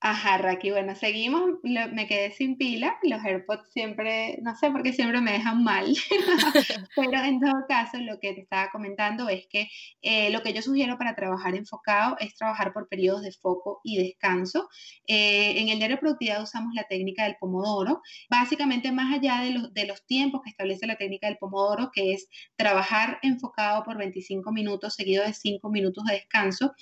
Ajá, 0.00 0.38
Raki, 0.38 0.70
bueno, 0.70 0.94
seguimos, 0.94 1.42
me 1.64 2.06
quedé 2.06 2.30
sin 2.30 2.56
pila, 2.56 2.96
los 3.02 3.20
AirPods 3.24 3.68
siempre, 3.72 4.38
no 4.42 4.54
sé 4.54 4.70
por 4.70 4.84
qué 4.84 4.92
siempre 4.92 5.20
me 5.20 5.32
dejan 5.32 5.64
mal, 5.64 5.92
pero 6.94 7.24
en 7.24 7.40
todo 7.40 7.66
caso 7.66 7.98
lo 7.98 8.20
que 8.20 8.32
te 8.32 8.42
estaba 8.42 8.70
comentando 8.70 9.28
es 9.28 9.48
que 9.48 9.68
eh, 10.02 10.30
lo 10.30 10.42
que 10.42 10.52
yo 10.52 10.62
sugiero 10.62 10.98
para 10.98 11.16
trabajar 11.16 11.56
enfocado 11.56 12.16
es 12.20 12.36
trabajar 12.36 12.72
por 12.72 12.88
periodos 12.88 13.22
de 13.22 13.32
foco 13.32 13.80
y 13.82 13.98
descanso. 13.98 14.68
Eh, 15.08 15.60
en 15.60 15.68
el 15.68 15.78
diario 15.78 15.98
productividad 15.98 16.44
usamos 16.44 16.74
la 16.74 16.84
técnica 16.84 17.24
del 17.24 17.34
pomodoro, 17.40 18.00
básicamente 18.30 18.92
más 18.92 19.12
allá 19.12 19.40
de 19.40 19.68
de 19.72 19.86
los 19.86 20.06
tiempos 20.06 20.42
que 20.44 20.50
establece 20.50 20.86
la 20.86 20.96
técnica 20.96 21.26
del 21.26 21.38
pomodoro, 21.38 21.90
que 21.92 22.12
es 22.12 22.28
trabajar 22.54 23.18
enfocado 23.22 23.82
por 23.82 23.96
25 23.96 24.52
minutos 24.52 24.94
seguido 24.94 25.24
de 25.24 25.32
5 25.32 25.70
minutos 25.70 26.04
de 26.04 26.14
descanso, 26.14 26.72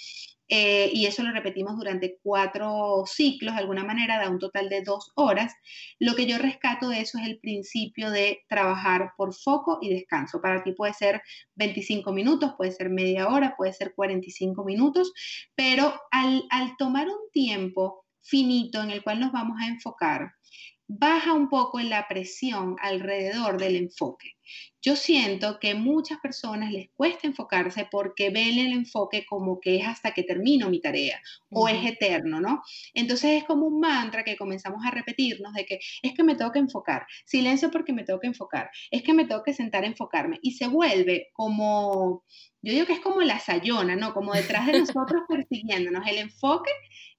eh, 0.48 0.90
y 0.92 1.06
eso 1.06 1.22
lo 1.22 1.32
repetimos 1.32 1.76
durante 1.76 2.18
cuatro 2.22 3.04
ciclos, 3.06 3.54
de 3.54 3.61
alguna 3.61 3.85
manera 3.85 4.18
da 4.18 4.30
un 4.30 4.38
total 4.38 4.68
de 4.68 4.82
dos 4.82 5.12
horas. 5.16 5.52
Lo 5.98 6.14
que 6.14 6.26
yo 6.26 6.38
rescato 6.38 6.88
de 6.88 7.00
eso 7.00 7.18
es 7.18 7.26
el 7.26 7.38
principio 7.38 8.11
de 8.11 8.44
trabajar 8.48 9.12
por 9.16 9.35
foco 9.35 9.78
y 9.80 9.92
descanso. 9.92 10.40
Para 10.40 10.62
ti 10.62 10.72
puede 10.72 10.94
ser 10.94 11.22
25 11.56 12.12
minutos, 12.12 12.54
puede 12.56 12.72
ser 12.72 12.90
media 12.90 13.28
hora, 13.28 13.54
puede 13.56 13.72
ser 13.72 13.94
45 13.94 14.64
minutos, 14.64 15.12
pero 15.54 15.94
al, 16.11 16.44
al 16.50 16.76
tomar 16.76 17.09
un 17.09 17.30
tiempo 17.32 18.04
finito 18.22 18.82
en 18.82 18.90
el 18.90 19.02
cual 19.02 19.20
nos 19.20 19.32
vamos 19.32 19.56
a 19.61 19.68
enfocar, 19.68 20.32
baja 20.88 21.32
un 21.32 21.48
poco 21.48 21.80
la 21.80 22.06
presión 22.09 22.76
alrededor 22.80 23.59
del 23.59 23.76
enfoque. 23.76 24.36
Yo 24.82 24.96
siento 24.96 25.59
que 25.59 25.74
muchas 25.74 26.18
personas 26.20 26.72
les 26.72 26.90
cuesta 26.94 27.26
enfocarse 27.26 27.88
porque 27.90 28.30
ven 28.30 28.59
el 28.59 28.72
enfoque 28.72 29.26
como 29.26 29.61
que 29.61 29.76
es 29.76 29.87
hasta 29.87 30.12
que 30.12 30.22
termino 30.22 30.70
mi 30.70 30.80
tarea 30.80 31.20
o 31.50 31.68
es 31.68 31.85
eterno, 31.85 32.40
¿no? 32.40 32.62
Entonces 32.94 33.38
es 33.38 33.44
como 33.44 33.66
un 33.66 33.80
mantra 33.80 34.24
que 34.24 34.37
comenzamos 34.37 34.85
a 34.87 34.90
repetirnos 34.90 35.52
de 35.54 35.64
que 35.66 35.80
es 36.02 36.14
que 36.14 36.22
me 36.22 36.35
tengo 36.35 36.52
que 36.52 36.59
enfocar, 36.59 37.06
silencio 37.24 37.70
porque 37.70 37.92
me 37.92 38.04
tengo 38.04 38.20
que 38.20 38.28
enfocar, 38.28 38.70
es 38.90 39.02
que 39.02 39.12
me 39.12 39.26
tengo 39.26 39.42
que 39.42 39.54
sentar 39.54 39.85
a 39.85 39.88
enfocarme 39.88 40.38
y 40.42 40.52
se 40.52 40.68
vuelve 40.68 41.28
como, 41.32 42.24
yo 42.62 42.72
digo 42.72 42.87
que 42.87 42.94
es 42.94 43.00
como 43.00 43.20
la 43.22 43.38
sayona, 43.38 43.96
¿no? 43.96 44.14
Como 44.14 44.32
detrás 44.32 44.66
de 44.66 44.72
nosotros 44.80 45.22
persiguiéndonos. 45.28 46.06
El 46.06 46.18
enfoque 46.18 46.70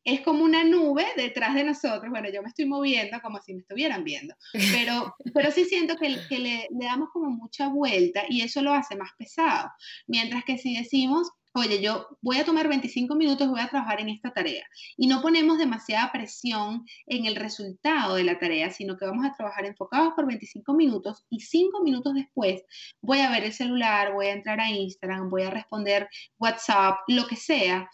es 0.07 0.21
como 0.21 0.45
una 0.45 0.63
nube 0.63 1.05
detrás 1.17 1.53
de 1.53 1.65
nosotros. 1.65 2.09
Bueno, 2.09 2.29
yo 2.29 2.41
me 2.41 2.47
estoy 2.47 2.65
moviendo 2.65 3.19
como 3.21 3.41
si 3.41 3.53
me 3.53 3.59
estuvieran 3.59 4.05
viendo, 4.05 4.35
pero, 4.71 5.13
pero 5.33 5.51
sí 5.51 5.65
siento 5.65 5.97
que, 5.97 6.17
que 6.29 6.39
le, 6.39 6.67
le, 6.71 6.85
damos 6.85 7.09
como 7.19 7.31
mucha 7.31 7.69
vuelta 7.69 8.23
y 8.29 8.41
eso 8.41 8.61
lo 8.61 8.73
hace 8.73 8.95
más 8.95 9.11
pesado. 9.17 9.71
Mientras 10.07 10.43
que 10.43 10.57
si 10.57 10.75
decimos, 10.75 11.29
oye, 11.53 11.81
yo 11.81 12.07
voy 12.21 12.37
a 12.37 12.45
tomar 12.45 12.67
25 12.67 13.15
minutos, 13.15 13.47
voy 13.47 13.59
a 13.59 13.69
trabajar 13.69 13.99
en 13.99 14.09
esta 14.09 14.31
tarea 14.31 14.65
y 14.95 15.07
no 15.07 15.21
ponemos 15.21 15.57
demasiada 15.57 16.11
presión 16.11 16.85
en 17.05 17.25
el 17.25 17.35
resultado 17.35 18.15
de 18.15 18.23
la 18.23 18.39
tarea, 18.39 18.69
sino 18.69 18.97
que 18.97 19.05
vamos 19.05 19.25
a 19.25 19.35
trabajar 19.35 19.65
enfocados 19.65 20.13
por 20.15 20.27
25 20.27 20.73
minutos 20.73 21.25
y 21.29 21.39
5 21.39 21.83
minutos 21.83 22.13
después 22.13 22.63
voy 23.01 23.19
a 23.19 23.31
ver 23.31 23.43
el 23.43 23.53
celular, 23.53 24.13
voy 24.13 24.27
a 24.27 24.33
entrar 24.33 24.59
a 24.59 24.69
Instagram, 24.69 25.29
voy 25.29 25.43
a 25.43 25.49
responder 25.49 26.07
WhatsApp, 26.39 26.99
lo 27.07 27.27
que 27.27 27.35
sea 27.35 27.89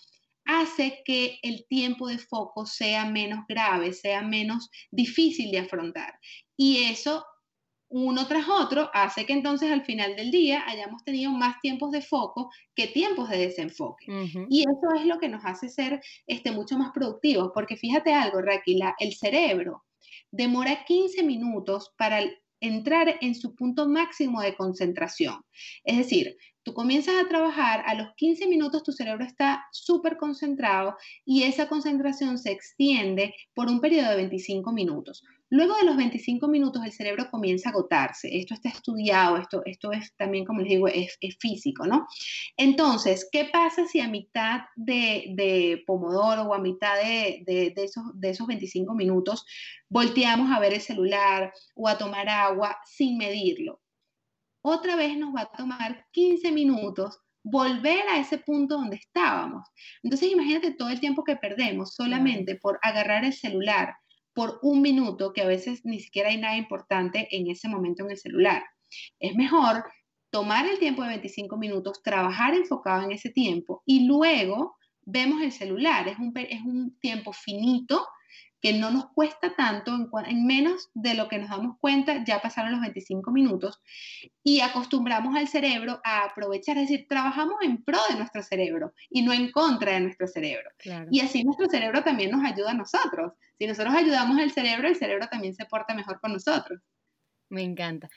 hace 0.46 1.02
que 1.06 1.40
el 1.42 1.66
tiempo 1.68 2.08
de 2.08 2.18
foco 2.18 2.66
sea 2.66 3.06
menos 3.06 3.46
grave, 3.48 3.94
sea 3.94 4.22
menos 4.22 4.70
difícil 4.92 5.52
de 5.52 5.60
afrontar. 5.60 6.20
Y 6.58 6.84
eso, 6.84 7.26
uno 7.94 8.26
tras 8.28 8.50
otro, 8.50 8.90
hace 8.92 9.26
que 9.26 9.34
entonces 9.34 9.72
al 9.72 9.86
final 9.86 10.16
del 10.16 10.32
día 10.32 10.64
hayamos 10.68 11.04
tenido 11.04 11.32
más 11.32 11.62
tiempos 11.62 11.92
de 11.92 12.02
foco 12.02 12.50
que 12.74 12.88
tiempos 12.88 13.30
de 13.30 13.38
desenfoque. 13.38 14.08
Y 14.50 14.62
eso 14.62 15.00
es 15.00 15.06
lo 15.06 15.20
que 15.20 15.30
nos 15.30 15.46
hace 15.46 15.70
ser 15.70 16.02
este, 16.26 16.52
mucho 16.52 16.76
más 16.76 16.92
productivos, 16.92 17.52
porque 17.54 17.78
fíjate 17.78 18.12
algo, 18.12 18.42
Raquila, 18.42 18.96
el 19.00 19.14
cerebro 19.14 19.84
demora 20.32 20.86
15 20.86 21.22
minutos 21.22 21.94
para 21.96 22.22
entrar 22.60 23.16
en 23.22 23.36
su 23.36 23.54
punto 23.54 23.88
máximo 23.88 24.42
de 24.42 24.56
concentración. 24.56 25.44
Es 25.84 25.98
decir, 25.98 26.36
Tú 26.64 26.74
comienzas 26.74 27.16
a 27.22 27.28
trabajar, 27.28 27.84
a 27.86 27.94
los 27.94 28.16
15 28.16 28.48
minutos 28.48 28.84
tu 28.84 28.94
cerebro 28.94 29.26
está 29.26 29.66
súper 29.74 30.16
concentrado 30.16 30.96
y 31.26 31.44
esa 31.44 31.68
concentración 31.68 32.38
se 32.38 32.52
extiende 32.52 33.36
por 33.54 33.68
un 33.68 33.82
periodo 33.82 34.12
de 34.12 34.16
25 34.16 34.72
minutos. 34.72 35.24
Luego 35.54 35.76
de 35.76 35.86
los 35.86 35.96
25 35.96 36.48
minutos 36.48 36.84
el 36.84 36.92
cerebro 36.92 37.30
comienza 37.30 37.70
a 37.70 37.74
agotarse. 37.74 38.28
Esto 38.36 38.56
está 38.56 38.70
estudiado, 38.70 39.38
esto, 39.38 39.62
esto 39.66 39.92
es 39.92 40.12
también, 40.16 40.46
como 40.46 40.62
les 40.62 40.70
digo, 40.70 40.88
es, 40.88 41.16
físico, 41.40 41.86
¿no? 41.86 42.08
Entonces, 42.58 43.30
¿qué 43.32 43.46
pasa 43.46 43.86
si 43.86 44.00
a 44.00 44.08
mitad 44.08 44.62
de, 44.76 45.84
Pomodoro 45.86 46.42
o 46.42 46.56
a 46.56 46.60
mitad 46.60 46.96
de, 46.96 47.44
de, 47.46 47.74
esos, 47.84 48.04
de 48.16 48.32
esos 48.32 48.48
25 48.48 48.96
minutos 48.96 49.46
volteamos 49.90 50.52
a 50.52 50.60
ver 50.60 50.74
el 50.74 50.82
celular 50.82 51.54
o 51.76 51.88
a 51.88 52.00
tomar 52.00 52.30
agua 52.30 52.76
sin 52.86 53.20
medirlo? 53.20 53.80
otra 54.66 54.96
vez 54.96 55.16
nos 55.18 55.36
va 55.36 55.42
a 55.42 55.52
tomar 55.52 56.08
15 56.14 56.52
minutos 56.52 57.20
volver 57.44 58.08
a 58.10 58.18
ese 58.18 58.38
punto 58.38 58.76
donde 58.76 58.96
estábamos. 58.96 59.68
Entonces 60.02 60.32
imagínate 60.32 60.72
todo 60.72 60.90
el 60.90 61.02
tiempo 61.02 61.24
que 61.24 61.36
perdemos 61.36 61.94
solamente 61.94 62.56
por 62.56 62.80
agarrar 62.82 63.26
el 63.26 63.34
celular 63.34 63.94
por 64.34 64.60
un 64.62 64.82
minuto, 64.82 65.34
que 65.34 65.42
a 65.42 65.48
veces 65.48 65.82
ni 65.84 66.00
siquiera 66.00 66.30
hay 66.30 66.40
nada 66.40 66.58
importante 66.58 67.28
en 67.32 67.50
ese 67.50 67.68
momento 67.68 68.04
en 68.04 68.12
el 68.12 68.18
celular. 68.18 68.64
Es 69.20 69.36
mejor 69.36 69.84
tomar 70.30 70.68
el 70.68 70.80
tiempo 70.80 71.04
de 71.04 71.10
25 71.10 71.58
minutos, 71.58 72.02
trabajar 72.04 72.56
enfocado 72.56 73.04
en 73.04 73.12
ese 73.12 73.30
tiempo 73.30 73.84
y 73.86 74.06
luego 74.08 74.76
vemos 75.02 75.42
el 75.42 75.52
celular. 75.52 76.08
Es 76.08 76.18
un, 76.18 76.34
es 76.36 76.62
un 76.62 76.98
tiempo 77.00 77.34
finito 77.34 78.06
que 78.64 78.72
no 78.72 78.92
nos 78.92 79.08
cuesta 79.12 79.54
tanto, 79.58 79.92
en, 80.26 80.48
menos 80.48 80.90
de 80.94 81.16
lo 81.16 81.28
que 81.28 81.38
nos 81.38 81.50
damos 81.50 81.78
cuenta, 81.80 82.24
ya 82.24 82.40
pasaron 82.40 82.72
los 82.72 82.80
25 82.80 83.30
minutos 83.32 83.82
y 84.42 84.62
acostumbramos 84.62 85.36
al 85.36 85.50
cerebro 85.50 86.00
a 86.06 86.24
aprovechar, 86.24 86.78
es 86.78 86.88
decir, 86.88 87.06
trabajamos 87.10 87.56
en 87.62 87.84
pro 87.84 88.00
de 88.10 88.16
nuestro 88.16 88.42
cerebro 88.42 88.94
y 89.10 89.22
no 89.22 89.34
en 89.34 89.52
contra 89.52 89.92
de 89.92 90.00
nuestro 90.00 90.28
cerebro. 90.28 90.70
Y 91.12 91.20
así 91.20 91.44
nuestro 91.44 91.68
cerebro 91.68 92.06
también 92.06 92.32
nos 92.32 92.50
ayuda 92.50 92.72
a 92.72 92.74
nosotros. 92.74 93.34
Si 93.58 93.68
nosotros 93.68 93.94
ayudamos 93.94 94.40
al 94.40 94.52
cerebro, 94.52 94.88
el 94.88 94.96
cerebro 94.96 95.28
también 95.28 95.54
se 95.54 95.66
porta 95.66 95.94
mejor 95.94 96.22
con 96.22 96.32
nosotros. 96.32 96.80
Me 97.50 97.64
encanta. 97.64 98.10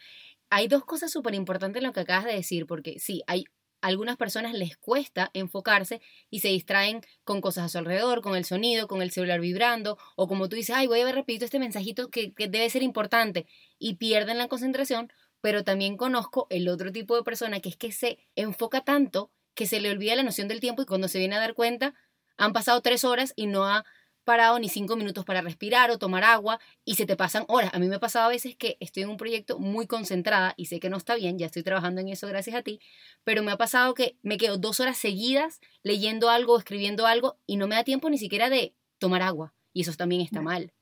Hay 0.49 0.69
dos 0.69 0.85
cosas 0.85 1.11
súper 1.11 1.35
importantes 1.35 1.81
en 1.81 1.89
lo 1.89 1.93
que 1.93 2.01
acabas 2.01 2.25
de 2.25 2.35
decir, 2.35 2.67
porque 2.67 3.01
sí, 3.01 3.21
hay 3.27 3.47
algunas 3.81 4.17
personas 4.17 4.55
les 4.55 4.77
cuesta 4.77 5.31
enfocarse 5.35 6.01
y 6.31 6.41
se 6.41 6.49
distraen 6.49 7.03
con 7.25 7.41
cosas 7.41 7.65
a 7.65 7.69
su 7.69 7.79
alrededor, 7.79 8.23
con 8.23 8.37
el 8.37 8.45
sonido, 8.45 8.89
con 8.89 9.03
el 9.03 9.11
celular 9.11 9.41
vibrando, 9.41 9.99
o 10.17 10.29
como 10.29 10.49
tú 10.49 10.57
dices, 10.57 10.77
ay, 10.77 10.87
voy 10.87 11.01
a 11.01 11.05
ver 11.05 11.15
rapidito 11.15 11.45
este 11.45 11.59
mensajito 11.59 12.11
que, 12.11 12.33
que 12.33 12.49
debe 12.49 12.71
ser 12.71 12.83
importante, 12.83 13.47
y 13.79 13.95
pierden 13.95 14.39
la 14.39 14.49
concentración, 14.49 15.13
pero 15.41 15.65
también 15.65 15.97
conozco 15.97 16.47
el 16.51 16.69
otro 16.69 16.93
tipo 16.93 17.17
de 17.17 17.23
persona 17.23 17.61
que 17.61 17.69
es 17.69 17.77
que 17.77 17.93
se 17.93 18.19
enfoca 18.35 18.83
tanto 18.83 19.31
que 19.55 19.67
se 19.67 19.81
le 19.81 19.91
olvida 19.91 20.15
la 20.17 20.23
noción 20.23 20.49
del 20.49 20.61
tiempo 20.61 20.83
y 20.83 20.87
cuando 20.87 21.09
se 21.09 21.19
viene 21.19 21.37
a 21.37 21.41
dar 21.41 21.55
cuenta, 21.55 21.95
han 22.37 22.53
pasado 22.53 22.81
tres 22.83 23.05
horas 23.05 23.33
y 23.37 23.47
no 23.47 23.65
ha 23.65 23.85
parado 24.27 24.59
ni 24.59 24.69
cinco 24.69 24.97
minutos 24.97 25.25
para 25.25 25.41
respirar 25.41 25.91
o 25.91 25.99
tomar 25.99 26.25
agua 26.25 26.61
y 26.85 26.97
se 26.97 27.07
te 27.07 27.17
pasan 27.17 27.45
horas. 27.47 27.71
A 27.73 27.79
mí 27.79 27.87
me 27.87 27.95
ha 27.95 28.01
pasado 28.01 28.27
a 28.27 28.29
veces 28.29 28.57
que 28.57 28.77
estoy 28.81 29.05
en 29.05 29.09
un 29.09 29.17
proyecto 29.17 29.59
muy 29.59 29.87
concentrada 29.87 30.53
y 30.57 30.67
sé 30.67 30.81
que 30.81 30.91
no 30.91 30.97
está 30.97 31.15
bien, 31.15 31.39
ya 31.39 31.47
estoy 31.47 31.63
trabajando 31.63 32.01
en 32.01 32.09
eso 32.09 32.27
gracias 32.27 32.57
a 32.57 32.63
ti, 32.63 32.81
pero 33.25 33.43
me 33.45 33.53
ha 33.53 33.57
pasado 33.57 33.95
que 33.95 34.19
me 34.23 34.37
quedo 34.37 34.59
dos 34.59 34.81
horas 34.81 34.99
seguidas 34.99 35.61
leyendo 35.83 36.29
algo, 36.29 36.59
escribiendo 36.59 37.07
algo 37.07 37.39
y 37.47 37.57
no 37.57 37.69
me 37.69 37.77
da 37.77 37.85
tiempo 37.85 38.11
ni 38.11 38.19
siquiera 38.19 38.51
de 38.51 38.75
tomar 38.99 39.23
agua. 39.23 39.55
Y 39.73 39.83
eso 39.83 39.93
también 39.93 40.23
está 40.23 40.43
mal. 40.43 40.73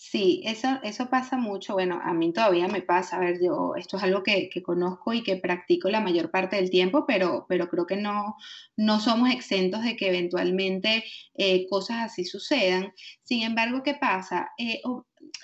Sí, 0.00 0.42
eso, 0.44 0.78
eso 0.84 1.10
pasa 1.10 1.36
mucho. 1.36 1.72
Bueno, 1.74 2.00
a 2.02 2.14
mí 2.14 2.32
todavía 2.32 2.68
me 2.68 2.82
pasa. 2.82 3.16
A 3.16 3.20
ver, 3.20 3.38
yo, 3.42 3.74
esto 3.76 3.96
es 3.96 4.04
algo 4.04 4.22
que, 4.22 4.48
conozco 4.62 5.12
y 5.12 5.24
que 5.24 5.36
practico 5.36 5.88
la 5.90 6.00
mayor 6.00 6.30
parte 6.30 6.54
del 6.56 6.70
tiempo, 6.70 7.04
pero, 7.04 7.46
pero 7.48 7.68
creo 7.68 7.84
que 7.84 7.96
no, 7.96 8.36
no 8.76 9.00
somos 9.00 9.30
exentos 9.30 9.82
de 9.82 9.96
que 9.96 10.08
eventualmente 10.08 11.04
eh, 11.34 11.66
cosas 11.68 11.98
así 12.12 12.24
sucedan. 12.24 12.92
Sin 13.24 13.42
embargo, 13.42 13.82
¿qué 13.82 13.94
pasa? 13.94 14.50
Eh, 14.56 14.80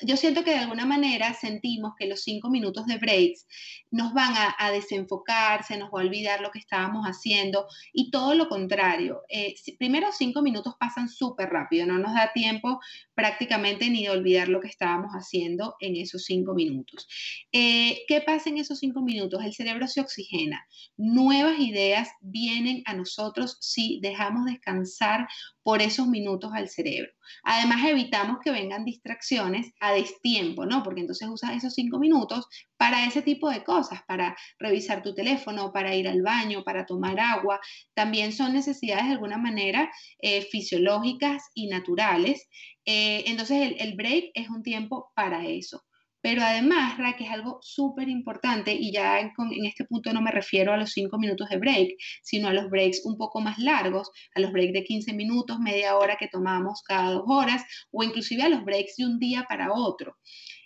yo 0.03 0.17
siento 0.17 0.45
que 0.45 0.51
de 0.51 0.59
alguna 0.59 0.87
manera 0.87 1.33
sentimos 1.35 1.93
que 1.99 2.07
los 2.07 2.23
cinco 2.23 2.51
minutos 2.51 2.87
de 2.87 2.99
breaks 2.99 3.47
nos 3.91 4.13
van 4.13 4.35
a, 4.59 4.71
desenfocar, 4.71 5.65
se 5.65 5.77
nos 5.77 5.89
va 5.89 6.01
a 6.01 6.05
olvidar 6.05 6.41
lo 6.41 6.51
que 6.51 6.59
estábamos 6.59 7.05
haciendo 7.07 7.67
y 7.93 8.11
todo 8.11 8.35
lo 8.35 8.49
contrario. 8.49 9.23
Eh, 9.29 9.55
primero 9.79 10.09
cinco 10.11 10.43
minutos 10.43 10.75
pasan 10.79 11.09
súper 11.09 11.49
rápido, 11.51 11.87
no 11.87 11.99
nos 11.99 12.13
da 12.13 12.33
tiempo 12.33 12.81
prácticamente 13.15 13.89
ni 13.91 14.05
de 14.05 14.11
olvidar 14.11 14.49
lo 14.49 14.61
que 14.61 14.69
estábamos 14.69 15.13
haciendo 15.13 15.77
en 15.81 15.97
esos 15.97 16.25
cinco 16.25 16.55
minutos. 16.55 17.07
Eh, 17.53 18.03
¿Qué 18.09 18.21
pasa 18.21 18.51
en 18.51 18.59
esos 18.59 18.81
cinco 18.81 19.01
minutos? 19.01 19.45
El 19.45 19.55
cerebro 19.55 19.87
se 19.87 20.01
oxigena, 20.01 20.67
nuevas 20.97 21.59
ideas 21.61 22.09
vienen 22.21 22.83
a 22.87 22.95
nosotros 22.95 23.59
si 23.61 24.01
dejamos 24.03 24.45
descansar 24.47 25.29
por 25.63 25.83
esos 25.83 26.09
minutos 26.09 26.51
al 26.53 26.69
cerebro. 26.69 27.13
Además, 27.43 27.85
evitamos 27.85 28.39
que 28.43 28.51
vengan 28.51 28.85
distracciones 28.85 29.73
a 29.81 29.93
destiempo, 29.93 30.67
¿no? 30.67 30.83
Porque 30.83 31.01
entonces 31.01 31.29
usas 31.29 31.53
esos 31.57 31.75
cinco 31.75 31.99
minutos 31.99 32.47
para 32.77 33.07
ese 33.07 33.23
tipo 33.23 33.51
de 33.51 33.65
cosas, 33.65 34.03
para 34.07 34.37
revisar 34.59 35.03
tu 35.03 35.15
teléfono, 35.15 35.73
para 35.73 35.95
ir 35.95 36.09
al 36.09 36.23
baño, 36.23 36.65
para 36.65 36.87
tomar 36.87 37.19
agua. 37.21 37.61
También 37.95 38.33
son 38.33 38.53
necesidades 38.53 39.07
de 39.07 39.13
alguna 39.13 39.39
manera 39.39 39.91
eh, 40.19 40.43
fisiológicas 40.43 41.43
y 41.55 41.69
naturales. 41.69 42.49
Eh, 42.85 43.25
entonces, 43.27 43.75
el 43.79 43.95
break 43.95 44.31
es 44.35 44.49
un 44.51 44.63
tiempo 44.63 45.13
para 45.15 45.47
eso. 45.47 45.83
Pero 46.25 46.41
además, 46.41 46.97
Raquel, 46.97 47.27
es 47.27 47.33
algo 47.35 47.59
súper 47.61 48.09
importante 48.09 48.73
y 48.73 48.91
ya 48.91 49.21
en, 49.21 49.31
este 49.67 49.85
punto 49.85 50.11
no 50.15 50.23
me 50.23 50.31
refiero 50.31 50.73
a 50.73 50.79
los 50.79 50.93
cinco 50.93 51.19
minutos 51.19 51.51
de 51.51 51.59
break, 51.59 51.97
sino 52.23 52.49
a 52.49 52.55
los 52.55 52.71
breaks 52.71 53.05
un 53.05 53.19
poco 53.19 53.43
más 53.43 53.59
largos, 53.59 54.11
a 54.35 54.41
los 54.41 54.51
breaks 54.51 54.73
de 54.73 54.85
15 54.85 55.13
minutos, 55.13 55.59
media 55.59 55.99
hora 55.99 56.17
que 56.19 56.29
tomamos 56.29 56.83
cada 56.83 57.11
dos 57.11 57.25
horas 57.27 57.63
o 57.91 58.03
inclusive 58.03 58.43
a 58.43 58.49
los 58.49 58.65
breaks 58.65 58.97
de 58.97 59.05
un 59.05 59.19
día 59.19 59.45
para 59.47 59.75
otro 59.75 60.17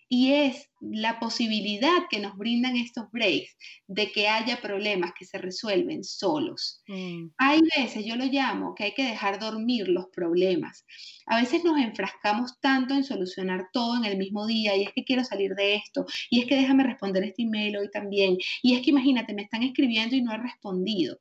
y 0.09 0.33
es 0.33 0.69
la 0.81 1.19
posibilidad 1.19 2.05
que 2.09 2.21
nos 2.21 2.37
brindan 2.37 2.77
estos 2.77 3.11
breaks 3.11 3.57
de 3.89 4.11
que 4.11 4.29
haya 4.29 4.61
problemas 4.61 5.13
que 5.19 5.25
se 5.25 5.39
resuelven 5.39 6.05
solos. 6.05 6.83
Mm. 6.87 7.31
Hay 7.37 7.61
veces, 7.77 8.05
yo 8.07 8.17
lo 8.17 8.25
llamo, 8.25 8.75
que 8.75 8.85
hay 8.85 8.95
que 8.95 9.05
dejar 9.05 9.39
dormir 9.39 9.89
los 9.89 10.07
problemas. 10.15 10.85
A 11.27 11.41
veces 11.41 11.65
nos 11.65 11.79
enfrascamos 11.79 12.59
tanto 12.61 12.95
en 12.95 13.05
solucionar 13.05 13.67
todo 13.73 13.97
en 13.97 14.05
el 14.05 14.17
mismo 14.17 14.47
día 14.47 14.77
y 14.77 14.85
es 14.85 14.93
que 14.93 15.05
quiero 15.05 15.25
salir 15.25 15.55
de 15.55 15.77
esto 15.77 16.07
y 16.31 16.41
es 16.41 16.47
que 16.47 16.57
déjame 16.57 16.85
responder 16.85 17.25
este 17.25 17.43
email 17.43 17.77
hoy 17.77 17.91
también 17.91 18.37
y 18.63 18.75
es 18.75 18.83
que 18.83 18.91
imagínate, 18.91 19.35
me 19.35 19.43
están 19.43 19.63
escribiendo 19.63 20.17
y 20.17 20.23
no 20.23 20.33
he 20.33 20.39
respondido 20.39 21.19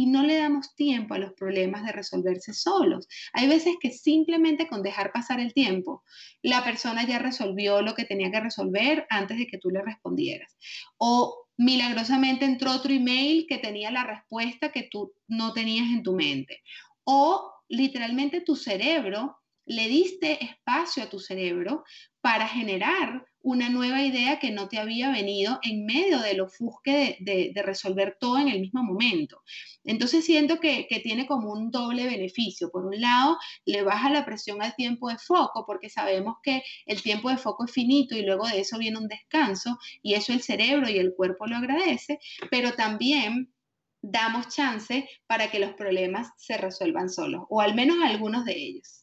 y 0.00 0.06
no 0.06 0.22
le 0.22 0.38
damos 0.38 0.74
tiempo 0.74 1.12
a 1.12 1.18
los 1.18 1.34
problemas 1.34 1.84
de 1.84 1.92
resolverse 1.92 2.54
solos. 2.54 3.06
Hay 3.34 3.46
veces 3.46 3.74
que 3.78 3.90
simplemente 3.90 4.66
con 4.66 4.82
dejar 4.82 5.12
pasar 5.12 5.40
el 5.40 5.52
tiempo, 5.52 6.04
la 6.40 6.64
persona 6.64 7.06
ya 7.06 7.18
resolvió 7.18 7.82
lo 7.82 7.94
que 7.94 8.06
tenía 8.06 8.30
que 8.30 8.40
resolver 8.40 9.06
antes 9.10 9.36
de 9.36 9.46
que 9.46 9.58
tú 9.58 9.68
le 9.68 9.82
respondieras. 9.82 10.56
O 10.96 11.48
milagrosamente 11.58 12.46
entró 12.46 12.72
otro 12.72 12.90
email 12.90 13.44
que 13.46 13.58
tenía 13.58 13.90
la 13.90 14.04
respuesta 14.04 14.72
que 14.72 14.88
tú 14.90 15.12
no 15.28 15.52
tenías 15.52 15.90
en 15.90 16.02
tu 16.02 16.14
mente. 16.14 16.62
O 17.04 17.52
literalmente 17.68 18.40
tu 18.40 18.56
cerebro, 18.56 19.36
le 19.70 19.86
diste 19.86 20.44
espacio 20.44 21.04
a 21.04 21.08
tu 21.08 21.20
cerebro 21.20 21.84
para 22.20 22.48
generar 22.48 23.24
una 23.40 23.70
nueva 23.70 24.02
idea 24.02 24.40
que 24.40 24.50
no 24.50 24.68
te 24.68 24.78
había 24.78 25.12
venido 25.12 25.60
en 25.62 25.86
medio 25.86 26.18
del 26.18 26.40
ofusque 26.40 27.16
de, 27.20 27.52
de, 27.54 27.62
resolver 27.62 28.16
todo 28.18 28.38
en 28.38 28.48
el 28.48 28.60
mismo 28.60 28.82
momento. 28.82 29.42
Entonces 29.84 30.24
siento 30.24 30.58
que, 30.58 30.88
que, 30.88 30.98
tiene 30.98 31.24
como 31.24 31.52
un 31.52 31.70
doble 31.70 32.04
beneficio. 32.06 32.70
Por 32.72 32.84
un 32.84 33.00
lado, 33.00 33.38
le 33.64 33.82
baja 33.82 34.10
la 34.10 34.24
presión 34.24 34.60
al 34.60 34.74
tiempo 34.74 35.08
de 35.08 35.18
foco 35.18 35.64
porque 35.64 35.88
sabemos 35.88 36.38
que 36.42 36.62
el 36.84 37.00
tiempo 37.00 37.30
de 37.30 37.38
foco 37.38 37.64
es 37.64 37.70
finito 37.70 38.16
y 38.16 38.22
luego 38.22 38.48
de 38.48 38.60
eso 38.60 38.76
viene 38.76 38.98
un 38.98 39.06
descanso 39.06 39.78
y 40.02 40.14
eso 40.14 40.32
el 40.32 40.42
cerebro 40.42 40.90
y 40.90 40.98
el 40.98 41.14
cuerpo 41.14 41.46
lo 41.46 41.56
agradece, 41.56 42.18
pero 42.50 42.72
también 42.72 43.54
damos 44.02 44.48
chance 44.48 45.08
para 45.28 45.48
que 45.50 45.60
los 45.60 45.74
problemas 45.74 46.28
se 46.38 46.56
resuelvan 46.56 47.08
solos, 47.08 47.44
o 47.48 47.60
al 47.60 47.76
menos 47.76 47.98
algunos 48.02 48.44
de 48.44 48.56
ellos. 48.56 48.99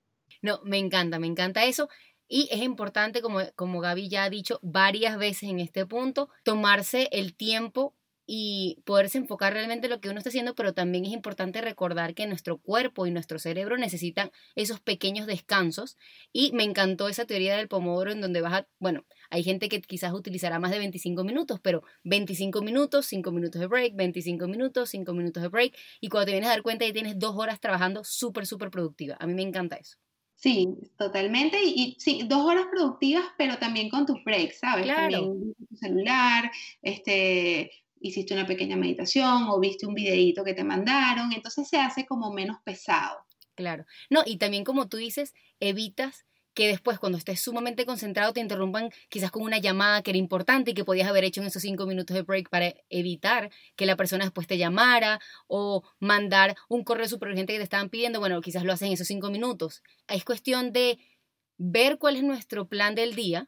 Me 0.63 0.77
encanta, 0.77 1.19
me 1.19 1.27
encanta 1.27 1.65
eso. 1.65 1.89
Y 2.27 2.49
es 2.51 2.61
importante, 2.61 3.21
como, 3.21 3.39
como 3.55 3.79
Gaby 3.79 4.09
ya 4.09 4.25
ha 4.25 4.29
dicho 4.29 4.59
varias 4.61 5.17
veces 5.17 5.49
en 5.49 5.59
este 5.59 5.85
punto, 5.85 6.29
tomarse 6.43 7.07
el 7.11 7.35
tiempo 7.35 7.95
y 8.29 8.81
poderse 8.85 9.17
enfocar 9.17 9.53
realmente 9.53 9.87
en 9.87 9.91
lo 9.91 10.01
que 10.01 10.09
uno 10.09 10.17
está 10.17 10.29
haciendo, 10.29 10.53
pero 10.53 10.73
también 10.73 11.05
es 11.05 11.13
importante 11.13 11.61
recordar 11.61 12.13
que 12.13 12.27
nuestro 12.27 12.57
cuerpo 12.57 13.07
y 13.07 13.11
nuestro 13.11 13.39
cerebro 13.39 13.77
necesitan 13.77 14.31
esos 14.55 14.81
pequeños 14.81 15.27
descansos. 15.27 15.95
Y 16.33 16.51
me 16.51 16.63
encantó 16.63 17.07
esa 17.07 17.25
teoría 17.25 17.55
del 17.55 17.69
pomodoro 17.69 18.11
en 18.11 18.19
donde 18.19 18.41
vas 18.41 18.53
a, 18.53 18.67
bueno, 18.79 19.05
hay 19.29 19.43
gente 19.43 19.69
que 19.69 19.81
quizás 19.81 20.11
utilizará 20.13 20.59
más 20.59 20.71
de 20.71 20.79
25 20.79 21.23
minutos, 21.23 21.61
pero 21.61 21.83
25 22.03 22.61
minutos, 22.61 23.05
5 23.05 23.31
minutos 23.31 23.61
de 23.61 23.67
break, 23.67 23.95
25 23.95 24.47
minutos, 24.49 24.89
5 24.89 25.13
minutos 25.13 25.41
de 25.41 25.49
break, 25.49 25.73
y 26.01 26.09
cuando 26.09 26.25
te 26.25 26.31
vienes 26.33 26.49
a 26.49 26.51
dar 26.51 26.63
cuenta 26.63 26.85
ya 26.85 26.91
tienes 26.93 27.17
dos 27.17 27.35
horas 27.37 27.61
trabajando 27.61 28.03
súper, 28.03 28.45
súper 28.45 28.69
productiva. 28.71 29.15
A 29.19 29.25
mí 29.27 29.33
me 29.33 29.43
encanta 29.43 29.77
eso. 29.77 29.97
Sí, 30.37 30.69
totalmente. 30.97 31.57
Y, 31.63 31.95
sí, 31.99 32.21
dos 32.27 32.45
horas 32.45 32.67
productivas, 32.71 33.25
pero 33.39 33.57
también 33.57 33.89
con 33.89 34.05
tus 34.05 34.23
breaks, 34.23 34.59
¿sabes? 34.59 34.85
Claro. 34.85 35.01
También 35.11 35.55
tu 35.67 35.75
celular, 35.75 36.51
este, 36.83 37.71
hiciste 37.99 38.35
una 38.35 38.45
pequeña 38.45 38.75
meditación 38.75 39.47
o 39.49 39.59
viste 39.59 39.87
un 39.87 39.95
videíto 39.95 40.43
que 40.43 40.53
te 40.53 40.63
mandaron, 40.63 41.33
entonces 41.33 41.67
se 41.67 41.77
hace 41.79 42.05
como 42.05 42.31
menos 42.31 42.57
pesado. 42.63 43.17
Claro. 43.55 43.85
No, 44.11 44.21
y 44.27 44.37
también 44.37 44.63
como 44.63 44.87
tú 44.87 44.97
dices, 44.97 45.33
evitas 45.59 46.26
que 46.57 46.67
después 46.67 46.97
cuando 46.97 47.19
estés 47.19 47.39
sumamente 47.39 47.85
concentrado 47.85 48.33
te 48.33 48.39
interrumpan 48.39 48.89
quizás 49.09 49.29
con 49.29 49.43
una 49.43 49.59
llamada 49.59 50.01
que 50.01 50.09
era 50.09 50.17
importante 50.17 50.71
y 50.71 50.73
que 50.73 50.83
podías 50.83 51.07
haber 51.07 51.23
hecho 51.23 51.39
en 51.39 51.45
esos 51.45 51.61
cinco 51.61 51.85
minutos 51.85 52.15
de 52.15 52.23
break 52.23 52.49
para 52.49 52.73
evitar 52.89 53.51
que 53.75 53.85
la 53.85 53.95
persona 53.95 54.23
después 54.23 54.47
te 54.47 54.57
llamara 54.57 55.19
o 55.45 55.83
mandar 55.99 56.55
un 56.67 56.83
correo 56.83 57.07
súper 57.07 57.29
urgente 57.29 57.53
que 57.53 57.59
te 57.59 57.63
estaban 57.63 57.89
pidiendo, 57.89 58.19
bueno, 58.19 58.41
quizás 58.41 58.63
lo 58.63 58.73
hacen 58.73 58.87
en 58.87 58.95
esos 58.95 59.05
cinco 59.05 59.29
minutos. 59.29 59.83
Es 60.07 60.25
cuestión 60.25 60.71
de 60.71 60.97
ver 61.59 61.99
cuál 61.99 62.15
es 62.15 62.23
nuestro 62.23 62.67
plan 62.67 62.95
del 62.95 63.13
día 63.13 63.47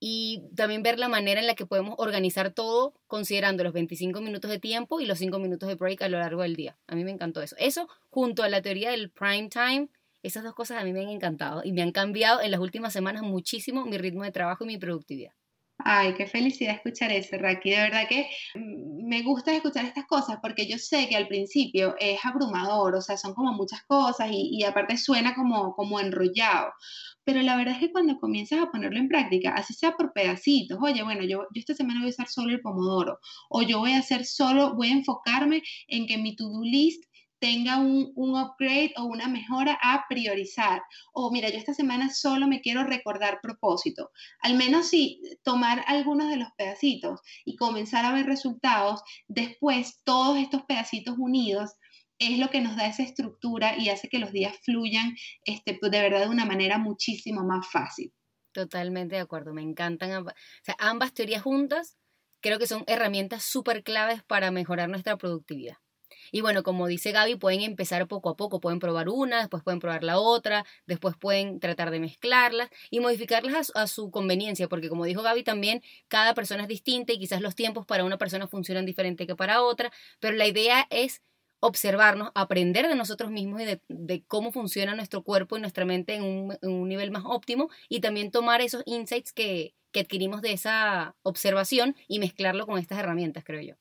y 0.00 0.42
también 0.56 0.82
ver 0.82 0.98
la 0.98 1.06
manera 1.06 1.40
en 1.40 1.46
la 1.46 1.54
que 1.54 1.64
podemos 1.64 1.94
organizar 1.98 2.50
todo 2.50 2.92
considerando 3.06 3.62
los 3.62 3.72
25 3.72 4.20
minutos 4.20 4.50
de 4.50 4.58
tiempo 4.58 5.00
y 5.00 5.06
los 5.06 5.20
5 5.20 5.38
minutos 5.38 5.68
de 5.68 5.76
break 5.76 6.02
a 6.02 6.08
lo 6.08 6.18
largo 6.18 6.42
del 6.42 6.56
día. 6.56 6.76
A 6.88 6.96
mí 6.96 7.04
me 7.04 7.12
encantó 7.12 7.40
eso. 7.40 7.54
Eso 7.56 7.88
junto 8.10 8.42
a 8.42 8.48
la 8.48 8.62
teoría 8.62 8.90
del 8.90 9.10
prime 9.10 9.48
time 9.48 9.90
esas 10.22 10.44
dos 10.44 10.54
cosas 10.54 10.80
a 10.80 10.84
mí 10.84 10.92
me 10.92 11.00
han 11.00 11.08
encantado 11.08 11.62
y 11.64 11.72
me 11.72 11.82
han 11.82 11.92
cambiado 11.92 12.40
en 12.40 12.50
las 12.50 12.60
últimas 12.60 12.92
semanas 12.92 13.22
muchísimo 13.22 13.84
mi 13.84 13.98
ritmo 13.98 14.22
de 14.24 14.32
trabajo 14.32 14.64
y 14.64 14.68
mi 14.68 14.78
productividad. 14.78 15.32
Ay, 15.84 16.14
qué 16.14 16.26
felicidad 16.26 16.76
escuchar 16.76 17.10
eso, 17.10 17.36
Raki. 17.38 17.70
De 17.70 17.76
verdad 17.76 18.06
que 18.08 18.28
mm, 18.54 19.08
me 19.08 19.22
gusta 19.22 19.54
escuchar 19.54 19.84
estas 19.84 20.06
cosas 20.06 20.38
porque 20.40 20.66
yo 20.66 20.78
sé 20.78 21.08
que 21.08 21.16
al 21.16 21.26
principio 21.26 21.96
es 21.98 22.24
abrumador, 22.24 22.94
o 22.94 23.00
sea, 23.00 23.16
son 23.16 23.34
como 23.34 23.52
muchas 23.52 23.82
cosas 23.84 24.28
y, 24.30 24.62
aparte 24.64 24.96
suena 24.96 25.34
como, 25.34 25.74
como 25.74 25.98
enrollado. 25.98 26.72
Pero 27.24 27.42
la 27.42 27.56
verdad 27.56 27.74
es 27.74 27.80
que 27.80 27.92
cuando 27.92 28.18
comienzas 28.18 28.60
a 28.60 28.70
ponerlo 28.70 28.98
en 28.98 29.08
práctica, 29.08 29.54
así 29.54 29.74
sea 29.74 29.92
por 29.92 30.12
pedacitos, 30.12 30.78
oye, 30.80 31.02
bueno, 31.02 31.22
yo, 31.24 31.46
yo 31.52 31.60
esta 31.60 31.74
semana 31.74 32.00
voy 32.00 32.08
a 32.08 32.10
usar 32.10 32.28
solo 32.28 32.50
el 32.50 32.60
pomodoro, 32.60 33.18
o 33.48 33.62
yo 33.62 33.78
voy 33.78 33.92
a 33.92 33.98
hacer 33.98 34.24
solo, 34.24 34.74
voy 34.74 34.88
a 34.88 34.92
enfocarme 34.92 35.62
en 35.88 36.06
que 36.06 36.18
mi 36.18 36.36
to-do 36.36 36.62
list 36.62 37.04
tenga 37.42 37.78
un, 37.78 38.12
upgrade 38.16 38.94
o 38.96 39.02
una 39.02 39.26
mejora 39.26 39.76
a 39.82 40.04
priorizar. 40.08 40.80
O 41.12 41.32
mira, 41.32 41.50
yo 41.50 41.58
esta 41.58 41.74
semana 41.74 42.08
solo 42.08 42.46
me 42.46 42.60
quiero 42.60 42.84
recordar 42.84 43.40
propósito. 43.42 44.12
Al 44.42 44.54
menos 44.54 44.90
si 44.90 45.20
tomar 45.42 45.82
algunos 45.88 46.28
de 46.28 46.36
los 46.36 46.50
pedacitos 46.56 47.20
y 47.44 47.56
comenzar 47.56 48.04
a 48.04 48.12
ver 48.12 48.26
resultados, 48.26 49.02
después 49.26 50.02
todos 50.04 50.38
estos 50.38 50.62
pedacitos 50.62 51.16
unidos 51.18 51.72
es 52.20 52.38
lo 52.38 52.48
que 52.48 52.60
nos 52.60 52.76
da 52.76 52.86
esa 52.86 53.02
estructura 53.02 53.76
y 53.76 53.88
hace 53.88 54.08
que 54.08 54.20
los 54.20 54.30
días 54.30 54.54
fluyan 54.64 55.16
este, 55.44 55.80
de 55.82 56.00
verdad 56.00 56.20
de 56.20 56.28
una 56.28 56.44
manera 56.44 56.78
muchísimo 56.78 57.42
más 57.42 57.68
fácil. 57.68 58.12
Totalmente 58.52 59.16
de 59.16 59.20
acuerdo, 59.20 59.52
me 59.52 59.62
encantan 59.62 60.12
ambas, 60.12 60.34
ambas 60.78 61.12
teorías 61.12 61.42
juntas, 61.42 61.96
creo 62.40 62.60
que 62.60 62.68
son 62.68 62.84
herramientas 62.86 63.42
súper 63.42 63.82
claves 63.82 64.22
para 64.22 64.52
mejorar 64.52 64.88
nuestra 64.88 65.16
productividad. 65.16 65.78
Y 66.30 66.40
bueno, 66.40 66.62
como 66.62 66.86
dice 66.86 67.12
Gaby, 67.12 67.36
pueden 67.36 67.62
empezar 67.62 68.06
poco 68.08 68.30
a 68.30 68.36
poco, 68.36 68.60
pueden 68.60 68.78
probar 68.78 69.08
una, 69.08 69.40
después 69.40 69.62
pueden 69.62 69.80
probar 69.80 70.04
la 70.04 70.18
otra, 70.18 70.64
después 70.86 71.16
pueden 71.16 71.60
tratar 71.60 71.90
de 71.90 72.00
mezclarlas 72.00 72.70
y 72.90 73.00
modificarlas 73.00 73.72
a, 73.74 73.86
su 73.86 74.10
conveniencia, 74.10 74.68
porque 74.68 74.88
como 74.88 75.04
dijo 75.04 75.22
Gaby 75.22 75.42
también, 75.42 75.82
cada 76.08 76.34
persona 76.34 76.62
es 76.62 76.68
distinta 76.68 77.12
y 77.12 77.18
quizás 77.18 77.40
los 77.40 77.54
tiempos 77.54 77.86
para 77.86 78.04
una 78.04 78.18
persona 78.18 78.46
funcionan 78.46 78.86
diferente 78.86 79.26
que 79.26 79.36
para 79.36 79.62
otra, 79.62 79.92
pero 80.20 80.36
la 80.36 80.46
idea 80.46 80.86
es 80.90 81.22
observarnos, 81.62 82.30
aprender 82.34 82.88
de 82.88 82.96
nosotros 82.96 83.30
mismos 83.30 83.62
y 83.62 83.64
de, 83.88 84.24
cómo 84.26 84.50
funciona 84.50 84.96
nuestro 84.96 85.22
cuerpo 85.22 85.56
y 85.56 85.60
nuestra 85.60 85.84
mente 85.84 86.14
en 86.16 86.24
un, 86.60 86.88
nivel 86.88 87.12
más 87.12 87.22
óptimo 87.24 87.70
y 87.88 88.00
también 88.00 88.32
tomar 88.32 88.60
esos 88.60 88.82
insights 88.84 89.32
que, 89.32 89.74
adquirimos 89.94 90.40
de 90.42 90.52
esa 90.52 91.14
observación 91.22 91.94
y 92.08 92.18
mezclarlo 92.18 92.66
con 92.66 92.78
estas 92.78 92.98
herramientas, 92.98 93.44
creo 93.44 93.60
yo. 93.60 93.74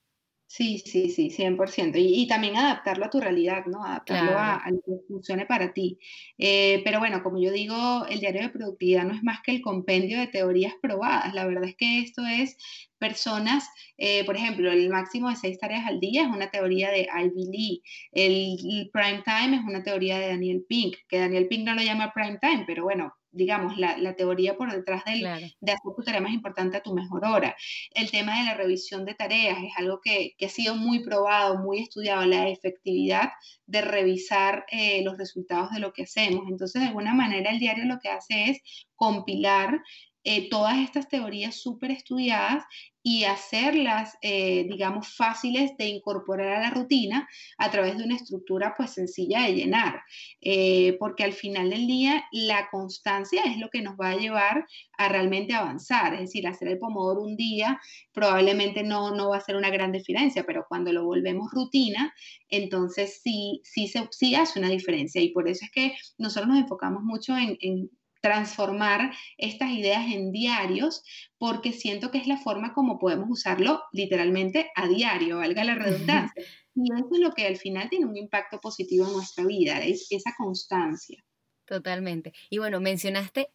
Sí, 0.54 0.80
sí, 0.86 1.10
sí, 1.10 1.30
100%. 1.30 1.98
Y, 1.98 2.24
y 2.24 2.28
también 2.28 2.58
adaptarlo 2.58 3.06
a 3.06 3.10
tu 3.10 3.22
realidad, 3.22 3.66
¿no? 3.68 3.86
Adaptarlo 3.86 4.38
a, 4.38 4.62
lo 4.70 4.82
que 4.82 5.02
funcione 5.08 5.46
para 5.46 5.72
ti. 5.72 5.98
Eh, 6.38 6.82
pero 6.84 7.00
bueno, 7.00 7.24
como 7.24 7.42
yo 7.42 7.54
digo, 7.54 8.06
el 8.10 8.20
diario 8.20 8.42
de 8.42 8.50
productividad 8.50 9.06
no 9.06 9.14
es 9.14 9.24
más 9.24 9.40
que 9.42 9.52
el 9.52 9.62
compendio 9.62 10.20
de 10.20 10.28
teorías 10.28 10.74
probadas. 10.82 11.34
La 11.34 11.48
verdad 11.48 11.64
es 11.64 11.78
que 11.78 12.02
esto 12.02 12.24
es 12.26 12.58
personas, 12.98 13.66
eh, 13.98 14.26
por 14.26 14.36
ejemplo, 14.36 14.70
el 14.70 14.90
máximo 14.90 15.30
de 15.30 15.38
seis 15.38 15.58
tareas 15.58 15.88
al 15.88 16.02
día 16.02 16.24
es 16.24 16.28
una 16.28 16.52
teoría 16.52 16.92
de 16.92 17.08
Ivy 17.08 17.46
Lee, 17.46 17.84
el, 18.12 18.90
prime 18.92 19.24
time 19.24 19.56
es 19.56 19.64
una 19.64 19.84
teoría 19.84 20.20
de 20.20 20.28
Daniel 20.28 20.66
Pink, 20.68 20.98
que 21.08 21.20
Daniel 21.20 21.48
Pink 21.48 21.66
no 21.66 21.76
lo 21.76 21.82
llama 21.82 22.12
prime 22.14 22.40
time, 22.42 22.66
pero 22.68 22.84
bueno, 22.84 23.14
digamos, 23.32 23.78
la, 23.78 24.16
teoría 24.16 24.58
por 24.58 24.72
detrás 24.72 25.06
del, 25.06 25.22
de 25.22 25.72
hacer 25.72 25.92
tu 25.96 26.04
tarea 26.04 26.22
más 26.22 26.34
importante 26.34 26.78
a 26.78 26.84
tu 26.84 26.94
mejor 26.94 27.26
hora. 27.26 27.56
El 27.94 28.12
tema 28.12 28.38
de 28.40 28.46
la 28.46 28.54
revisión 28.54 29.06
de 29.06 29.14
tareas 29.14 29.58
es 29.64 29.72
algo 29.78 30.02
que, 30.02 30.36
ha 30.44 30.50
sido 30.50 30.76
muy 30.76 31.00
probado, 31.00 31.60
muy 31.60 31.80
estudiado, 31.80 32.26
la 32.26 32.50
efectividad 32.50 33.32
de 33.66 33.82
revisar 33.82 34.66
eh, 34.70 35.04
los 35.04 35.18
resultados 35.18 35.72
de 35.72 35.80
lo 35.80 35.94
que 35.94 36.04
hacemos. 36.04 36.44
Entonces, 36.50 36.82
de 36.82 36.88
alguna 36.90 37.14
manera, 37.14 37.52
el 37.52 37.60
diario 37.60 37.86
lo 37.86 38.00
que 38.00 38.10
hace 38.10 38.50
es 38.50 38.62
compilar 38.96 39.82
eh, 40.24 40.50
todas 40.50 40.78
estas 40.78 41.08
teorías 41.08 41.56
súper 41.56 41.90
estudiadas 41.90 42.64
y 43.04 43.24
hacerlas, 43.24 44.18
eh, 44.22 44.66
digamos, 44.70 45.16
fáciles 45.16 45.76
de 45.78 45.88
incorporar 45.88 46.50
a 46.50 46.62
la 46.62 46.70
rutina 46.70 47.28
a 47.58 47.72
través 47.72 47.98
de 47.98 48.04
una 48.04 48.16
estructura 48.16 48.74
pues 48.78 48.92
sencilla 48.92 49.44
de 49.44 49.56
llenar, 49.56 50.02
eh, 50.42 50.98
porque 51.00 51.24
al 51.24 51.34
final 51.34 51.70
del 51.72 51.88
día 51.88 52.26
la 52.32 52.70
constancia 52.70 53.44
es 53.44 53.58
lo 53.58 53.70
que 53.70 53.82
nos 53.82 53.96
va 53.96 54.10
a 54.12 54.18
llevar 54.18 54.66
a 54.98 55.10
realmente 55.10 55.54
avanzar, 55.54 56.14
es 56.14 56.22
decir, 56.22 56.48
hacer 56.48 56.68
el 56.68 56.80
pomodoro 56.80 57.22
un 57.22 57.36
día 57.36 57.80
probablemente 58.14 58.84
no, 58.84 59.16
no 59.16 59.30
va 59.30 59.38
a 59.38 59.42
ser 59.42 59.56
una 59.56 59.70
gran 59.70 59.92
diferencia, 59.92 60.44
pero 60.46 60.66
cuando 60.68 60.94
lo 60.94 61.06
volvemos 61.06 61.52
rutina, 61.52 62.14
entonces 62.50 63.22
sí, 63.24 63.62
sí, 63.64 63.92
sí 64.12 64.36
hace 64.36 64.60
una 64.60 64.70
diferencia. 64.70 65.22
Y 65.22 65.30
por 65.30 65.48
eso 65.48 65.66
es 65.66 65.72
que 65.72 65.96
nosotros 66.18 66.50
nos 66.50 66.60
enfocamos 66.60 67.04
mucho 67.04 67.36
en 67.38 67.90
transformar 68.22 69.12
estas 69.38 69.72
ideas 69.72 70.06
en 70.12 70.32
diarios 70.32 71.04
porque 71.38 71.74
siento 71.74 72.12
que 72.12 72.20
es 72.20 72.28
la 72.28 72.38
forma 72.38 72.74
como 72.74 73.00
podemos 73.00 73.28
usarlo 73.30 73.82
literalmente 73.92 74.72
a 74.76 74.88
diario, 74.88 75.38
valga 75.38 75.64
la 75.64 75.76
redundancia. 75.76 76.44
Y 76.74 76.84
eso 76.94 77.10
es 77.12 77.20
lo 77.20 77.34
que 77.34 77.46
al 77.46 77.58
final 77.58 77.90
tiene 77.90 78.06
un 78.06 78.16
impacto 78.16 78.62
positivo 78.62 79.06
en 79.06 79.12
nuestra 79.12 79.44
vida, 79.46 79.82
es 79.82 80.08
esa 80.10 80.32
constancia. 80.38 81.22
Totalmente. 81.66 82.32
Y 82.50 82.60
bueno, 82.60 82.80
mencionaste 82.80 83.50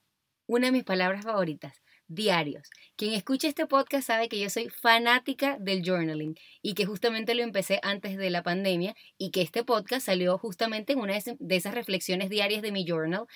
una 0.46 0.66
de 0.66 0.72
mis 0.72 0.84
palabras 0.84 1.24
favoritas, 1.24 1.82
diarios. 2.08 2.68
Quien 2.94 3.14
escucha 3.14 3.48
este 3.48 3.66
podcast 3.66 4.06
sabe 4.06 4.28
que 4.28 4.38
yo 4.38 4.50
soy 4.50 4.68
fanática 4.68 5.56
del 5.58 5.82
journaling 5.82 6.36
y 6.60 6.74
que 6.74 6.84
justamente 6.84 7.34
lo 7.34 7.42
empecé 7.42 7.80
antes 7.82 8.16
de 8.16 8.28
la 8.28 8.42
pandemia 8.42 8.94
y 9.16 9.30
que 9.30 9.40
este 9.40 9.64
podcast 9.64 10.04
salió 10.04 10.36
justamente 10.36 10.92
en 10.92 11.00
una 11.00 11.14
de 11.14 11.56
esas 11.56 11.74
reflexiones 11.74 12.28
diarias 12.28 12.60
de 12.60 12.72
mi 12.72 12.84
journal 12.86 13.26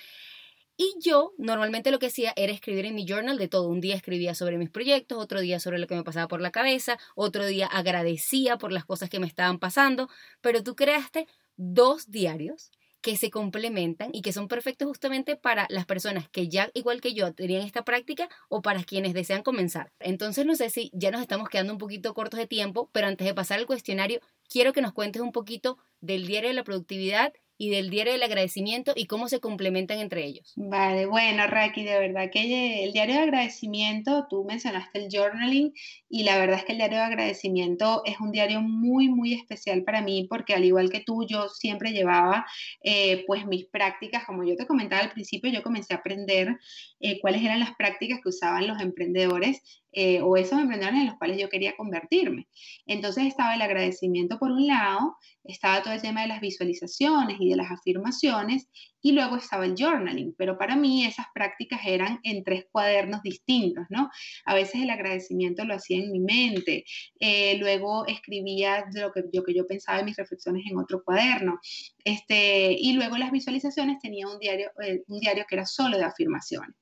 y 0.81 0.95
yo 0.99 1.33
normalmente 1.37 1.91
lo 1.91 1.99
que 1.99 2.07
hacía 2.07 2.33
era 2.35 2.51
escribir 2.51 2.87
en 2.87 2.95
mi 2.95 3.05
journal 3.05 3.37
de 3.37 3.47
todo. 3.47 3.67
Un 3.67 3.81
día 3.81 3.95
escribía 3.95 4.33
sobre 4.33 4.57
mis 4.57 4.71
proyectos, 4.71 5.19
otro 5.19 5.39
día 5.39 5.59
sobre 5.59 5.77
lo 5.77 5.85
que 5.85 5.93
me 5.93 6.03
pasaba 6.03 6.27
por 6.27 6.41
la 6.41 6.49
cabeza, 6.49 6.97
otro 7.13 7.45
día 7.45 7.67
agradecía 7.67 8.57
por 8.57 8.71
las 8.71 8.83
cosas 8.83 9.07
que 9.07 9.19
me 9.19 9.27
estaban 9.27 9.59
pasando, 9.59 10.09
pero 10.41 10.63
tú 10.63 10.75
creaste 10.75 11.27
dos 11.55 12.09
diarios 12.09 12.71
que 13.01 13.15
se 13.15 13.29
complementan 13.29 14.09
y 14.11 14.23
que 14.23 14.33
son 14.33 14.47
perfectos 14.47 14.87
justamente 14.87 15.35
para 15.35 15.67
las 15.69 15.85
personas 15.85 16.27
que 16.29 16.47
ya, 16.47 16.71
igual 16.73 16.99
que 16.99 17.13
yo, 17.13 17.31
tenían 17.31 17.61
esta 17.61 17.83
práctica 17.83 18.27
o 18.49 18.63
para 18.63 18.83
quienes 18.83 19.13
desean 19.13 19.43
comenzar. 19.43 19.91
Entonces, 19.99 20.47
no 20.47 20.55
sé 20.55 20.71
si 20.71 20.89
ya 20.93 21.11
nos 21.11 21.21
estamos 21.21 21.47
quedando 21.49 21.73
un 21.73 21.79
poquito 21.79 22.15
cortos 22.15 22.39
de 22.39 22.47
tiempo, 22.47 22.89
pero 22.91 23.05
antes 23.05 23.27
de 23.27 23.35
pasar 23.35 23.59
al 23.59 23.67
cuestionario, 23.67 24.19
quiero 24.49 24.73
que 24.73 24.81
nos 24.81 24.93
cuentes 24.93 25.21
un 25.21 25.31
poquito 25.31 25.77
del 25.99 26.25
diario 26.25 26.49
de 26.49 26.55
la 26.55 26.63
productividad 26.63 27.33
y 27.61 27.69
del 27.69 27.91
diario 27.91 28.13
del 28.13 28.23
agradecimiento 28.23 28.91
y 28.95 29.05
cómo 29.05 29.29
se 29.29 29.39
complementan 29.39 29.99
entre 29.99 30.25
ellos. 30.25 30.51
Vale, 30.55 31.05
bueno, 31.05 31.45
Raki, 31.45 31.83
de 31.83 31.99
verdad 31.99 32.31
que 32.31 32.83
el 32.83 32.91
diario 32.91 33.17
de 33.17 33.21
agradecimiento, 33.21 34.25
tú 34.31 34.43
mencionaste 34.43 34.97
el 34.97 35.09
journaling 35.11 35.71
y 36.09 36.23
la 36.23 36.39
verdad 36.39 36.57
es 36.57 36.65
que 36.65 36.71
el 36.71 36.79
diario 36.79 36.97
de 36.97 37.03
agradecimiento 37.03 38.01
es 38.03 38.19
un 38.19 38.31
diario 38.31 38.61
muy, 38.61 39.09
muy 39.09 39.35
especial 39.35 39.83
para 39.83 40.01
mí 40.01 40.25
porque 40.27 40.55
al 40.55 40.65
igual 40.65 40.89
que 40.89 41.01
tú, 41.01 41.23
yo 41.27 41.49
siempre 41.49 41.91
llevaba 41.91 42.47
eh, 42.83 43.25
pues 43.27 43.45
mis 43.45 43.67
prácticas, 43.67 44.25
como 44.25 44.43
yo 44.43 44.55
te 44.55 44.65
comentaba 44.65 45.03
al 45.03 45.11
principio, 45.11 45.51
yo 45.51 45.61
comencé 45.61 45.93
a 45.93 45.97
aprender 45.97 46.57
eh, 46.99 47.19
cuáles 47.21 47.43
eran 47.43 47.59
las 47.59 47.75
prácticas 47.75 48.21
que 48.23 48.29
usaban 48.29 48.65
los 48.65 48.81
emprendedores 48.81 49.61
eh, 49.91 50.21
o 50.21 50.37
esos 50.37 50.59
emprendedores 50.59 51.01
en 51.01 51.07
los 51.07 51.17
cuales 51.17 51.37
yo 51.39 51.49
quería 51.49 51.75
convertirme. 51.75 52.47
Entonces 52.85 53.25
estaba 53.25 53.55
el 53.55 53.61
agradecimiento 53.61 54.39
por 54.39 54.51
un 54.51 54.67
lado, 54.67 55.17
estaba 55.43 55.81
todo 55.81 55.93
el 55.93 56.01
tema 56.01 56.21
de 56.21 56.29
las 56.29 56.41
visualizaciones 56.41 57.37
y 57.39 57.49
de 57.49 57.55
las 57.57 57.71
afirmaciones 57.71 58.69
y 59.01 59.11
luego 59.13 59.37
estaba 59.37 59.65
el 59.65 59.75
journaling, 59.77 60.35
pero 60.37 60.57
para 60.57 60.75
mí 60.75 61.05
esas 61.05 61.25
prácticas 61.33 61.81
eran 61.85 62.19
en 62.23 62.43
tres 62.43 62.65
cuadernos 62.71 63.21
distintos, 63.23 63.85
¿no? 63.89 64.09
A 64.45 64.53
veces 64.53 64.81
el 64.81 64.89
agradecimiento 64.89 65.65
lo 65.65 65.75
hacía 65.75 65.97
en 65.97 66.11
mi 66.11 66.19
mente, 66.19 66.85
eh, 67.19 67.57
luego 67.57 68.05
escribía 68.07 68.85
lo 68.93 69.11
que, 69.11 69.23
yo, 69.33 69.43
que 69.43 69.53
yo 69.53 69.67
pensaba 69.67 69.99
en 69.99 70.05
mis 70.05 70.17
reflexiones 70.17 70.63
en 70.69 70.77
otro 70.77 71.03
cuaderno, 71.03 71.59
este, 72.03 72.73
y 72.77 72.93
luego 72.93 73.17
las 73.17 73.31
visualizaciones 73.31 73.99
tenía 73.99 74.27
un 74.27 74.39
diario, 74.39 74.71
eh, 74.83 75.03
un 75.07 75.19
diario 75.19 75.45
que 75.47 75.55
era 75.55 75.65
solo 75.65 75.97
de 75.97 76.03
afirmaciones. 76.03 76.75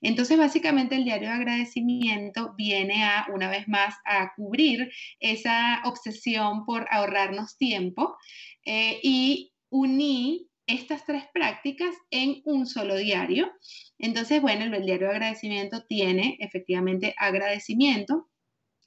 Entonces, 0.00 0.38
básicamente 0.38 0.96
el 0.96 1.04
diario 1.04 1.28
de 1.28 1.34
agradecimiento 1.34 2.54
viene 2.56 3.04
a, 3.04 3.26
una 3.32 3.50
vez 3.50 3.68
más, 3.68 3.94
a 4.04 4.32
cubrir 4.34 4.90
esa 5.20 5.82
obsesión 5.84 6.64
por 6.64 6.86
ahorrarnos 6.90 7.56
tiempo 7.56 8.16
eh, 8.64 9.00
y 9.02 9.52
uní 9.70 10.48
estas 10.66 11.04
tres 11.04 11.24
prácticas 11.32 11.94
en 12.10 12.42
un 12.44 12.66
solo 12.66 12.96
diario. 12.96 13.50
Entonces, 13.98 14.40
bueno, 14.40 14.64
el 14.64 14.86
diario 14.86 15.08
de 15.08 15.14
agradecimiento 15.14 15.84
tiene 15.88 16.36
efectivamente 16.40 17.14
agradecimiento, 17.18 18.28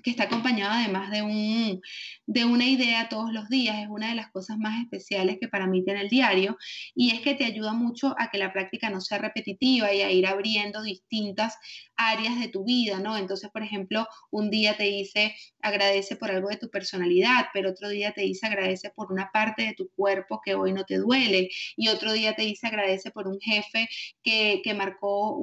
que 0.06 0.12
está 0.12 0.26
acompañado 0.26 0.72
además 0.72 1.10
de, 1.10 1.24
un, 1.24 1.82
de 2.28 2.46
una 2.46 2.66
idea 2.66 3.10
todos 3.10 3.34
los 3.34 3.50
días, 3.50 3.80
es 3.80 3.88
una 3.90 4.10
de 4.10 4.16
las 4.16 4.30
cosas 4.30 4.56
más 4.60 4.80
especiales 4.80 5.40
que 5.42 5.48
para 5.48 5.66
mí 5.66 5.84
tiene 5.84 6.02
el 6.02 6.10
diario, 6.10 6.58
y 6.94 7.10
es 7.10 7.22
que 7.22 7.34
te 7.34 7.44
ayuda 7.44 7.74
mucho 7.74 8.14
a 8.20 8.30
que 8.30 8.38
la 8.38 8.54
práctica 8.54 8.92
no 8.92 9.02
sea 9.02 9.18
repetitiva 9.18 9.92
y 9.92 10.04
a 10.04 10.12
ir 10.12 10.28
abriendo 10.28 10.84
distintas 10.84 11.58
áreas 11.96 12.40
de 12.40 12.50
tu 12.50 12.66
vida, 12.66 13.00
¿no? 13.00 13.18
Entonces, 13.18 13.50
por 13.50 13.64
ejemplo, 13.64 14.08
un 14.30 14.52
día 14.52 14.78
te 14.78 14.84
dice 14.84 15.36
agradece 15.60 16.16
por 16.16 16.30
algo 16.30 16.50
de 16.50 16.58
tu 16.58 16.70
personalidad, 16.70 17.48
pero 17.52 17.72
otro 17.72 17.90
día 17.90 18.12
te 18.12 18.22
dice 18.22 18.46
agradece 18.46 18.92
por 18.92 19.12
una 19.12 19.32
parte 19.32 19.64
de 19.64 19.74
tu 19.74 19.90
cuerpo 19.96 20.40
que 20.46 20.54
hoy 20.54 20.72
no 20.72 20.84
te 20.84 20.98
duele, 20.98 21.50
y 21.76 21.88
otro 21.88 22.14
día 22.14 22.36
te 22.36 22.44
dice 22.44 22.68
agradece 22.68 23.10
por 23.10 23.28
un 23.28 23.40
jefe 23.40 23.90
que, 24.24 24.62
marcó 24.76 25.38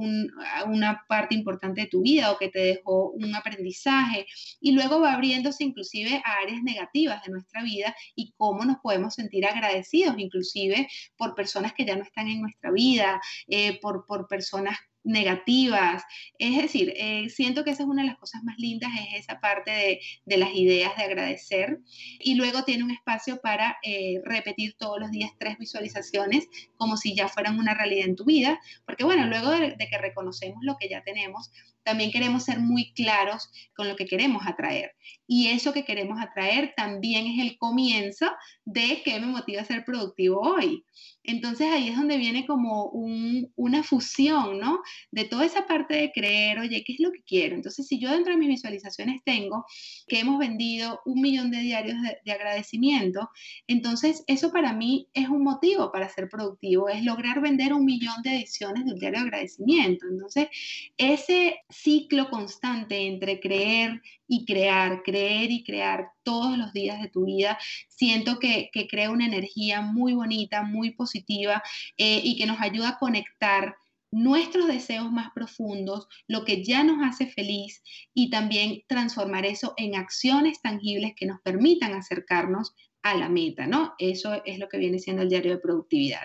una 0.66 1.04
parte 1.08 1.34
importante 1.34 1.80
de 1.80 1.86
tu 1.86 2.02
vida 2.02 2.30
o 2.30 2.38
que 2.38 2.48
te 2.48 2.58
dejó 2.60 3.10
un 3.12 3.34
aprendizaje, 3.34 4.26
y 4.60 4.72
luego 4.72 5.00
va 5.00 5.14
abriéndose 5.14 5.64
inclusive 5.64 6.22
a 6.24 6.42
áreas 6.42 6.62
negativas 6.62 7.22
de 7.24 7.32
nuestra 7.32 7.62
vida 7.62 7.94
y 8.14 8.32
cómo 8.36 8.64
nos 8.64 8.78
podemos 8.78 9.14
sentir 9.14 9.46
agradecidos 9.46 10.14
inclusive 10.18 10.88
por 11.16 11.34
personas 11.34 11.72
que 11.72 11.84
ya 11.84 11.96
no 11.96 12.02
están 12.02 12.28
en 12.28 12.42
nuestra 12.42 12.70
vida, 12.70 13.20
eh, 13.48 13.78
por, 13.80 14.06
por 14.06 14.28
personas 14.28 14.78
negativas. 15.04 16.02
Es 16.38 16.56
decir, 16.56 16.92
eh, 16.96 17.28
siento 17.28 17.64
que 17.64 17.70
esa 17.70 17.82
es 17.82 17.88
una 17.88 18.02
de 18.02 18.08
las 18.08 18.18
cosas 18.18 18.42
más 18.44 18.56
lindas, 18.58 18.90
es 18.98 19.24
esa 19.24 19.40
parte 19.40 19.70
de, 19.70 20.00
de 20.24 20.36
las 20.36 20.54
ideas 20.54 20.96
de 20.96 21.04
agradecer. 21.04 21.80
Y 22.18 22.34
luego 22.34 22.64
tiene 22.64 22.84
un 22.84 22.90
espacio 22.90 23.40
para 23.40 23.78
eh, 23.82 24.20
repetir 24.24 24.74
todos 24.78 25.00
los 25.00 25.10
días 25.10 25.30
tres 25.38 25.58
visualizaciones 25.58 26.48
como 26.76 26.96
si 26.96 27.14
ya 27.14 27.28
fueran 27.28 27.58
una 27.58 27.74
realidad 27.74 28.06
en 28.06 28.16
tu 28.16 28.24
vida. 28.24 28.60
Porque 28.86 29.04
bueno, 29.04 29.26
luego 29.26 29.50
de, 29.50 29.76
de 29.76 29.88
que 29.88 29.98
reconocemos 29.98 30.58
lo 30.62 30.76
que 30.76 30.88
ya 30.88 31.02
tenemos, 31.02 31.50
también 31.84 32.10
queremos 32.10 32.44
ser 32.44 32.60
muy 32.60 32.92
claros 32.92 33.50
con 33.74 33.88
lo 33.88 33.96
que 33.96 34.06
queremos 34.06 34.46
atraer. 34.46 34.92
Y 35.26 35.48
eso 35.48 35.72
que 35.72 35.84
queremos 35.84 36.20
atraer 36.20 36.74
también 36.76 37.26
es 37.26 37.40
el 37.40 37.58
comienzo 37.58 38.30
de 38.64 39.02
qué 39.04 39.18
me 39.20 39.26
motiva 39.26 39.62
a 39.62 39.66
ser 39.66 39.84
productivo 39.84 40.40
hoy. 40.40 40.84
Entonces 41.24 41.68
ahí 41.70 41.88
es 41.88 41.96
donde 41.96 42.16
viene 42.16 42.46
como 42.46 42.86
una 42.86 43.82
fusión, 43.82 44.58
¿no? 44.58 44.80
De 45.10 45.24
toda 45.24 45.44
esa 45.44 45.66
parte 45.66 45.94
de 45.94 46.12
creer, 46.12 46.58
oye, 46.58 46.82
¿qué 46.84 46.94
es 46.94 47.00
lo 47.00 47.12
que 47.12 47.22
quiero? 47.22 47.54
Entonces, 47.54 47.86
si 47.86 48.00
yo 48.00 48.10
dentro 48.10 48.32
de 48.32 48.38
mis 48.38 48.48
visualizaciones 48.48 49.22
tengo 49.24 49.64
que 50.06 50.20
hemos 50.20 50.38
vendido 50.38 51.00
un 51.04 51.20
millón 51.20 51.50
de 51.50 51.60
diarios 51.60 51.96
de, 52.24 52.32
agradecimiento, 52.32 53.30
entonces 53.66 54.24
eso 54.26 54.50
para 54.50 54.72
mí 54.72 55.08
es 55.12 55.28
un 55.28 55.42
motivo 55.42 55.92
para 55.92 56.08
ser 56.08 56.28
productivo, 56.28 56.88
es 56.88 57.04
lograr 57.04 57.40
vender 57.40 57.72
un 57.72 57.84
millón 57.84 58.22
de 58.22 58.36
ediciones 58.36 58.84
del 58.84 58.98
diario 58.98 59.20
de 59.20 59.26
agradecimiento. 59.26 60.06
Entonces, 60.10 60.48
ese 60.96 61.60
ciclo 61.68 62.30
constante 62.30 63.06
entre 63.06 63.38
creer 63.38 64.00
y 64.26 64.46
crear, 64.46 65.02
creer 65.02 65.50
y 65.50 65.62
crear 65.62 66.08
todos 66.22 66.56
los 66.58 66.72
días 66.72 67.00
de 67.00 67.08
tu 67.08 67.26
vida, 67.26 67.58
siento 67.88 68.38
que, 68.38 68.70
crea 68.90 69.10
una 69.10 69.26
energía 69.26 69.80
muy 69.80 70.14
bonita, 70.14 70.62
muy 70.62 70.90
positiva 70.90 71.62
eh, 71.96 72.20
y 72.22 72.36
que 72.36 72.46
nos 72.46 72.60
ayuda 72.60 72.90
a 72.90 72.98
conectar 72.98 73.76
nuestros 74.12 74.66
deseos 74.66 75.10
más 75.10 75.30
profundos, 75.32 76.06
lo 76.28 76.44
que 76.44 76.62
ya 76.62 76.84
nos 76.84 76.98
hace 77.02 77.26
feliz 77.26 77.82
y 78.12 78.28
también 78.28 78.82
transformar 78.86 79.46
eso 79.46 79.72
en 79.78 79.96
acciones 79.96 80.60
tangibles 80.60 81.14
que 81.16 81.26
nos 81.26 81.40
permitan 81.40 81.94
acercarnos 81.94 82.74
a 83.02 83.14
la 83.16 83.28
meta, 83.28 83.66
¿no? 83.66 83.94
Eso 83.98 84.42
es 84.44 84.58
lo 84.58 84.68
que 84.68 84.78
viene 84.78 84.98
siendo 84.98 85.22
el 85.22 85.28
diario 85.28 85.52
de 85.52 85.58
productividad. 85.58 86.22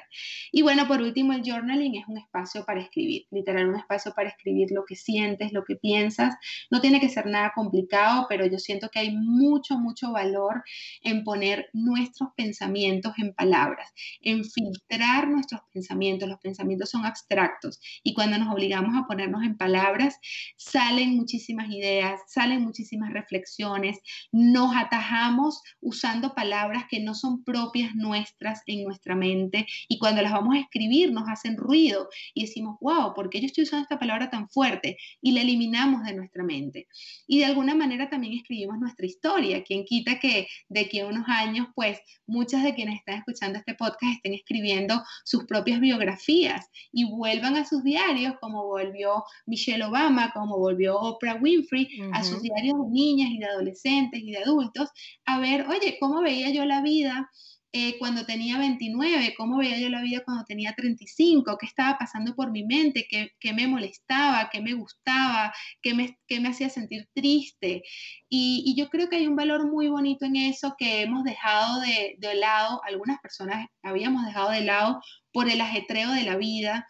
Y 0.51 0.61
bueno, 0.61 0.87
por 0.87 1.01
último, 1.01 1.33
el 1.33 1.41
journaling 1.43 1.95
es 1.95 2.07
un 2.07 2.17
espacio 2.17 2.65
para 2.65 2.81
escribir, 2.81 3.25
literal, 3.31 3.67
un 3.67 3.75
espacio 3.75 4.13
para 4.13 4.29
escribir 4.29 4.69
lo 4.71 4.85
que 4.85 4.95
sientes, 4.95 5.53
lo 5.53 5.63
que 5.63 5.75
piensas. 5.75 6.35
No 6.69 6.79
tiene 6.79 6.99
que 6.99 7.09
ser 7.09 7.25
nada 7.25 7.51
complicado, 7.55 8.27
pero 8.29 8.45
yo 8.45 8.59
siento 8.59 8.89
que 8.89 8.99
hay 8.99 9.15
mucho, 9.15 9.79
mucho 9.79 10.11
valor 10.11 10.63
en 11.01 11.23
poner 11.23 11.69
nuestros 11.73 12.29
pensamientos 12.35 13.13
en 13.17 13.33
palabras, 13.33 13.91
en 14.21 14.43
filtrar 14.43 15.27
nuestros 15.27 15.61
pensamientos. 15.73 16.29
Los 16.29 16.39
pensamientos 16.39 16.91
son 16.91 17.05
abstractos 17.05 17.79
y 18.03 18.13
cuando 18.13 18.37
nos 18.37 18.53
obligamos 18.53 18.95
a 18.95 19.07
ponernos 19.07 19.43
en 19.43 19.57
palabras, 19.57 20.19
salen 20.57 21.15
muchísimas 21.15 21.69
ideas, 21.69 22.21
salen 22.27 22.61
muchísimas 22.61 23.11
reflexiones, 23.13 23.97
nos 24.31 24.75
atajamos 24.75 25.61
usando 25.81 26.35
palabras 26.35 26.66
que 26.89 26.99
no 26.99 27.13
son 27.15 27.43
propias 27.43 27.95
nuestras 27.95 28.61
en 28.65 28.83
nuestra 28.83 29.15
mente 29.15 29.67
y 29.87 29.97
cuando 29.99 30.21
las 30.21 30.31
vamos 30.31 30.55
a 30.55 30.59
escribir 30.59 31.11
nos 31.11 31.27
hacen 31.27 31.57
ruido 31.57 32.09
y 32.33 32.41
decimos, 32.41 32.77
wow, 32.81 33.13
¿por 33.13 33.29
qué 33.29 33.39
yo 33.39 33.47
estoy 33.47 33.63
usando 33.63 33.83
esta 33.83 33.99
palabra 33.99 34.29
tan 34.29 34.49
fuerte? 34.49 34.97
Y 35.21 35.31
la 35.31 35.41
eliminamos 35.41 36.03
de 36.03 36.13
nuestra 36.13 36.43
mente. 36.43 36.87
Y 37.27 37.39
de 37.39 37.45
alguna 37.45 37.75
manera 37.75 38.09
también 38.09 38.33
escribimos 38.33 38.79
nuestra 38.79 39.05
historia. 39.05 39.63
Quien 39.63 39.85
quita 39.85 40.19
que 40.19 40.47
de 40.69 40.81
aquí 40.81 40.99
a 40.99 41.07
unos 41.07 41.27
años, 41.27 41.67
pues 41.75 41.99
muchas 42.25 42.63
de 42.63 42.73
quienes 42.75 42.99
están 42.99 43.19
escuchando 43.19 43.59
este 43.59 43.73
podcast 43.73 44.15
estén 44.15 44.33
escribiendo 44.33 45.01
sus 45.23 45.45
propias 45.45 45.79
biografías 45.79 46.69
y 46.91 47.05
vuelvan 47.05 47.55
a 47.55 47.65
sus 47.65 47.83
diarios 47.83 48.35
como 48.39 48.65
volvió 48.65 49.23
Michelle 49.45 49.83
Obama, 49.83 50.31
como 50.33 50.57
volvió 50.57 50.99
Oprah 50.99 51.35
Winfrey, 51.35 51.87
a 52.13 52.23
sus 52.23 52.41
diarios 52.41 52.75
de 52.77 52.91
niñas 52.91 53.29
y 53.31 53.39
de 53.39 53.45
adolescentes 53.45 54.21
y 54.21 54.31
de 54.31 54.37
adultos, 54.37 54.89
a 55.25 55.39
ver, 55.39 55.67
oye, 55.67 55.97
¿cómo 55.99 56.21
veía 56.21 56.49
yo 56.49 56.56
la 56.65 56.81
vida 56.81 57.29
eh, 57.73 57.99
cuando 57.99 58.25
tenía 58.25 58.57
29, 58.57 59.35
cómo 59.37 59.57
veía 59.57 59.77
yo 59.77 59.89
la 59.89 60.01
vida 60.01 60.23
cuando 60.25 60.45
tenía 60.45 60.73
35, 60.73 61.57
qué 61.59 61.65
estaba 61.65 61.97
pasando 61.97 62.33
por 62.33 62.49
mi 62.51 62.63
mente, 62.63 63.05
qué, 63.09 63.53
me 63.53 63.67
molestaba, 63.67 64.49
qué 64.51 64.61
me 64.61 64.73
gustaba, 64.73 65.53
qué 65.81 65.93
me, 65.93 66.17
me 66.29 66.49
hacía 66.49 66.69
sentir 66.69 67.07
triste. 67.13 67.83
Y, 68.29 68.73
yo 68.77 68.89
creo 68.89 69.09
que 69.09 69.17
hay 69.17 69.27
un 69.27 69.35
valor 69.35 69.69
muy 69.69 69.89
bonito 69.89 70.25
en 70.25 70.37
eso 70.37 70.75
que 70.77 71.01
hemos 71.01 71.23
dejado 71.23 71.81
de, 71.81 72.15
de 72.17 72.35
lado, 72.35 72.81
algunas 72.85 73.19
personas 73.19 73.67
habíamos 73.83 74.25
dejado 74.25 74.49
de 74.51 74.61
lado 74.61 75.01
por 75.31 75.49
el 75.49 75.61
ajetreo 75.61 76.11
de 76.11 76.23
la 76.23 76.37
vida 76.37 76.87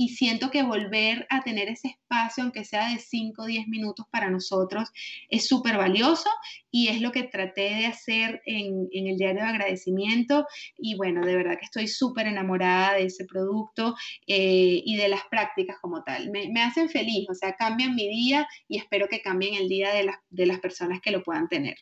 y 0.00 0.08
siento 0.08 0.50
que 0.50 0.62
volver 0.62 1.26
a 1.28 1.42
tener 1.42 1.68
ese 1.68 1.88
espacio, 1.88 2.42
aunque 2.42 2.64
sea 2.64 2.88
de 2.88 2.98
5 2.98 3.42
o 3.42 3.44
10 3.44 3.68
minutos 3.68 4.06
para 4.10 4.30
nosotros, 4.30 4.88
es 5.28 5.46
súper 5.46 5.76
valioso 5.76 6.30
y 6.70 6.88
es 6.88 7.02
lo 7.02 7.12
que 7.12 7.24
traté 7.24 7.74
de 7.74 7.84
hacer 7.84 8.40
en, 8.46 8.88
el 8.94 9.18
diario 9.18 9.42
de 9.42 9.48
agradecimiento 9.50 10.46
y 10.78 10.96
bueno, 10.96 11.20
de 11.26 11.36
verdad 11.36 11.58
que 11.58 11.66
estoy 11.66 11.86
súper 11.86 12.28
enamorada 12.28 12.94
de 12.94 13.04
ese 13.04 13.26
producto 13.26 13.94
eh, 14.26 14.80
y 14.82 14.96
de 14.96 15.08
las 15.08 15.20
prácticas 15.30 15.76
como 15.82 16.02
tal. 16.02 16.30
Me, 16.30 16.62
hacen 16.62 16.88
feliz, 16.88 17.28
o 17.28 17.34
sea, 17.34 17.54
cambian 17.56 17.94
mi 17.94 18.08
día 18.08 18.48
y 18.68 18.78
espero 18.78 19.06
que 19.06 19.20
cambien 19.20 19.54
el 19.56 19.68
día 19.68 19.92
de 19.92 20.04
las, 20.04 20.16
de 20.30 20.46
las 20.46 20.60
personas 20.60 21.02
que 21.02 21.10
lo 21.10 21.22
puedan 21.22 21.46
tener. 21.46 21.76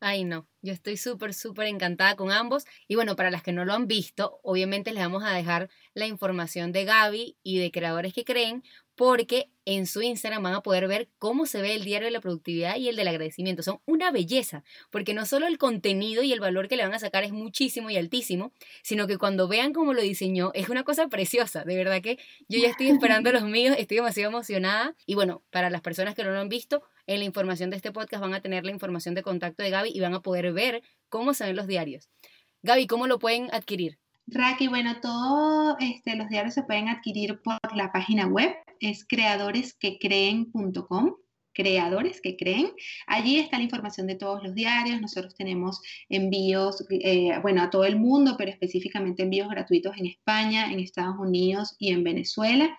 Ay, 0.00 0.24
no, 0.24 0.46
yo 0.60 0.72
estoy 0.74 0.98
súper, 0.98 1.32
súper 1.32 1.66
encantada 1.66 2.14
con 2.14 2.30
ambos. 2.30 2.64
Y 2.88 2.94
bueno, 2.94 3.16
para 3.16 3.30
las 3.30 3.42
que 3.42 3.52
no 3.52 3.64
lo 3.64 3.72
han 3.72 3.86
visto, 3.86 4.38
obviamente 4.42 4.92
les 4.92 5.02
vamos 5.02 5.24
a 5.24 5.30
dejar 5.32 5.70
la 5.94 6.06
información 6.06 6.72
de 6.72 6.84
Gaby 6.84 7.38
y 7.42 7.58
de 7.58 7.70
creadores 7.70 8.12
que 8.12 8.24
creen, 8.24 8.62
porque 8.96 9.50
en 9.64 9.86
su 9.86 10.02
Instagram 10.02 10.42
van 10.42 10.54
a 10.54 10.62
poder 10.62 10.86
ver 10.88 11.08
cómo 11.18 11.46
se 11.46 11.62
ve 11.62 11.74
el 11.74 11.84
diario 11.84 12.06
de 12.06 12.12
la 12.12 12.20
productividad 12.20 12.76
y 12.76 12.88
el 12.88 12.96
del 12.96 13.08
agradecimiento. 13.08 13.62
Son 13.62 13.80
una 13.86 14.10
belleza, 14.10 14.62
porque 14.90 15.14
no 15.14 15.24
solo 15.24 15.46
el 15.46 15.56
contenido 15.56 16.22
y 16.22 16.34
el 16.34 16.40
valor 16.40 16.68
que 16.68 16.76
le 16.76 16.82
van 16.82 16.92
a 16.94 16.98
sacar 16.98 17.24
es 17.24 17.32
muchísimo 17.32 17.88
y 17.88 17.96
altísimo, 17.96 18.52
sino 18.82 19.06
que 19.06 19.16
cuando 19.16 19.48
vean 19.48 19.72
cómo 19.72 19.94
lo 19.94 20.02
diseñó 20.02 20.50
es 20.52 20.68
una 20.68 20.84
cosa 20.84 21.08
preciosa. 21.08 21.64
De 21.64 21.76
verdad 21.76 22.02
que 22.02 22.18
yo 22.48 22.60
ya 22.60 22.68
estoy 22.68 22.88
esperando 22.88 23.32
los 23.32 23.44
míos, 23.44 23.74
estoy 23.78 23.96
demasiado 23.96 24.30
emocionada. 24.30 24.94
Y 25.06 25.14
bueno, 25.14 25.42
para 25.50 25.70
las 25.70 25.80
personas 25.80 26.14
que 26.14 26.24
no 26.24 26.30
lo 26.30 26.40
han 26.40 26.50
visto, 26.50 26.82
en 27.06 27.18
la 27.18 27.24
información 27.24 27.70
de 27.70 27.76
este 27.76 27.92
podcast 27.92 28.22
van 28.22 28.34
a 28.34 28.40
tener 28.40 28.64
la 28.64 28.72
información 28.72 29.14
de 29.14 29.22
contacto 29.22 29.62
de 29.62 29.70
Gaby 29.70 29.90
y 29.94 30.00
van 30.00 30.14
a 30.14 30.22
poder 30.22 30.52
ver 30.52 30.82
cómo 31.08 31.34
se 31.34 31.44
ven 31.44 31.56
los 31.56 31.66
diarios. 31.66 32.08
Gaby, 32.62 32.86
¿cómo 32.86 33.06
lo 33.06 33.18
pueden 33.18 33.48
adquirir? 33.52 33.98
Raki, 34.26 34.68
bueno, 34.68 35.00
todos 35.02 35.76
este, 35.80 36.16
los 36.16 36.28
diarios 36.28 36.54
se 36.54 36.62
pueden 36.62 36.88
adquirir 36.88 37.42
por 37.42 37.58
la 37.74 37.92
página 37.92 38.26
web, 38.26 38.54
es 38.80 39.04
creadoresquecreen.com 39.06 41.14
creadores 41.54 42.20
que 42.20 42.36
creen. 42.36 42.72
Allí 43.06 43.38
está 43.38 43.56
la 43.56 43.64
información 43.64 44.06
de 44.06 44.16
todos 44.16 44.42
los 44.42 44.54
diarios. 44.54 45.00
Nosotros 45.00 45.34
tenemos 45.34 45.80
envíos, 46.08 46.84
eh, 46.90 47.38
bueno, 47.40 47.62
a 47.62 47.70
todo 47.70 47.84
el 47.84 47.96
mundo, 47.96 48.34
pero 48.36 48.50
específicamente 48.50 49.22
envíos 49.22 49.48
gratuitos 49.48 49.96
en 49.96 50.06
España, 50.06 50.70
en 50.72 50.80
Estados 50.80 51.16
Unidos 51.18 51.76
y 51.78 51.92
en 51.92 52.04
Venezuela. 52.04 52.76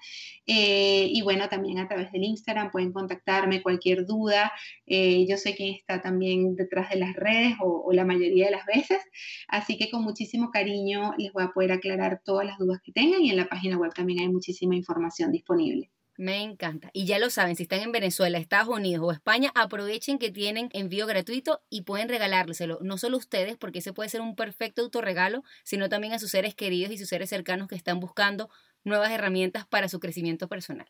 Eh, 0.47 1.07
y 1.11 1.21
bueno, 1.23 1.49
también 1.49 1.79
a 1.79 1.87
través 1.87 2.11
del 2.11 2.23
Instagram 2.23 2.71
pueden 2.71 2.91
contactarme 2.91 3.63
cualquier 3.63 4.05
duda. 4.05 4.51
Eh, 4.85 5.25
yo 5.27 5.37
sé 5.37 5.55
quién 5.55 5.73
está 5.73 6.01
también 6.01 6.55
detrás 6.55 6.89
de 6.89 6.97
las 6.97 7.15
redes 7.15 7.55
o, 7.61 7.83
o 7.85 7.93
la 7.93 8.05
mayoría 8.05 8.45
de 8.45 8.51
las 8.51 8.65
veces. 8.65 8.99
Así 9.47 9.77
que 9.77 9.89
con 9.89 10.03
muchísimo 10.03 10.51
cariño 10.51 11.13
les 11.17 11.33
voy 11.33 11.43
a 11.43 11.49
poder 11.49 11.71
aclarar 11.71 12.21
todas 12.23 12.45
las 12.45 12.59
dudas 12.59 12.81
que 12.83 12.91
tengan 12.91 13.21
y 13.23 13.29
en 13.31 13.37
la 13.37 13.47
página 13.47 13.77
web 13.77 13.93
también 13.93 14.19
hay 14.19 14.29
muchísima 14.29 14.75
información 14.75 15.31
disponible. 15.31 15.94
Me 16.17 16.41
encanta. 16.41 16.89
Y 16.93 17.05
ya 17.05 17.19
lo 17.19 17.29
saben, 17.29 17.55
si 17.57 17.63
están 17.63 17.81
en 17.81 17.91
Venezuela, 17.91 18.37
Estados 18.37 18.69
Unidos 18.69 19.05
o 19.05 19.11
España, 19.11 19.51
aprovechen 19.53 20.17
que 20.17 20.31
tienen 20.31 20.69
envío 20.71 21.07
gratuito 21.07 21.61
y 21.69 21.81
pueden 21.81 22.07
regalárselo. 22.07 22.79
No 22.81 22.97
solo 22.97 23.17
a 23.17 23.19
ustedes, 23.19 23.57
porque 23.57 23.79
ese 23.79 23.91
puede 23.91 24.09
ser 24.09 24.21
un 24.21 24.35
perfecto 24.35 24.81
autorregalo, 24.81 25.43
sino 25.63 25.89
también 25.89 26.13
a 26.13 26.19
sus 26.19 26.31
seres 26.31 26.55
queridos 26.55 26.93
y 26.93 26.97
sus 26.97 27.09
seres 27.09 27.29
cercanos 27.29 27.67
que 27.67 27.75
están 27.75 27.99
buscando 27.99 28.49
nuevas 28.85 29.11
herramientas 29.11 29.67
para 29.67 29.89
su 29.89 29.99
crecimiento 29.99 30.47
personal. 30.47 30.87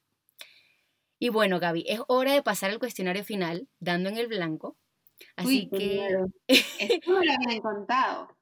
Y 1.18 1.30
bueno, 1.30 1.60
Gaby, 1.60 1.86
es 1.88 2.02
hora 2.08 2.34
de 2.34 2.44
pasar 2.44 2.70
al 2.70 2.80
cuestionario 2.80 3.24
final, 3.24 3.68
dando 3.80 4.10
en 4.10 4.18
el 4.18 4.28
blanco. 4.28 4.78
Así 5.36 5.70
que. 5.70 6.08
Esto 6.48 7.12
me 7.12 7.26
lo 7.26 7.32
habían 7.34 7.62
contado. 7.62 8.35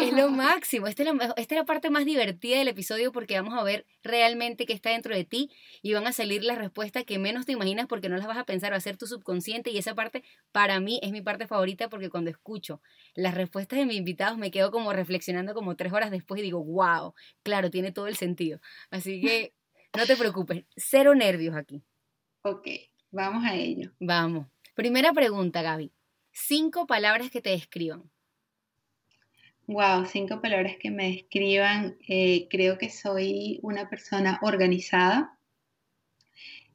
Es 0.00 0.12
lo 0.12 0.30
máximo. 0.30 0.86
Esta 0.86 1.02
es 1.02 1.12
la, 1.12 1.34
esta 1.36 1.54
es 1.54 1.58
la 1.58 1.64
parte 1.64 1.90
más 1.90 2.04
divertida 2.04 2.58
del 2.58 2.68
episodio 2.68 3.10
porque 3.10 3.40
vamos 3.40 3.58
a 3.58 3.64
ver 3.64 3.86
realmente 4.02 4.66
qué 4.66 4.72
está 4.72 4.90
dentro 4.90 5.14
de 5.14 5.24
ti 5.24 5.50
y 5.82 5.94
van 5.94 6.06
a 6.06 6.12
salir 6.12 6.44
las 6.44 6.58
respuestas 6.58 7.04
que 7.04 7.18
menos 7.18 7.44
te 7.44 7.52
imaginas 7.52 7.86
porque 7.88 8.08
no 8.08 8.16
las 8.16 8.26
vas 8.26 8.38
a 8.38 8.44
pensar, 8.44 8.72
va 8.72 8.76
a 8.76 8.80
ser 8.80 8.96
tu 8.96 9.06
subconsciente 9.06 9.70
y 9.70 9.78
esa 9.78 9.94
parte 9.94 10.22
para 10.52 10.78
mí 10.78 11.00
es 11.02 11.10
mi 11.10 11.22
parte 11.22 11.48
favorita 11.48 11.88
porque 11.88 12.08
cuando 12.08 12.30
escucho 12.30 12.80
las 13.14 13.34
respuestas 13.34 13.78
de 13.78 13.86
mis 13.86 13.96
invitados 13.96 14.38
me 14.38 14.52
quedo 14.52 14.70
como 14.70 14.92
reflexionando 14.92 15.54
como 15.54 15.74
tres 15.74 15.92
horas 15.92 16.12
después 16.12 16.38
y 16.40 16.44
digo, 16.44 16.62
wow, 16.62 17.14
claro, 17.42 17.70
tiene 17.70 17.90
todo 17.90 18.06
el 18.06 18.16
sentido. 18.16 18.60
Así 18.90 19.20
que 19.20 19.54
no 19.96 20.06
te 20.06 20.16
preocupes, 20.16 20.64
cero 20.76 21.16
nervios 21.16 21.56
aquí. 21.56 21.82
Ok, 22.42 22.68
vamos 23.10 23.44
a 23.44 23.56
ello. 23.56 23.90
Vamos. 23.98 24.46
Primera 24.74 25.12
pregunta, 25.12 25.62
Gaby. 25.62 25.92
Cinco 26.30 26.86
palabras 26.86 27.30
que 27.30 27.40
te 27.40 27.50
describan. 27.50 28.10
Wow, 29.66 30.04
cinco 30.04 30.42
palabras 30.42 30.76
que 30.78 30.90
me 30.90 31.12
describan. 31.12 31.96
Eh, 32.06 32.48
creo 32.50 32.76
que 32.76 32.90
soy 32.90 33.60
una 33.62 33.88
persona 33.88 34.38
organizada. 34.42 35.38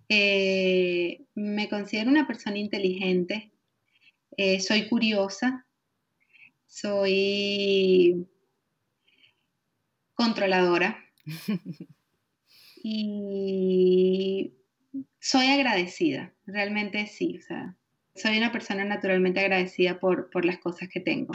Eh, 0.08 1.22
me 1.36 1.70
considero 1.70 2.10
una 2.10 2.26
persona 2.26 2.58
inteligente. 2.58 3.52
Eh, 4.38 4.60
soy 4.60 4.88
curiosa. 4.90 5.68
Soy 6.66 8.28
controladora. 10.16 10.98
y 12.84 14.52
soy 15.20 15.46
agradecida. 15.46 16.34
Realmente 16.48 17.06
sí. 17.06 17.38
O 17.38 17.42
sea, 17.44 17.78
soy 18.16 18.40
una 18.40 18.52
persona 18.52 18.84
naturalmente 18.84 19.42
agradecida 19.42 20.00
por, 20.00 20.32
por 20.32 20.44
las 20.44 20.58
cosas 20.58 20.90
que 20.90 21.02
tengo. 21.02 21.34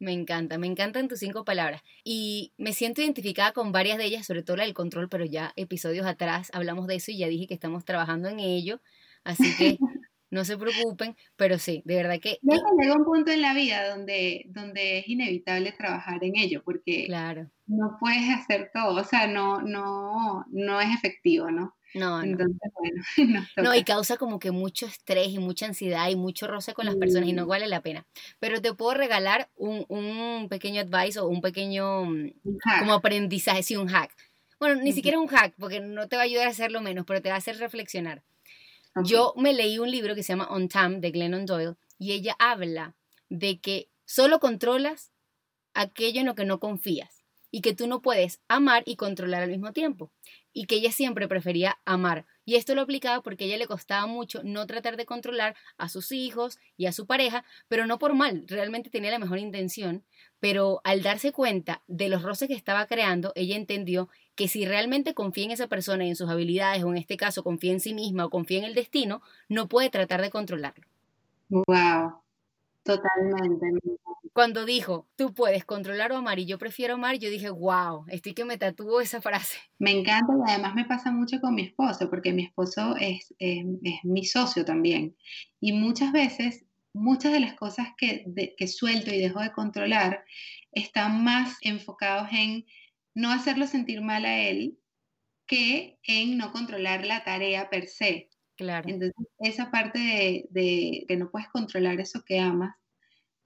Me 0.00 0.12
encanta, 0.12 0.56
me 0.56 0.66
encantan 0.66 1.08
tus 1.08 1.18
cinco 1.18 1.44
palabras. 1.44 1.82
Y 2.02 2.52
me 2.56 2.72
siento 2.72 3.02
identificada 3.02 3.52
con 3.52 3.70
varias 3.70 3.98
de 3.98 4.06
ellas, 4.06 4.26
sobre 4.26 4.42
todo 4.42 4.56
la 4.56 4.64
del 4.64 4.74
control, 4.74 5.10
pero 5.10 5.26
ya 5.26 5.52
episodios 5.56 6.06
atrás 6.06 6.50
hablamos 6.54 6.86
de 6.86 6.96
eso 6.96 7.10
y 7.10 7.18
ya 7.18 7.28
dije 7.28 7.46
que 7.46 7.54
estamos 7.54 7.84
trabajando 7.84 8.28
en 8.28 8.40
ello. 8.40 8.80
Así 9.24 9.54
que 9.58 9.78
no 10.30 10.44
se 10.44 10.56
preocupen, 10.56 11.16
pero 11.36 11.58
sí, 11.58 11.82
de 11.84 11.96
verdad 11.96 12.18
que... 12.20 12.38
llega 12.42 12.94
un 12.96 13.04
punto 13.04 13.30
en 13.30 13.42
la 13.42 13.52
vida 13.52 13.88
donde, 13.90 14.46
donde 14.48 15.00
es 15.00 15.08
inevitable 15.08 15.72
trabajar 15.72 16.24
en 16.24 16.36
ello, 16.36 16.62
porque 16.64 17.04
claro. 17.06 17.50
no 17.66 17.98
puedes 18.00 18.30
hacer 18.30 18.70
todo, 18.72 19.00
o 19.00 19.04
sea, 19.04 19.26
no, 19.26 19.60
no, 19.60 20.46
no 20.50 20.80
es 20.80 20.88
efectivo, 20.94 21.50
¿no? 21.50 21.74
No, 21.94 22.22
Entonces, 22.22 22.56
bueno, 22.74 23.46
no, 23.56 23.74
y 23.74 23.84
causa 23.84 24.16
como 24.16 24.38
que 24.38 24.50
mucho 24.50 24.86
estrés 24.86 25.28
y 25.28 25.38
mucha 25.38 25.66
ansiedad 25.66 26.08
y 26.08 26.16
mucho 26.16 26.46
roce 26.46 26.72
con 26.72 26.86
las 26.86 26.96
personas 26.96 27.28
y 27.28 27.32
no 27.32 27.46
vale 27.46 27.66
la 27.66 27.80
pena. 27.80 28.06
Pero 28.38 28.62
te 28.62 28.74
puedo 28.74 28.94
regalar 28.94 29.50
un, 29.56 29.84
un 29.88 30.48
pequeño 30.48 30.80
advice 30.80 31.18
o 31.18 31.26
un 31.26 31.40
pequeño 31.40 32.04
mm, 32.04 32.32
como 32.78 32.94
aprendizaje, 32.94 33.62
sí, 33.62 33.76
un 33.76 33.88
hack. 33.88 34.14
Bueno, 34.60 34.80
ni 34.82 34.92
siquiera 34.92 35.18
un 35.18 35.26
hack, 35.26 35.54
porque 35.58 35.80
no 35.80 36.06
te 36.06 36.16
va 36.16 36.22
a 36.22 36.26
ayudar 36.26 36.46
a 36.46 36.50
hacerlo 36.50 36.80
menos, 36.80 37.06
pero 37.06 37.22
te 37.22 37.30
va 37.30 37.36
a 37.36 37.38
hacer 37.38 37.58
reflexionar. 37.58 38.22
Yo 39.04 39.34
me 39.36 39.52
leí 39.52 39.78
un 39.78 39.90
libro 39.90 40.14
que 40.14 40.22
se 40.22 40.32
llama 40.32 40.48
On 40.50 40.68
Time 40.68 41.00
de 41.00 41.10
Glennon 41.10 41.46
Doyle 41.46 41.76
y 41.98 42.12
ella 42.12 42.36
habla 42.38 42.94
de 43.28 43.58
que 43.60 43.88
solo 44.04 44.40
controlas 44.40 45.12
aquello 45.74 46.20
en 46.20 46.26
lo 46.26 46.34
que 46.34 46.44
no 46.44 46.58
confías 46.58 47.24
y 47.50 47.60
que 47.60 47.74
tú 47.74 47.86
no 47.86 48.02
puedes 48.02 48.40
amar 48.48 48.82
y 48.86 48.96
controlar 48.96 49.42
al 49.42 49.50
mismo 49.50 49.72
tiempo 49.72 50.10
y 50.52 50.66
que 50.66 50.76
ella 50.76 50.92
siempre 50.92 51.28
prefería 51.28 51.78
amar. 51.84 52.26
Y 52.44 52.56
esto 52.56 52.74
lo 52.74 52.82
aplicaba 52.82 53.22
porque 53.22 53.44
a 53.44 53.46
ella 53.46 53.58
le 53.58 53.66
costaba 53.66 54.06
mucho 54.06 54.42
no 54.42 54.66
tratar 54.66 54.96
de 54.96 55.06
controlar 55.06 55.54
a 55.76 55.88
sus 55.88 56.12
hijos 56.12 56.58
y 56.76 56.86
a 56.86 56.92
su 56.92 57.06
pareja, 57.06 57.44
pero 57.68 57.86
no 57.86 57.98
por 57.98 58.14
mal, 58.14 58.44
realmente 58.48 58.90
tenía 58.90 59.10
la 59.10 59.18
mejor 59.18 59.38
intención, 59.38 60.04
pero 60.40 60.80
al 60.84 61.02
darse 61.02 61.32
cuenta 61.32 61.82
de 61.86 62.08
los 62.08 62.22
roces 62.22 62.48
que 62.48 62.54
estaba 62.54 62.86
creando, 62.86 63.32
ella 63.34 63.56
entendió 63.56 64.08
que 64.34 64.48
si 64.48 64.64
realmente 64.64 65.14
confía 65.14 65.44
en 65.44 65.50
esa 65.52 65.68
persona 65.68 66.04
y 66.04 66.08
en 66.08 66.16
sus 66.16 66.28
habilidades, 66.30 66.82
o 66.82 66.90
en 66.90 66.96
este 66.96 67.16
caso 67.16 67.44
confía 67.44 67.72
en 67.72 67.80
sí 67.80 67.94
misma 67.94 68.24
o 68.24 68.30
confía 68.30 68.58
en 68.58 68.64
el 68.64 68.74
destino, 68.74 69.22
no 69.48 69.68
puede 69.68 69.90
tratar 69.90 70.22
de 70.22 70.30
controlarlo. 70.30 70.86
Wow, 71.50 72.22
totalmente. 72.84 73.66
Cuando 74.32 74.64
dijo, 74.64 75.08
tú 75.16 75.34
puedes 75.34 75.64
controlar 75.64 76.12
o 76.12 76.16
amar 76.16 76.38
y 76.38 76.46
yo 76.46 76.56
prefiero 76.58 76.94
amar, 76.94 77.18
yo 77.18 77.30
dije, 77.30 77.50
wow, 77.50 78.04
estoy 78.08 78.32
que 78.32 78.44
me 78.44 78.58
tatuó 78.58 79.00
esa 79.00 79.20
frase. 79.20 79.58
Me 79.78 79.90
encanta 79.90 80.32
y 80.46 80.50
además 80.50 80.74
me 80.74 80.84
pasa 80.84 81.10
mucho 81.10 81.40
con 81.40 81.54
mi 81.54 81.62
esposo, 81.62 82.08
porque 82.08 82.32
mi 82.32 82.44
esposo 82.44 82.96
es, 82.96 83.34
es, 83.38 83.64
mi 84.04 84.24
socio 84.24 84.64
también. 84.64 85.16
Y 85.60 85.72
muchas 85.72 86.12
veces, 86.12 86.64
muchas 86.92 87.32
de 87.32 87.40
las 87.40 87.54
cosas 87.54 87.88
que, 87.96 88.24
que 88.56 88.68
suelto 88.68 89.12
y 89.12 89.18
dejo 89.18 89.40
de 89.40 89.52
controlar 89.52 90.24
están 90.72 91.24
más 91.24 91.56
enfocados 91.62 92.28
en 92.32 92.66
no 93.14 93.32
hacerlo 93.32 93.66
sentir 93.66 94.00
mal 94.00 94.24
a 94.24 94.38
él 94.38 94.78
que 95.46 95.98
en 96.04 96.38
no 96.38 96.52
controlar 96.52 97.04
la 97.04 97.24
tarea 97.24 97.68
per 97.68 97.88
se. 97.88 98.30
Claro. 98.56 98.88
Entonces, 98.88 99.26
esa 99.40 99.70
parte 99.70 100.46
de, 100.50 101.04
que 101.08 101.16
no 101.16 101.30
puedes 101.30 101.48
controlar 101.48 101.98
eso 101.98 102.22
que 102.24 102.38
amas, 102.38 102.76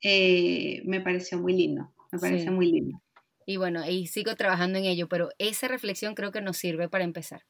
eh, 0.05 0.83
me 0.85 1.01
pareció 1.01 1.39
muy 1.39 1.55
lindo, 1.55 1.93
me 2.13 2.19
parece 2.19 2.51
muy 2.51 2.71
lindo. 2.71 3.03
Y 3.47 3.57
bueno, 3.57 3.89
y 3.89 4.07
sigo 4.07 4.37
trabajando 4.37 4.79
en 4.79 4.85
ello, 4.85 5.09
pero 5.09 5.31
esa 5.39 5.67
reflexión 5.67 6.15
creo 6.15 6.31
que 6.31 6.41
nos 6.41 6.59
sirve 6.59 6.89
para 6.89 7.05
empezar. 7.05 7.45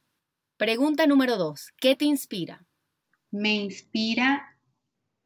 Pregunta 0.56 1.06
número 1.06 1.36
dos, 1.36 1.72
¿qué 1.80 1.96
te 1.96 2.04
inspira? 2.04 2.64
Me 3.30 3.56
inspira 3.56 4.56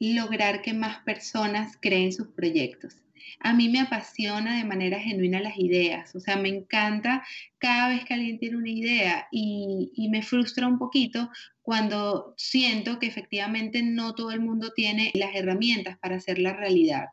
lograr 0.00 0.62
que 0.62 0.72
más 0.72 1.02
personas 1.04 1.76
creen 1.80 2.12
sus 2.12 2.28
proyectos 2.28 2.96
a 3.40 3.52
mí 3.52 3.68
me 3.68 3.80
apasiona 3.80 4.56
de 4.56 4.64
manera 4.64 4.98
genuina 4.98 5.40
las 5.40 5.58
ideas, 5.58 6.14
o 6.14 6.20
sea, 6.20 6.36
me 6.36 6.48
encanta 6.48 7.24
cada 7.58 7.88
vez 7.88 8.04
que 8.04 8.14
alguien 8.14 8.38
tiene 8.38 8.56
una 8.56 8.70
idea 8.70 9.28
y, 9.30 10.08
me 10.10 10.22
frustra 10.22 10.66
un 10.66 10.78
poquito 10.78 11.30
cuando 11.68 12.32
siento 12.38 12.98
que 12.98 13.06
efectivamente 13.06 13.82
no 13.82 14.14
todo 14.14 14.30
el 14.30 14.40
mundo 14.40 14.72
tiene 14.74 15.10
las 15.12 15.34
herramientas 15.34 15.98
para 15.98 16.16
hacerla 16.16 16.54
realidad. 16.54 17.08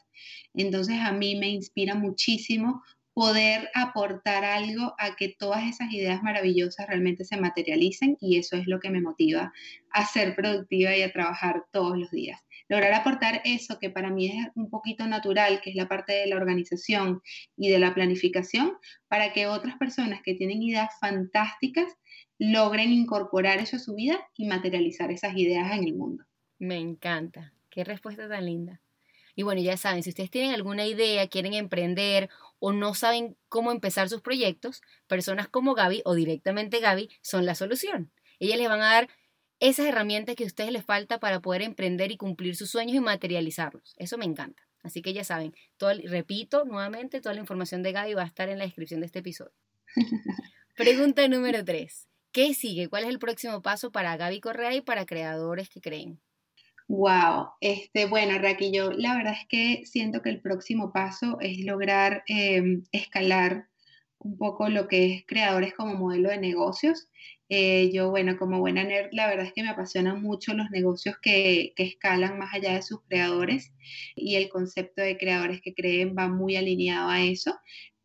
Entonces 0.53 0.95
a 1.01 1.11
mí 1.11 1.35
me 1.35 1.49
inspira 1.49 1.93
muchísimo 1.93 2.81
poder 3.13 3.69
aportar 3.73 4.45
algo 4.45 4.95
a 4.97 5.17
que 5.17 5.35
todas 5.37 5.65
esas 5.65 5.91
ideas 5.91 6.23
maravillosas 6.23 6.87
realmente 6.87 7.25
se 7.25 7.35
materialicen 7.35 8.15
y 8.21 8.37
eso 8.37 8.55
es 8.55 8.65
lo 8.65 8.79
que 8.79 8.89
me 8.89 9.01
motiva 9.01 9.51
a 9.91 10.05
ser 10.05 10.37
productiva 10.37 10.95
y 10.95 11.01
a 11.01 11.11
trabajar 11.11 11.65
todos 11.73 11.97
los 11.97 12.09
días 12.11 12.39
lograr 12.67 12.93
aportar 12.93 13.41
eso 13.45 13.77
que 13.79 13.89
para 13.89 14.09
mí 14.09 14.27
es 14.27 14.47
un 14.55 14.69
poquito 14.69 15.05
natural, 15.05 15.61
que 15.61 15.69
es 15.69 15.75
la 15.75 15.87
parte 15.87 16.13
de 16.13 16.27
la 16.27 16.35
organización 16.35 17.21
y 17.55 17.69
de 17.69 17.79
la 17.79 17.93
planificación, 17.93 18.73
para 19.07 19.33
que 19.33 19.47
otras 19.47 19.77
personas 19.77 20.21
que 20.23 20.33
tienen 20.33 20.63
ideas 20.63 20.89
fantásticas 20.99 21.93
logren 22.37 22.91
incorporar 22.91 23.59
eso 23.59 23.77
a 23.77 23.79
su 23.79 23.95
vida 23.95 24.19
y 24.35 24.47
materializar 24.47 25.11
esas 25.11 25.35
ideas 25.37 25.71
en 25.77 25.85
el 25.85 25.95
mundo. 25.95 26.25
Me 26.59 26.77
encanta. 26.77 27.53
Qué 27.69 27.83
respuesta 27.83 28.27
tan 28.27 28.45
linda. 28.45 28.81
Y 29.35 29.43
bueno, 29.43 29.61
ya 29.61 29.75
saben, 29.75 30.01
si 30.01 30.09
ustedes 30.09 30.31
tienen 30.31 30.53
alguna 30.53 30.85
idea, 30.85 31.27
quieren 31.27 31.53
emprender 31.53 32.29
o 32.59 32.71
no 32.71 32.93
saben 32.93 33.35
cómo 33.49 33.71
empezar 33.71 34.07
sus 34.07 34.21
proyectos, 34.21 34.81
personas 35.07 35.49
como 35.49 35.73
Gaby 35.73 36.01
o 36.05 36.15
directamente 36.15 36.79
Gaby 36.79 37.09
son 37.21 37.45
la 37.45 37.53
solución. 37.53 38.11
Ellas 38.39 38.57
les 38.57 38.69
van 38.69 38.81
a 38.81 38.93
dar 38.93 39.09
esas 39.59 39.87
herramientas 39.87 40.35
que 40.35 40.45
a 40.45 40.47
ustedes 40.47 40.71
les 40.71 40.85
falta 40.85 41.19
para 41.19 41.41
poder 41.41 41.61
emprender 41.63 42.11
y 42.11 42.17
cumplir 42.17 42.55
sus 42.55 42.69
sueños 42.69 42.95
y 42.95 43.01
materializarlos. 43.01 43.93
Eso 43.97 44.17
me 44.17 44.25
encanta. 44.25 44.63
Así 44.83 45.01
que 45.01 45.13
ya 45.13 45.23
saben, 45.23 45.53
todo, 45.77 45.91
repito 46.05 46.63
nuevamente, 46.63 47.19
toda 47.19 47.33
la 47.33 47.41
información 47.41 47.83
de 47.83 47.91
Gaby 47.91 48.13
va 48.13 48.23
a 48.23 48.27
estar 48.27 48.49
en 48.49 48.59
la 48.59 48.65
descripción 48.65 49.01
de 49.01 49.07
este 49.07 49.19
episodio. 49.19 49.53
Pregunta 50.75 51.27
número 51.27 51.65
3. 51.65 52.07
¿Qué 52.35 52.53
sigue? 52.53 52.89
¿Cuál 52.89 53.05
es 53.05 53.09
el 53.11 53.17
próximo 53.17 53.61
paso 53.61 53.93
para 53.93 54.17
Gaby 54.17 54.41
Correa 54.41 54.75
y 54.75 54.81
para 54.81 55.05
creadores 55.05 55.69
que 55.69 55.79
creen? 55.79 56.19
Wow, 56.89 57.51
este, 57.61 58.07
bueno, 58.07 58.37
Raki, 58.37 58.73
yo 58.73 58.91
la 58.91 59.15
verdad 59.15 59.37
es 59.39 59.47
que 59.47 59.85
siento 59.85 60.21
que 60.21 60.31
el 60.31 60.41
próximo 60.41 60.91
paso 60.91 61.37
es 61.39 61.63
lograr 61.63 62.25
em, 62.27 62.83
escalar 62.91 63.69
un 64.17 64.37
poco 64.37 64.67
lo 64.67 64.89
que 64.89 65.13
es 65.13 65.23
creadores 65.25 65.73
como 65.75 65.93
modelo 65.93 66.29
de 66.29 66.37
negocios 66.37 67.07
eh, 67.47 67.91
yo, 67.93 68.09
bueno, 68.09 68.37
como 68.37 68.59
buena 68.59 68.83
nerd, 68.83 69.09
la 69.11 69.27
verdad 69.27 69.45
es 69.45 69.53
que 69.53 69.61
me 69.61 69.69
apasionan 69.69 70.21
mucho 70.21 70.55
los 70.55 70.71
negocios 70.71 71.15
que, 71.21 71.73
que, 71.75 71.83
escalan 71.83 72.39
más 72.39 72.51
allá 72.53 72.73
de 72.73 72.81
sus 72.81 73.01
creadores 73.07 73.71
y 74.15 74.35
el 74.35 74.49
concepto 74.49 75.03
de 75.03 75.17
creadores 75.17 75.61
que 75.61 75.75
creen 75.75 76.15
va 76.17 76.27
muy 76.27 76.55
alineado 76.55 77.07
a 77.09 77.21
eso 77.21 77.55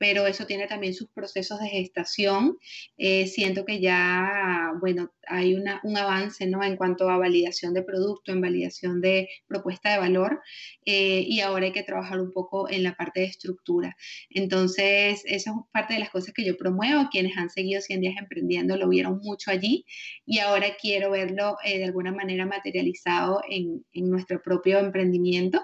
pero 0.00 0.26
eso 0.26 0.46
tiene 0.46 0.66
también 0.66 0.94
sus 0.94 1.10
procesos 1.10 1.60
de 1.60 1.68
gestación. 1.68 2.56
Eh, 2.96 3.26
siento 3.26 3.66
que 3.66 3.80
ya, 3.80 4.72
bueno, 4.80 5.12
hay 5.30 5.54
una, 5.54 5.80
un 5.84 5.96
avance 5.96 6.46
¿no? 6.46 6.62
en 6.62 6.76
cuanto 6.76 7.08
a 7.08 7.16
validación 7.16 7.72
de 7.72 7.82
producto, 7.82 8.32
en 8.32 8.40
validación 8.40 9.00
de 9.00 9.28
propuesta 9.46 9.92
de 9.92 9.98
valor, 9.98 10.40
eh, 10.84 11.24
y 11.26 11.40
ahora 11.40 11.66
hay 11.66 11.72
que 11.72 11.82
trabajar 11.82 12.20
un 12.20 12.32
poco 12.32 12.68
en 12.68 12.82
la 12.82 12.94
parte 12.94 13.20
de 13.20 13.26
estructura. 13.26 13.96
Entonces, 14.28 15.22
esa 15.24 15.50
es 15.50 15.56
parte 15.72 15.94
de 15.94 16.00
las 16.00 16.10
cosas 16.10 16.34
que 16.34 16.44
yo 16.44 16.56
promuevo. 16.56 17.08
Quienes 17.10 17.36
han 17.36 17.50
seguido 17.50 17.80
100 17.80 18.00
días 18.00 18.14
emprendiendo 18.18 18.76
lo 18.76 18.88
vieron 18.88 19.20
mucho 19.22 19.50
allí, 19.50 19.84
y 20.26 20.38
ahora 20.38 20.76
quiero 20.80 21.10
verlo 21.10 21.56
eh, 21.64 21.78
de 21.78 21.84
alguna 21.84 22.12
manera 22.12 22.46
materializado 22.46 23.40
en, 23.48 23.84
en 23.92 24.10
nuestro 24.10 24.42
propio 24.42 24.78
emprendimiento 24.78 25.62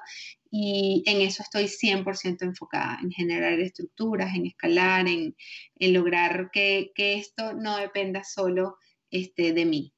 y 0.50 1.02
en 1.06 1.20
eso 1.20 1.42
estoy 1.42 1.64
100% 1.64 2.42
enfocada, 2.42 2.98
en 3.02 3.10
generar 3.10 3.58
estructuras, 3.60 4.34
en 4.34 4.46
escalar, 4.46 5.06
en, 5.08 5.36
en 5.78 5.92
lograr 5.92 6.50
que, 6.52 6.92
que, 6.94 7.14
esto 7.14 7.52
no 7.52 7.76
dependa 7.76 8.24
solo 8.24 8.78
este, 9.10 9.52
de 9.52 9.64
mí. 9.64 9.92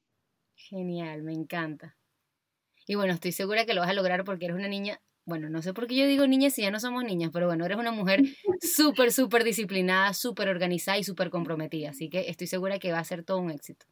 Genial, 0.55 1.23
me 1.23 1.33
encanta. 1.33 1.97
Y 2.87 2.95
bueno, 2.95 3.13
estoy 3.13 3.31
segura 3.31 3.65
que 3.65 3.73
lo 3.73 3.81
vas 3.81 3.89
a 3.89 3.93
lograr 3.93 4.23
porque 4.23 4.45
eres 4.45 4.57
una 4.57 4.67
niña, 4.67 4.99
bueno, 5.25 5.49
no 5.49 5.61
sé 5.61 5.73
por 5.73 5.87
qué 5.87 5.95
yo 5.95 6.07
digo 6.07 6.25
niña 6.25 6.49
si 6.49 6.63
ya 6.63 6.71
no 6.71 6.79
somos 6.79 7.03
niñas, 7.03 7.29
pero 7.31 7.45
bueno, 7.45 7.65
eres 7.65 7.77
una 7.77 7.91
mujer 7.91 8.21
súper, 8.61 9.11
súper 9.11 9.43
disciplinada, 9.43 10.13
súper 10.13 10.49
organizada 10.49 10.97
y 10.97 11.03
súper 11.03 11.29
comprometida, 11.29 11.91
así 11.91 12.09
que 12.09 12.29
estoy 12.29 12.47
segura 12.47 12.79
que 12.79 12.91
va 12.91 12.99
a 12.99 13.03
ser 13.03 13.23
todo 13.23 13.37
un 13.37 13.51
éxito. 13.51 13.85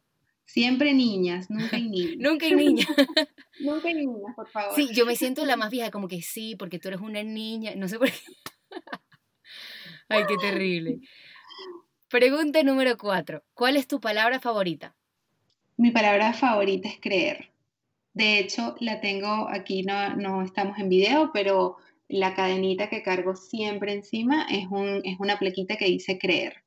Siempre 0.44 0.94
niñas, 0.94 1.48
nunca 1.50 1.76
hay 1.76 1.88
niñas. 1.88 2.16
nunca 2.18 2.46
hay 2.46 2.54
niñas. 2.54 2.88
nunca 3.60 3.88
hay 3.88 3.94
niñas, 3.94 4.34
por 4.34 4.48
favor. 4.48 4.74
Sí, 4.74 4.88
yo 4.92 5.06
me 5.06 5.14
siento 5.14 5.44
la 5.44 5.56
más 5.56 5.70
vieja, 5.70 5.90
como 5.90 6.08
que 6.08 6.20
sí, 6.22 6.56
porque 6.56 6.78
tú 6.78 6.88
eres 6.88 7.00
una 7.00 7.22
niña, 7.22 7.74
no 7.76 7.86
sé 7.86 7.98
por 7.98 8.10
qué. 8.10 8.18
Ay, 10.08 10.24
qué 10.26 10.36
terrible. 10.38 11.00
Pregunta 12.08 12.62
número 12.62 12.96
cuatro. 12.96 13.44
¿Cuál 13.52 13.76
es 13.76 13.86
tu 13.86 14.00
palabra 14.00 14.40
favorita? 14.40 14.96
Mi 15.78 15.92
palabra 15.92 16.32
favorita 16.32 16.88
es 16.88 16.98
creer. 17.00 17.50
De 18.12 18.40
hecho, 18.40 18.74
la 18.80 19.00
tengo 19.00 19.48
aquí, 19.48 19.84
no, 19.84 20.16
no 20.16 20.42
estamos 20.42 20.76
en 20.80 20.88
video, 20.88 21.30
pero 21.32 21.76
la 22.08 22.34
cadenita 22.34 22.90
que 22.90 23.04
cargo 23.04 23.36
siempre 23.36 23.92
encima 23.92 24.44
es, 24.50 24.66
un, 24.66 25.02
es 25.04 25.20
una 25.20 25.38
plequita 25.38 25.76
que 25.76 25.84
dice 25.84 26.18
creer. 26.18 26.64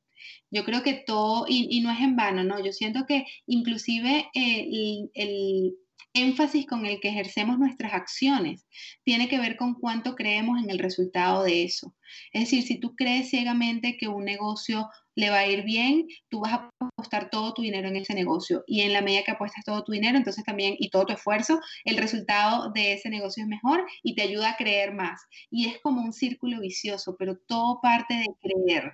Yo 0.50 0.64
creo 0.64 0.82
que 0.82 0.94
todo, 0.94 1.44
y, 1.46 1.78
no 1.82 1.90
es 1.90 2.00
en 2.00 2.16
vano, 2.16 2.42
¿no? 2.42 2.64
Yo 2.64 2.72
siento 2.72 3.04
que 3.06 3.26
inclusive 3.46 4.30
el, 4.32 5.74
énfasis 6.14 6.66
con 6.66 6.86
el 6.86 6.98
que 7.00 7.08
ejercemos 7.08 7.58
nuestras 7.58 7.92
acciones. 7.92 8.66
Tiene 9.04 9.28
que 9.28 9.38
ver 9.38 9.56
con 9.56 9.74
cuánto 9.74 10.14
creemos 10.14 10.62
en 10.62 10.70
el 10.70 10.78
resultado 10.78 11.42
de 11.42 11.64
eso. 11.64 11.94
Es 12.32 12.44
decir, 12.44 12.62
si 12.62 12.78
tú 12.78 12.96
crees 12.96 13.28
ciegamente 13.28 13.98
que 13.98 14.08
un 14.08 14.24
negocio 14.24 14.88
le 15.14 15.30
va 15.30 15.40
a 15.40 15.46
ir 15.46 15.64
bien, 15.64 16.06
tú 16.28 16.40
vas 16.40 16.52
a 16.54 16.70
apostar 17.02 17.30
todo 17.30 17.52
tu 17.52 17.62
dinero 17.62 17.88
en 17.88 17.96
ese 17.96 18.14
negocio. 18.14 18.62
Y 18.66 18.82
en 18.82 18.92
la 18.92 19.02
medida 19.02 19.24
que 19.24 19.32
apuestas 19.32 19.64
todo 19.64 19.82
tu 19.84 19.92
dinero, 19.92 20.16
entonces 20.16 20.44
también, 20.44 20.76
y 20.78 20.90
todo 20.90 21.06
tu 21.06 21.12
esfuerzo, 21.12 21.60
el 21.84 21.96
resultado 21.96 22.70
de 22.70 22.92
ese 22.92 23.10
negocio 23.10 23.42
es 23.42 23.48
mejor 23.48 23.84
y 24.02 24.14
te 24.14 24.22
ayuda 24.22 24.50
a 24.50 24.56
creer 24.56 24.94
más. 24.94 25.20
Y 25.50 25.66
es 25.66 25.80
como 25.80 26.02
un 26.02 26.12
círculo 26.12 26.60
vicioso, 26.60 27.16
pero 27.18 27.36
todo 27.36 27.80
parte 27.80 28.14
de 28.14 28.28
creer. 28.40 28.92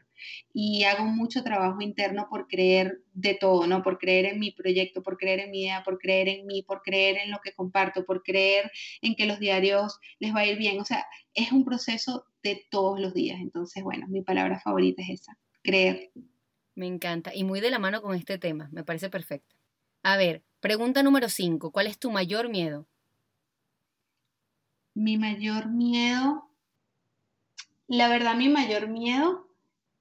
Y 0.52 0.82
hago 0.84 1.04
mucho 1.04 1.44
trabajo 1.44 1.80
interno 1.80 2.26
por 2.28 2.48
creer 2.48 3.02
de 3.12 3.34
todo, 3.34 3.66
¿no? 3.66 3.82
Por 3.82 3.98
creer 3.98 4.24
en 4.26 4.40
mi 4.40 4.50
proyecto, 4.50 5.02
por 5.02 5.16
creer 5.16 5.40
en 5.40 5.50
mi 5.50 5.62
idea, 5.62 5.82
por 5.84 5.98
creer 5.98 6.28
en 6.28 6.46
mí, 6.46 6.62
por 6.62 6.82
creer 6.82 7.18
en 7.18 7.30
lo 7.30 7.38
que 7.38 7.52
comparto, 7.52 8.04
por 8.04 8.22
creer 8.22 8.70
en 9.02 9.14
que 9.14 9.26
los 9.26 9.38
diarios 9.38 10.00
les 10.18 10.34
va 10.34 10.40
a 10.40 10.46
ir 10.46 10.58
bien. 10.58 10.80
O 10.80 10.84
sea, 10.84 11.06
es 11.34 11.52
un 11.52 11.64
proceso 11.64 12.24
de 12.42 12.66
todos 12.70 12.98
los 12.98 13.14
días. 13.14 13.38
Entonces, 13.40 13.82
bueno, 13.84 14.08
mi 14.08 14.22
palabra 14.22 14.58
favorita 14.58 15.02
es 15.02 15.20
esa 15.20 15.38
creer. 15.62 16.10
Me 16.78 16.86
encanta. 16.86 17.34
Y 17.34 17.42
muy 17.42 17.60
de 17.60 17.72
la 17.72 17.80
mano 17.80 18.00
con 18.00 18.14
este 18.14 18.38
tema. 18.38 18.68
Me 18.70 18.84
parece 18.84 19.10
perfecto. 19.10 19.56
A 20.04 20.16
ver, 20.16 20.44
pregunta 20.60 21.02
número 21.02 21.28
5. 21.28 21.72
¿Cuál 21.72 21.88
es 21.88 21.98
tu 21.98 22.12
mayor 22.12 22.48
miedo? 22.48 22.86
Mi 24.94 25.16
mayor 25.18 25.66
miedo, 25.66 26.48
la 27.88 28.08
verdad, 28.08 28.36
mi 28.36 28.48
mayor 28.48 28.86
miedo 28.86 29.48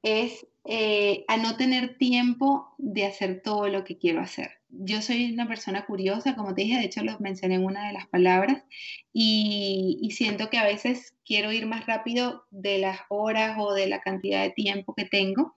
es 0.04 0.46
eh, 0.70 1.24
a 1.30 1.38
no 1.38 1.56
tener 1.56 1.98
tiempo 1.98 2.76
de 2.78 3.06
hacer 3.06 3.42
todo 3.42 3.70
lo 3.70 3.86
que 3.86 3.98
quiero 3.98 4.20
hacer. 4.20 4.52
Yo 4.68 5.02
soy 5.02 5.32
una 5.32 5.48
persona 5.48 5.86
curiosa, 5.86 6.36
como 6.36 6.54
te 6.54 6.64
dije, 6.64 6.78
de 6.78 6.86
hecho 6.86 7.04
lo 7.04 7.18
mencioné 7.20 7.56
en 7.56 7.64
una 7.64 7.88
de 7.88 7.94
las 7.94 8.08
palabras, 8.08 8.66
y, 9.14 9.98
y 10.02 10.12
siento 10.12 10.50
que 10.50 10.58
a 10.58 10.66
veces 10.66 11.16
quiero 11.26 11.54
ir 11.54 11.68
más 11.68 11.86
rápido 11.86 12.44
de 12.52 12.80
las 12.80 13.00
horas 13.08 13.56
o 13.58 13.74
de 13.74 13.88
la 13.88 14.02
cantidad 14.02 14.44
de 14.44 14.52
tiempo 14.52 14.94
que 14.94 15.06
tengo. 15.06 15.56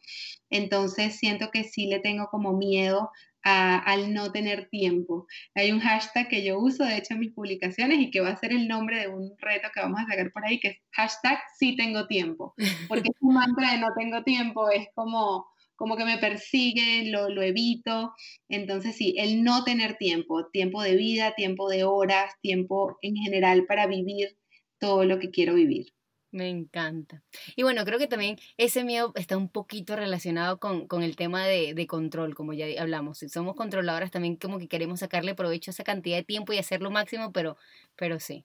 Entonces 0.48 1.16
siento 1.16 1.50
que 1.50 1.64
sí 1.64 1.86
le 1.86 1.98
tengo 1.98 2.28
como 2.30 2.52
miedo 2.52 3.10
al 3.42 4.12
no 4.12 4.32
tener 4.32 4.68
tiempo. 4.68 5.26
Hay 5.54 5.72
un 5.72 5.80
hashtag 5.80 6.28
que 6.28 6.44
yo 6.44 6.58
uso, 6.58 6.84
de 6.84 6.98
hecho, 6.98 7.14
en 7.14 7.20
mis 7.20 7.32
publicaciones 7.32 7.98
y 8.00 8.10
que 8.10 8.20
va 8.20 8.30
a 8.30 8.36
ser 8.36 8.52
el 8.52 8.68
nombre 8.68 9.00
de 9.00 9.08
un 9.08 9.34
reto 9.38 9.68
que 9.74 9.80
vamos 9.80 10.00
a 10.00 10.06
sacar 10.06 10.30
por 10.32 10.44
ahí, 10.44 10.60
que 10.60 10.68
es 10.68 10.76
hashtag 10.92 11.38
sí 11.58 11.76
tengo 11.76 12.06
tiempo, 12.06 12.54
porque 12.88 13.10
un 13.20 13.34
mantra 13.34 13.72
de 13.72 13.78
no 13.78 13.88
tengo 13.96 14.22
tiempo 14.22 14.70
es 14.70 14.88
como, 14.94 15.46
como 15.76 15.96
que 15.96 16.04
me 16.04 16.18
persigue, 16.18 17.10
lo, 17.10 17.28
lo 17.28 17.42
evito. 17.42 18.14
Entonces, 18.48 18.96
sí, 18.96 19.14
el 19.18 19.42
no 19.42 19.64
tener 19.64 19.96
tiempo, 19.96 20.46
tiempo 20.52 20.82
de 20.82 20.96
vida, 20.96 21.34
tiempo 21.34 21.68
de 21.68 21.84
horas, 21.84 22.34
tiempo 22.42 22.98
en 23.02 23.16
general 23.16 23.66
para 23.66 23.86
vivir 23.86 24.36
todo 24.78 25.04
lo 25.04 25.18
que 25.18 25.30
quiero 25.30 25.54
vivir. 25.54 25.86
Me 26.32 26.48
encanta. 26.48 27.24
Y 27.56 27.64
bueno, 27.64 27.84
creo 27.84 27.98
que 27.98 28.06
también 28.06 28.38
ese 28.56 28.84
miedo 28.84 29.12
está 29.16 29.36
un 29.36 29.48
poquito 29.48 29.96
relacionado 29.96 30.60
con, 30.60 31.02
el 31.02 31.16
tema 31.16 31.44
de, 31.44 31.86
control, 31.88 32.36
como 32.36 32.52
ya 32.52 32.66
hablamos. 32.80 33.18
Si 33.18 33.28
somos 33.28 33.56
controladoras, 33.56 34.12
también 34.12 34.36
como 34.36 34.58
que 34.60 34.68
queremos 34.68 35.00
sacarle 35.00 35.34
provecho 35.34 35.70
a 35.70 35.72
esa 35.72 35.82
cantidad 35.82 36.16
de 36.16 36.24
tiempo 36.24 36.52
y 36.52 36.58
hacer 36.58 36.82
lo 36.82 36.90
máximo, 36.92 37.32
pero, 37.32 37.56
pero 37.96 38.20
sí, 38.20 38.44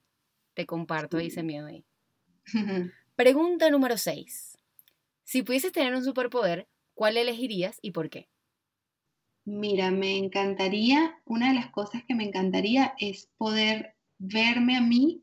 te 0.55 0.65
comparto 0.65 1.19
ese 1.19 1.43
miedo 1.43 1.67
ahí. 1.67 1.85
Pregunta 3.15 3.69
número 3.69 3.97
6. 3.97 4.57
Si 5.23 5.43
pudieses 5.43 5.71
tener 5.71 5.93
un 5.93 6.03
superpoder, 6.03 6.67
¿cuál 6.95 7.17
elegirías 7.17 7.77
y 7.81 7.91
por 7.91 8.09
qué? 8.09 8.29
Mira, 9.43 9.91
me 9.91 10.17
encantaría, 10.17 11.19
una 11.25 11.49
de 11.49 11.55
las 11.55 11.69
cosas 11.69 12.03
que 12.07 12.15
me 12.15 12.23
encantaría 12.23 12.95
es 12.97 13.29
poder 13.37 13.93
verme 14.17 14.75
a 14.75 14.81
mí 14.81 15.21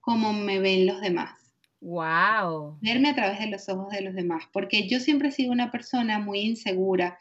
como 0.00 0.34
me 0.34 0.58
ven 0.58 0.86
los 0.86 1.00
demás 1.00 1.43
Wow. 1.84 2.78
Verme 2.80 3.10
a 3.10 3.14
través 3.14 3.38
de 3.40 3.48
los 3.48 3.68
ojos 3.68 3.92
de 3.92 4.00
los 4.00 4.14
demás, 4.14 4.44
porque 4.54 4.88
yo 4.88 5.00
siempre 5.00 5.28
he 5.28 5.32
sido 5.32 5.52
una 5.52 5.70
persona 5.70 6.18
muy 6.18 6.40
insegura. 6.40 7.18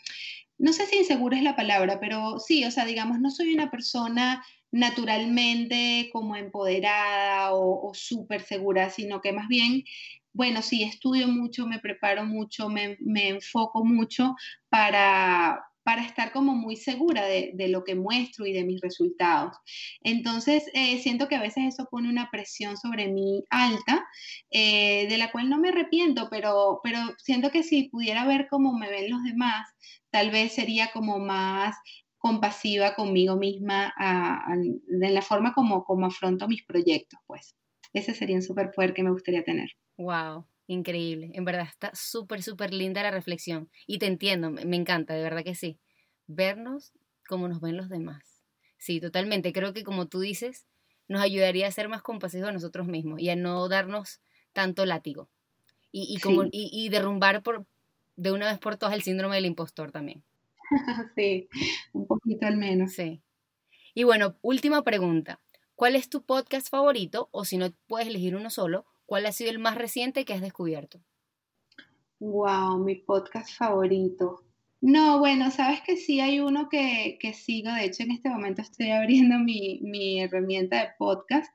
No 0.58 0.72
sé 0.72 0.86
si 0.86 1.00
insegura 1.00 1.36
es 1.36 1.44
la 1.44 1.58
palabra, 1.58 2.00
pero 2.00 2.40
sí, 2.40 2.64
o 2.64 2.72
sea, 2.72 2.86
digamos, 2.86 3.20
no 3.20 3.30
soy 3.30 3.54
una 3.54 3.70
persona 3.70 4.42
naturalmente 4.72 6.10
como 6.14 6.38
empoderada 6.38 7.54
o, 7.54 7.92
súper 7.94 8.42
segura, 8.42 8.90
sino 8.90 9.20
que 9.20 9.34
más 9.34 9.50
bien 9.50 9.84
bueno, 10.32 10.62
sí, 10.64 10.82
estudio 10.82 11.28
mucho, 11.28 11.68
me 11.68 11.78
preparo 11.78 12.26
mucho, 12.26 12.70
me, 12.70 12.98
me, 13.02 13.28
enfoco 13.28 13.86
mucho 13.86 14.36
para, 14.70 15.64
para 15.84 16.04
estar 16.04 16.32
como 16.32 16.56
muy 16.56 16.76
segura 16.76 17.26
de, 17.26 17.54
lo 17.68 17.84
que 17.84 17.96
muestro 17.96 18.46
y 18.46 18.54
de 18.54 18.64
mis 18.64 18.82
resultados. 18.82 19.56
Entonces, 20.02 20.66
eh, 20.74 21.00
siento 21.00 21.28
que 21.28 21.36
a 21.36 21.42
veces 21.42 21.66
eso 21.66 21.88
pone 21.90 22.10
una 22.10 22.30
presión 22.32 22.78
sobre 22.78 23.08
mí 23.08 23.44
alta, 23.50 24.06
eh, 24.52 25.08
de 25.08 25.18
la 25.18 25.32
cual 25.32 25.50
no 25.50 25.60
me 25.60 25.70
arrepiento, 25.70 26.28
pero, 26.30 26.80
pero 26.84 27.00
siento 27.18 27.52
que 27.52 27.64
si 27.64 27.90
pudiera 27.90 28.26
ver 28.26 28.48
cómo 28.50 28.74
me 28.78 28.90
ven 28.90 29.10
los 29.10 29.24
demás, 29.24 29.68
tal 30.10 30.32
vez 30.32 30.54
sería 30.54 30.92
como 30.92 31.20
más 31.20 31.76
compasiva 32.18 32.96
conmigo 32.96 33.36
misma 33.36 33.94
de 34.88 35.10
la 35.10 35.22
forma 35.22 35.54
como, 35.54 35.84
como 35.84 36.06
afronto 36.06 36.48
mis 36.48 36.64
proyectos, 36.66 37.20
pues. 37.28 37.56
Ese 37.92 38.14
sería 38.14 38.38
un 38.38 38.42
superpoder 38.42 38.94
que 38.94 39.04
me 39.04 39.12
gustaría 39.12 39.44
tener. 39.44 39.70
Wow. 39.98 40.48
Increíble, 40.68 41.32
en 41.34 41.44
verdad 41.44 41.68
está 41.70 41.92
súper, 41.94 42.42
súper 42.42 42.74
linda 42.74 43.04
la 43.04 43.12
reflexión 43.12 43.70
y 43.86 44.00
te 44.00 44.06
entiendo, 44.06 44.50
me 44.50 44.76
encanta, 44.76 45.14
de 45.14 45.22
verdad 45.22 45.44
que 45.44 45.56
sí. 45.56 45.80
Vernos 46.28 46.94
como 47.28 47.48
nos 47.48 47.60
ven 47.60 47.76
los 47.76 47.90
demás. 47.90 48.42
Sí, 48.78 49.02
totalmente, 49.02 49.52
creo 49.52 49.74
que 49.74 49.84
como 49.84 50.08
tú 50.08 50.22
dices, 50.22 50.66
nos 51.08 51.22
ayudaría 51.22 51.68
a 51.68 51.72
ser 51.72 51.90
más 51.90 52.02
compasivos 52.02 52.50
a 52.50 52.54
nosotros 52.54 52.88
mismos 52.88 53.20
y 53.20 53.30
a 53.30 53.36
no 53.36 53.68
darnos 53.68 54.22
tanto 54.54 54.86
látigo 54.86 55.30
y, 55.94 56.16
y 56.16 56.20
como, 56.20 56.44
y, 56.52 56.90
derrumbar 56.90 57.44
por, 57.44 57.66
de 58.16 58.32
una 58.32 58.48
vez 58.48 58.60
por 58.60 58.78
todas 58.78 58.96
el 58.96 59.04
síndrome 59.04 59.36
del 59.36 59.46
impostor 59.46 59.92
también. 59.92 60.24
Sí, 61.16 61.48
un 61.94 62.08
poquito 62.08 62.48
al 62.48 62.58
menos. 62.58 62.94
Sí. 62.94 63.22
Y 63.94 64.04
bueno, 64.04 64.36
última 64.42 64.84
pregunta. 64.84 65.40
¿Cuál 65.76 65.96
es 65.96 66.10
tu 66.10 66.24
podcast 66.24 66.70
favorito? 66.70 67.30
O 67.32 67.46
si 67.46 67.58
no 67.58 67.72
puedes 67.88 68.08
elegir 68.08 68.36
uno 68.36 68.50
solo, 68.50 68.86
¿Cuál 69.06 69.26
ha 69.26 69.32
sido 69.32 69.52
el 69.52 69.60
más 69.60 69.76
reciente 69.76 70.26
que 70.26 70.34
has 70.34 70.42
descubierto? 70.42 71.00
Wow, 72.20 72.84
mi 72.84 72.96
podcast 72.96 73.56
favorito. 73.58 74.44
No, 74.82 75.20
bueno, 75.20 75.50
sabes 75.52 75.82
que 75.82 75.98
sí 75.98 76.20
hay 76.20 76.40
uno 76.40 76.68
que, 76.70 77.18
sigo, 77.34 77.72
de 77.72 77.86
hecho 77.86 78.04
en 78.04 78.12
este 78.12 78.30
momento 78.30 78.62
estoy 78.62 78.92
abriendo 78.92 79.40
mi, 79.40 79.80
mi 79.82 80.22
herramienta 80.22 80.82
de 80.82 80.90
podcast 80.98 81.52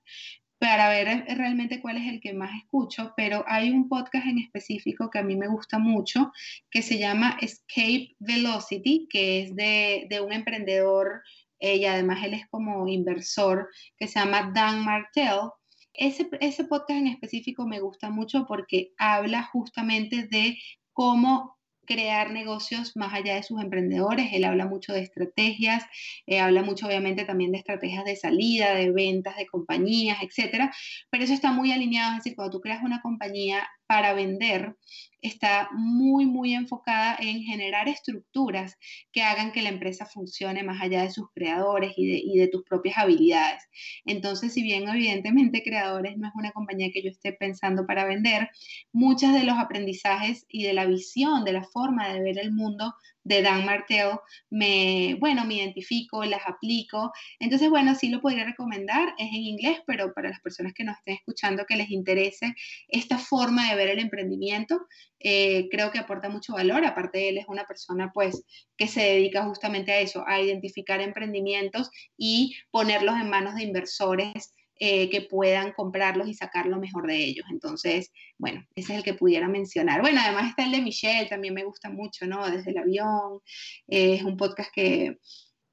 para 0.59 0.88
ver 0.88 1.24
realmente 1.36 1.80
cuál 1.80 1.99
es 1.99 2.09
el 2.09 2.20
que 2.20 2.32
más 2.32 2.51
escucho, 2.62 3.12
pero 3.16 3.44
hay 3.46 3.70
un 3.70 3.88
podcast 3.88 4.26
en 4.26 4.38
específico 4.38 5.09
que 5.11 5.20
a 5.20 5.22
mí 5.22 5.36
me 5.36 5.46
gusta 5.46 5.78
mucho, 5.78 6.32
que 6.70 6.82
se 6.82 6.99
llama 6.99 7.38
Escape 7.40 8.16
Velocity, 8.18 9.07
que 9.09 9.42
es 9.42 9.55
de, 9.55 10.07
de 10.11 10.20
un 10.20 10.32
emprendedor 10.32 11.22
eh, 11.61 11.76
y 11.76 11.84
además 11.86 12.24
él 12.24 12.34
es 12.34 12.46
como 12.51 12.86
inversor, 12.88 13.68
que 13.96 14.07
se 14.07 14.20
llama 14.20 14.53
Dan 14.55 14.84
Martell, 14.84 15.51
ese, 15.99 16.28
ese 16.40 16.64
podcast 16.64 16.99
en 16.99 17.09
específico 17.09 17.66
me 17.66 17.80
gusta 17.80 18.11
mucho 18.11 18.46
porque 18.46 18.92
habla 18.99 19.42
justamente 19.42 20.26
de 20.28 20.57
cómo 20.92 21.59
crear 21.88 22.30
negocios 22.30 22.96
más 22.96 23.14
allá 23.14 23.34
de 23.34 23.42
sus 23.42 23.61
emprendedores. 23.61 24.28
Él 24.32 24.44
habla 24.44 24.66
mucho 24.66 24.92
de 24.92 25.01
estrategias, 25.01 25.84
eh, 26.26 26.38
habla 26.38 26.62
mucho 26.62 26.86
obviamente 26.86 27.24
también 27.24 27.51
de 27.51 27.59
estrategias 27.59 28.05
de 28.05 28.14
salida, 28.14 28.74
de 28.74 28.92
ventas, 28.92 29.36
de 29.36 29.46
compañías, 29.46 30.18
etcétera. 30.22 30.72
Pero 31.11 31.24
eso 31.24 31.32
está 31.32 31.51
muy 31.51 31.72
alineado, 31.72 32.12
es 32.12 32.18
decir, 32.18 32.36
cuando 32.36 32.53
tú 32.53 32.61
creas 32.61 32.82
una 32.82 33.01
compañía 33.01 33.66
para 33.89 34.12
vender, 34.12 34.76
está 35.22 35.70
muy, 35.72 36.26
muy 36.26 36.55
enfocada 36.55 37.16
en 37.20 37.43
generar 37.43 37.89
estructuras 37.89 38.76
que 39.12 39.22
hagan 39.22 39.51
que 39.51 39.62
la 39.62 39.70
empresa 39.70 40.05
funcione 40.05 40.62
más 40.62 40.80
allá 40.80 41.03
de 41.03 41.11
sus 41.11 41.30
creadores 41.34 41.95
y 41.97 42.39
de, 42.39 42.49
tus 42.49 42.62
propias 42.64 42.99
habilidades. 42.99 43.64
Entonces, 44.05 44.53
si 44.53 44.62
bien 44.62 44.89
evidentemente 44.89 45.62
creadores 45.62 46.18
no 46.18 46.28
es 46.28 46.34
una 46.36 46.53
compañía 46.53 46.91
que 46.93 47.03
yo 47.03 47.11
esté 47.11 47.32
pensando 47.32 47.86
para 47.86 48.05
vender, 48.05 48.51
muchos 48.93 49.32
de 49.32 49.45
los 49.45 49.57
aprendizajes 49.59 50.45
y 50.49 50.64
de 50.64 50.74
la 50.74 50.84
visión, 50.84 51.45
de 51.45 51.53
la 51.53 51.64
forma 51.64 52.12
de 52.12 52.20
ver 52.20 52.39
el 52.39 52.53
mundo 52.53 52.95
de 53.29 53.43
Dan 53.43 53.64
Martel, 53.64 54.12
me, 54.51 55.16
bueno, 55.20 55.45
me 55.45 55.57
identifico, 55.57 56.24
las 56.24 56.43
aplico. 56.47 57.12
Entonces, 57.39 57.68
bueno, 57.68 57.95
sí 57.95 58.09
lo 58.09 58.20
podría 58.20 58.45
recomendar, 58.45 59.14
es 59.18 59.29
en 59.29 59.43
inglés, 59.43 59.81
pero 59.87 60.12
para 60.14 60.31
las 60.31 60.41
personas 60.41 60.72
que 60.72 60.85
nos 60.85 60.97
estén 60.97 61.14
escuchando 61.16 61.66
que 61.66 61.76
les 61.76 61.91
interese 61.91 62.55
esta 62.89 63.18
forma 63.18 63.68
de 63.68 63.76
ver 63.76 63.89
el 63.89 63.99
emprendimiento, 63.99 64.87
eh, 65.20 65.68
creo 65.70 65.91
que 65.91 65.99
aporta 65.99 66.29
mucho 66.29 66.55
valor. 66.55 66.85
Aparte, 66.85 67.29
él 67.29 67.39
es 67.39 67.47
una 67.49 67.66
persona 67.66 68.11
pues 68.12 68.45
que 68.76 68.89
se 68.89 69.03
dedica 69.03 69.45
justamente 69.45 69.93
a 69.93 70.01
eso, 70.01 70.24
a 70.26 70.41
identificar 70.41 71.01
emprendimientos 71.01 71.91
y 72.16 72.57
ponerlos 72.70 73.16
en 73.16 73.29
manos 73.29 73.55
de 73.57 73.64
inversores 73.64 74.55
eh, 74.81 75.11
que 75.11 75.22
puedan 75.22 75.72
comprarlos 75.72 76.29
y 76.29 76.35
sacar 76.35 76.66
lo 76.66 76.79
mejor 76.79 77.07
de 77.07 77.16
ellos. 77.16 77.47
Entonces, 77.51 78.12
bueno, 78.39 78.64
ese 78.74 78.93
es 78.93 78.99
el 78.99 79.05
que 79.05 79.14
pudiera 79.14 79.49
mencionar. 79.49 80.01
Bueno, 80.01 80.20
además 80.22 80.51
está 80.51 80.64
el 80.64 80.72
de 80.72 80.83
Michelle, 80.83 81.29
también 81.29 81.55
me 81.55 81.64
gusta 81.64 81.91
mucho, 81.91 82.26
¿no? 82.26 82.49
Desde 82.51 82.70
el 82.70 82.79
avión. 82.79 83.41
Eh, 83.89 84.14
es 84.14 84.22
un 84.22 84.37
podcast 84.37 84.70
que, 84.72 85.18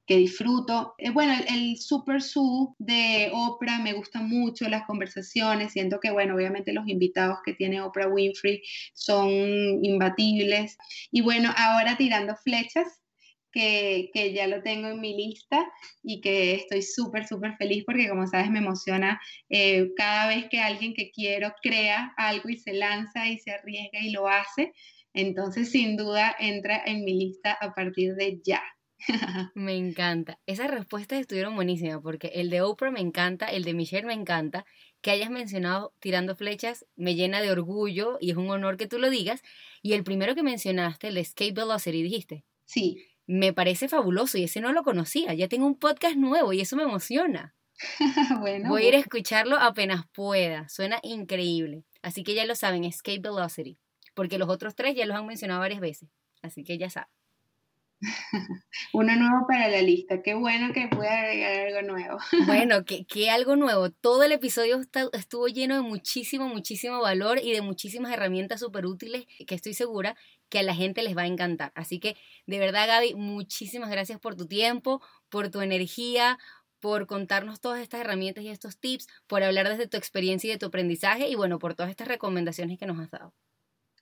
que 0.06 0.18
disfruto. 0.18 0.94
Eh, 0.98 1.10
bueno, 1.12 1.34
el, 1.50 1.78
Super 1.78 2.22
Zoo 2.22 2.76
de 2.80 3.32
Oprah 3.34 3.80
me 3.80 3.94
gusta 3.94 4.22
mucho 4.22 4.70
las 4.70 4.86
conversaciones, 4.86 5.74
siento 5.74 6.00
que, 6.00 6.12
bueno, 6.12 6.36
obviamente 6.36 6.74
los 6.74 6.88
invitados 6.88 7.40
que 7.46 7.54
tiene 7.54 7.82
Oprah 7.82 8.08
Winfrey 8.08 8.62
son 8.94 9.30
imbatibles. 9.84 10.78
Y 11.12 11.22
bueno, 11.22 11.52
ahora 11.58 11.98
tirando 11.98 12.36
flechas, 12.36 12.88
que, 13.56 14.12
que, 14.14 14.34
ya 14.34 14.48
lo 14.48 14.62
tengo 14.62 14.90
en 14.90 15.00
mi 15.00 15.16
lista 15.16 15.66
y 16.04 16.20
que 16.20 16.56
estoy 16.56 16.82
súper, 16.82 17.26
súper 17.26 17.56
feliz 17.56 17.86
porque 17.86 18.10
como 18.10 18.28
sabes 18.28 18.52
me 18.52 18.60
emociona 18.60 19.22
eh, 19.50 19.92
cada 19.96 20.28
vez 20.28 20.48
que 20.50 20.60
alguien 20.60 20.94
que 20.94 21.10
quiero 21.12 21.54
crea 21.64 22.14
algo 22.18 22.50
y 22.50 22.58
se 22.58 22.74
lanza 22.74 23.30
y 23.30 23.38
se 23.40 23.52
arriesga 23.52 24.02
y 24.02 24.12
lo 24.12 24.28
hace. 24.28 24.74
Entonces 25.14 25.72
sin 25.72 25.96
duda 25.96 26.36
entra 26.38 26.84
en 26.86 27.06
mi 27.06 27.18
lista 27.18 27.58
a 27.62 27.74
partir 27.74 28.16
de 28.16 28.42
ya. 28.44 28.62
me 29.56 29.78
encanta. 29.78 30.38
Esas 30.46 30.70
respuestas 30.70 31.20
estuvieron 31.20 31.56
buenísimas 31.56 32.02
porque 32.04 32.28
el 32.36 32.50
de 32.50 32.62
Oprah 32.62 32.92
me 32.92 33.00
encanta, 33.00 33.46
el 33.46 33.64
de 33.64 33.74
Michelle 33.74 34.06
me 34.06 34.14
encanta. 34.14 34.66
Que 35.00 35.12
hayas 35.12 35.30
mencionado 35.30 35.94
tirando 36.00 36.36
flechas 36.36 36.86
me 36.96 37.16
llena 37.16 37.40
de 37.40 37.52
orgullo 37.52 38.18
y 38.20 38.32
es 38.32 38.38
un 38.38 38.50
honor 38.50 38.76
que 38.76 38.88
tú 38.88 39.00
lo 39.00 39.10
digas. 39.10 39.42
Y 39.82 39.94
el 39.94 40.04
primero 40.04 40.36
que 40.36 40.44
mencionaste, 40.44 41.08
el 41.08 41.18
Escape 41.18 41.54
Velocity, 41.54 42.04
dijiste. 42.04 42.44
Sí. 42.66 43.15
Me 43.28 43.54
parece 43.54 43.88
fabuloso 43.88 44.38
y 44.38 44.44
ese 44.44 44.62
no 44.62 44.72
lo 44.74 44.84
conocía. 44.84 45.34
Ya 45.34 45.48
tengo 45.48 45.66
un 45.66 45.78
podcast 45.78 46.16
nuevo 46.16 46.54
y 46.54 46.62
eso 46.62 46.76
me 46.76 46.84
emociona. 46.84 47.56
bueno, 48.40 48.70
Voy 48.70 48.84
a 48.84 48.88
ir 48.90 48.96
a 48.96 49.00
escucharlo 49.00 49.58
apenas 49.58 50.06
pueda. 50.14 50.70
Suena 50.70 51.00
increíble. 51.04 51.84
Así 52.02 52.24
que 52.24 52.36
ya 52.36 52.46
lo 52.46 52.56
saben, 52.56 52.84
Escape 52.84 53.20
Velocity. 53.20 53.78
Porque 54.14 54.38
los 54.38 54.50
otros 54.50 54.76
tres 54.76 54.96
ya 54.96 55.06
los 55.06 55.18
han 55.18 55.26
mencionado 55.26 55.60
varias 55.60 55.82
veces. 55.82 56.10
Así 56.42 56.64
que 56.64 56.78
ya 56.78 56.90
saben. 56.90 57.10
Uno 58.94 59.16
nuevo 59.16 59.48
para 59.48 59.68
la 59.68 59.82
lista. 59.82 60.22
Qué 60.22 60.34
bueno 60.34 60.74
que 60.74 60.88
pueda 60.88 61.20
agregar 61.20 61.68
algo 61.68 61.82
nuevo. 61.82 62.18
Bueno, 62.46 62.86
que, 62.86 63.06
que 63.06 63.30
algo 63.30 63.56
nuevo. 63.56 63.90
Todo 63.90 64.24
el 64.24 64.32
episodio 64.32 64.82
estuvo 65.14 65.48
lleno 65.48 65.76
de 65.76 65.82
muchísimo, 65.82 66.48
muchísimo 66.48 67.02
valor 67.02 67.40
y 67.42 67.52
de 67.54 67.62
muchísimas 67.62 68.12
herramientas 68.12 68.60
súper 68.60 68.86
útiles 68.86 69.26
que 69.48 69.56
estoy 69.56 69.74
segura 69.74 70.16
que 70.50 70.60
a 70.60 70.64
la 70.64 70.76
gente 70.76 71.04
les 71.04 71.18
va 71.18 71.24
a 71.24 71.28
encantar. 71.28 71.72
Así 71.76 72.00
que, 72.00 72.16
de 72.46 72.60
verdad, 72.60 72.88
Gaby, 72.88 73.16
muchísimas 73.16 73.90
gracias 73.90 74.20
por 74.20 74.36
tu 74.36 74.48
tiempo, 74.48 75.02
por 75.30 75.50
tu 75.50 75.62
energía, 75.62 76.38
por 76.80 77.08
contarnos 77.08 77.62
todas 77.62 77.82
estas 77.82 78.02
herramientas 78.02 78.44
y 78.44 78.50
estos 78.50 78.78
tips, 78.80 79.08
por 79.28 79.44
hablar 79.44 79.70
desde 79.70 79.88
tu 79.88 79.98
experiencia 79.98 80.48
y 80.50 80.52
de 80.52 80.60
tu 80.60 80.68
aprendizaje 80.68 81.28
y, 81.30 81.36
bueno, 81.36 81.60
por 81.60 81.76
todas 81.76 81.90
estas 81.90 82.08
recomendaciones 82.08 82.78
que 82.80 82.86
nos 82.86 83.00
has 83.00 83.12
dado. 83.12 83.34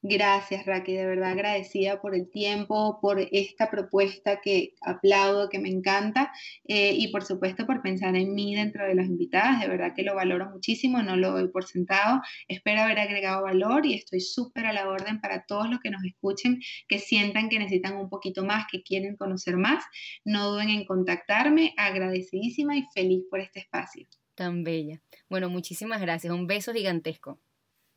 Gracias, 0.05 0.65
Raquel, 0.65 0.97
de 0.97 1.05
verdad 1.05 1.31
agradecida 1.31 2.01
por 2.01 2.13
el 2.13 2.29
tiempo, 2.29 2.99
por 3.01 3.21
esta 3.31 3.71
propuesta 3.71 4.41
que 4.41 4.75
aplaudo, 4.81 5.47
que 5.47 5.59
me 5.59 5.69
encanta 5.69 6.33
eh, 6.65 6.93
y 6.93 7.07
por 7.07 7.23
supuesto 7.23 7.65
por 7.65 7.81
pensar 7.81 8.13
en 8.17 8.35
mí 8.35 8.53
dentro 8.53 8.85
de 8.85 8.95
las 8.95 9.07
invitadas. 9.07 9.61
De 9.61 9.69
verdad 9.69 9.93
que 9.95 10.03
lo 10.03 10.13
valoro 10.13 10.49
muchísimo, 10.49 11.01
no 11.01 11.15
lo 11.15 11.31
doy 11.31 11.47
por 11.47 11.63
sentado. 11.63 12.19
Espero 12.49 12.81
haber 12.81 12.99
agregado 12.99 13.43
valor 13.43 13.85
y 13.85 13.93
estoy 13.93 14.19
súper 14.19 14.65
a 14.65 14.73
la 14.73 14.89
orden 14.89 15.21
para 15.21 15.45
todos 15.45 15.69
los 15.69 15.79
que 15.79 15.89
nos 15.89 16.03
escuchen, 16.03 16.59
que 16.89 16.99
sientan 16.99 17.47
que 17.47 17.59
necesitan 17.59 17.95
un 17.95 18.09
poquito 18.09 18.43
más, 18.43 18.65
que 18.69 18.83
quieren 18.83 19.15
conocer 19.15 19.55
más. 19.55 19.85
No 20.25 20.51
duden 20.51 20.69
en 20.69 20.83
contactarme. 20.83 21.73
Agradecidísima 21.77 22.75
y 22.75 22.83
feliz 22.93 23.23
por 23.29 23.39
este 23.39 23.61
espacio. 23.61 24.05
Tan 24.35 24.65
bella. 24.65 25.01
Bueno, 25.29 25.49
muchísimas 25.49 26.01
gracias. 26.01 26.33
Un 26.33 26.45
beso 26.45 26.73
gigantesco. 26.73 27.39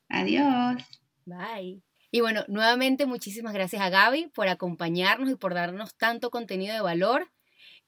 Adiós. 0.09 0.85
Bye. 1.25 1.86
Y 2.17 2.23
bueno, 2.23 2.47
nuevamente 2.49 3.05
muchísimas 3.05 3.53
gracias 3.53 3.83
a 3.83 3.91
Gaby 3.91 4.29
por 4.35 4.49
acompañarnos 4.49 5.29
y 5.29 5.35
por 5.35 5.53
darnos 5.53 5.95
tanto 5.99 6.31
contenido 6.31 6.73
de 6.73 6.81
valor. 6.81 7.31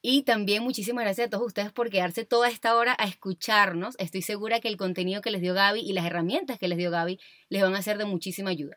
Y 0.03 0.25
también 0.25 0.63
muchísimas 0.63 1.05
gracias 1.05 1.29
a 1.29 1.31
todos 1.31 1.47
ustedes 1.47 1.73
por 1.73 1.89
quedarse 1.89 2.27
toda 2.27 2.51
esta 2.51 2.77
hora 2.77 2.95
a 2.99 3.07
escucharnos. 3.07 3.95
Estoy 3.99 4.21
segura 4.21 4.61
que 4.61 4.69
el 4.69 4.77
contenido 4.77 5.23
que 5.23 5.31
les 5.31 5.41
dio 5.41 5.55
Gaby 5.55 5.81
y 5.81 5.95
las 5.95 6.05
herramientas 6.05 6.59
que 6.59 6.69
les 6.69 6.77
dio 6.77 6.91
Gaby 6.91 7.19
les 7.49 7.63
van 7.63 7.75
a 7.75 7.81
ser 7.81 7.97
de 7.97 8.05
muchísima 8.05 8.51
ayuda. 8.51 8.77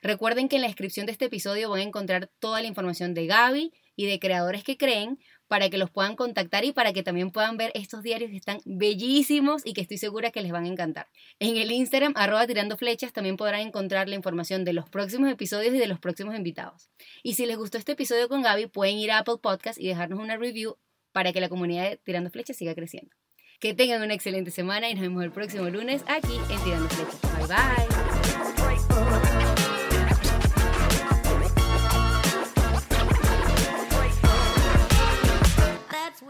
Recuerden 0.00 0.48
que 0.48 0.54
en 0.54 0.62
la 0.62 0.68
descripción 0.68 1.06
de 1.06 1.12
este 1.12 1.24
episodio 1.24 1.70
van 1.70 1.80
a 1.80 1.82
encontrar 1.82 2.30
toda 2.38 2.60
la 2.60 2.68
información 2.68 3.14
de 3.14 3.26
Gaby 3.26 3.72
y 3.96 4.06
de 4.06 4.20
creadores 4.20 4.62
que 4.62 4.76
creen 4.76 5.18
para 5.48 5.70
que 5.70 5.78
los 5.78 5.90
puedan 5.90 6.16
contactar 6.16 6.64
y 6.64 6.72
para 6.72 6.92
que 6.92 7.02
también 7.02 7.30
puedan 7.30 7.56
ver 7.56 7.70
estos 7.74 8.02
diarios 8.02 8.30
que 8.30 8.36
están 8.36 8.60
bellísimos 8.64 9.62
y 9.64 9.72
que 9.72 9.80
estoy 9.80 9.98
segura 9.98 10.30
que 10.30 10.40
les 10.42 10.52
van 10.52 10.64
a 10.64 10.68
encantar. 10.68 11.08
En 11.38 11.56
el 11.56 11.70
Instagram, 11.70 12.14
arroba 12.16 12.46
tirando 12.46 12.76
flechas, 12.76 13.12
también 13.12 13.36
podrán 13.36 13.60
encontrar 13.60 14.08
la 14.08 14.14
información 14.14 14.64
de 14.64 14.72
los 14.72 14.88
próximos 14.88 15.30
episodios 15.30 15.74
y 15.74 15.78
de 15.78 15.86
los 15.86 15.98
próximos 15.98 16.34
invitados. 16.34 16.90
Y 17.22 17.34
si 17.34 17.46
les 17.46 17.56
gustó 17.56 17.78
este 17.78 17.92
episodio 17.92 18.28
con 18.28 18.42
Gaby, 18.42 18.66
pueden 18.66 18.96
ir 18.96 19.10
a 19.10 19.18
Apple 19.18 19.38
Podcast 19.40 19.78
y 19.78 19.86
dejarnos 19.88 20.18
una 20.18 20.36
review 20.36 20.76
para 21.12 21.32
que 21.32 21.40
la 21.40 21.48
comunidad 21.48 21.88
de 21.88 21.96
Tirando 21.96 22.30
Flechas 22.30 22.56
siga 22.56 22.74
creciendo. 22.74 23.14
Que 23.60 23.72
tengan 23.72 24.02
una 24.02 24.14
excelente 24.14 24.50
semana 24.50 24.90
y 24.90 24.94
nos 24.94 25.02
vemos 25.02 25.22
el 25.22 25.30
próximo 25.30 25.68
lunes 25.68 26.02
aquí 26.06 26.34
en 26.50 26.64
Tirando 26.64 26.88
Flechas. 26.88 27.20
Bye 27.38 27.46
bye. 27.46 28.23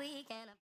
weekend. 0.04 0.50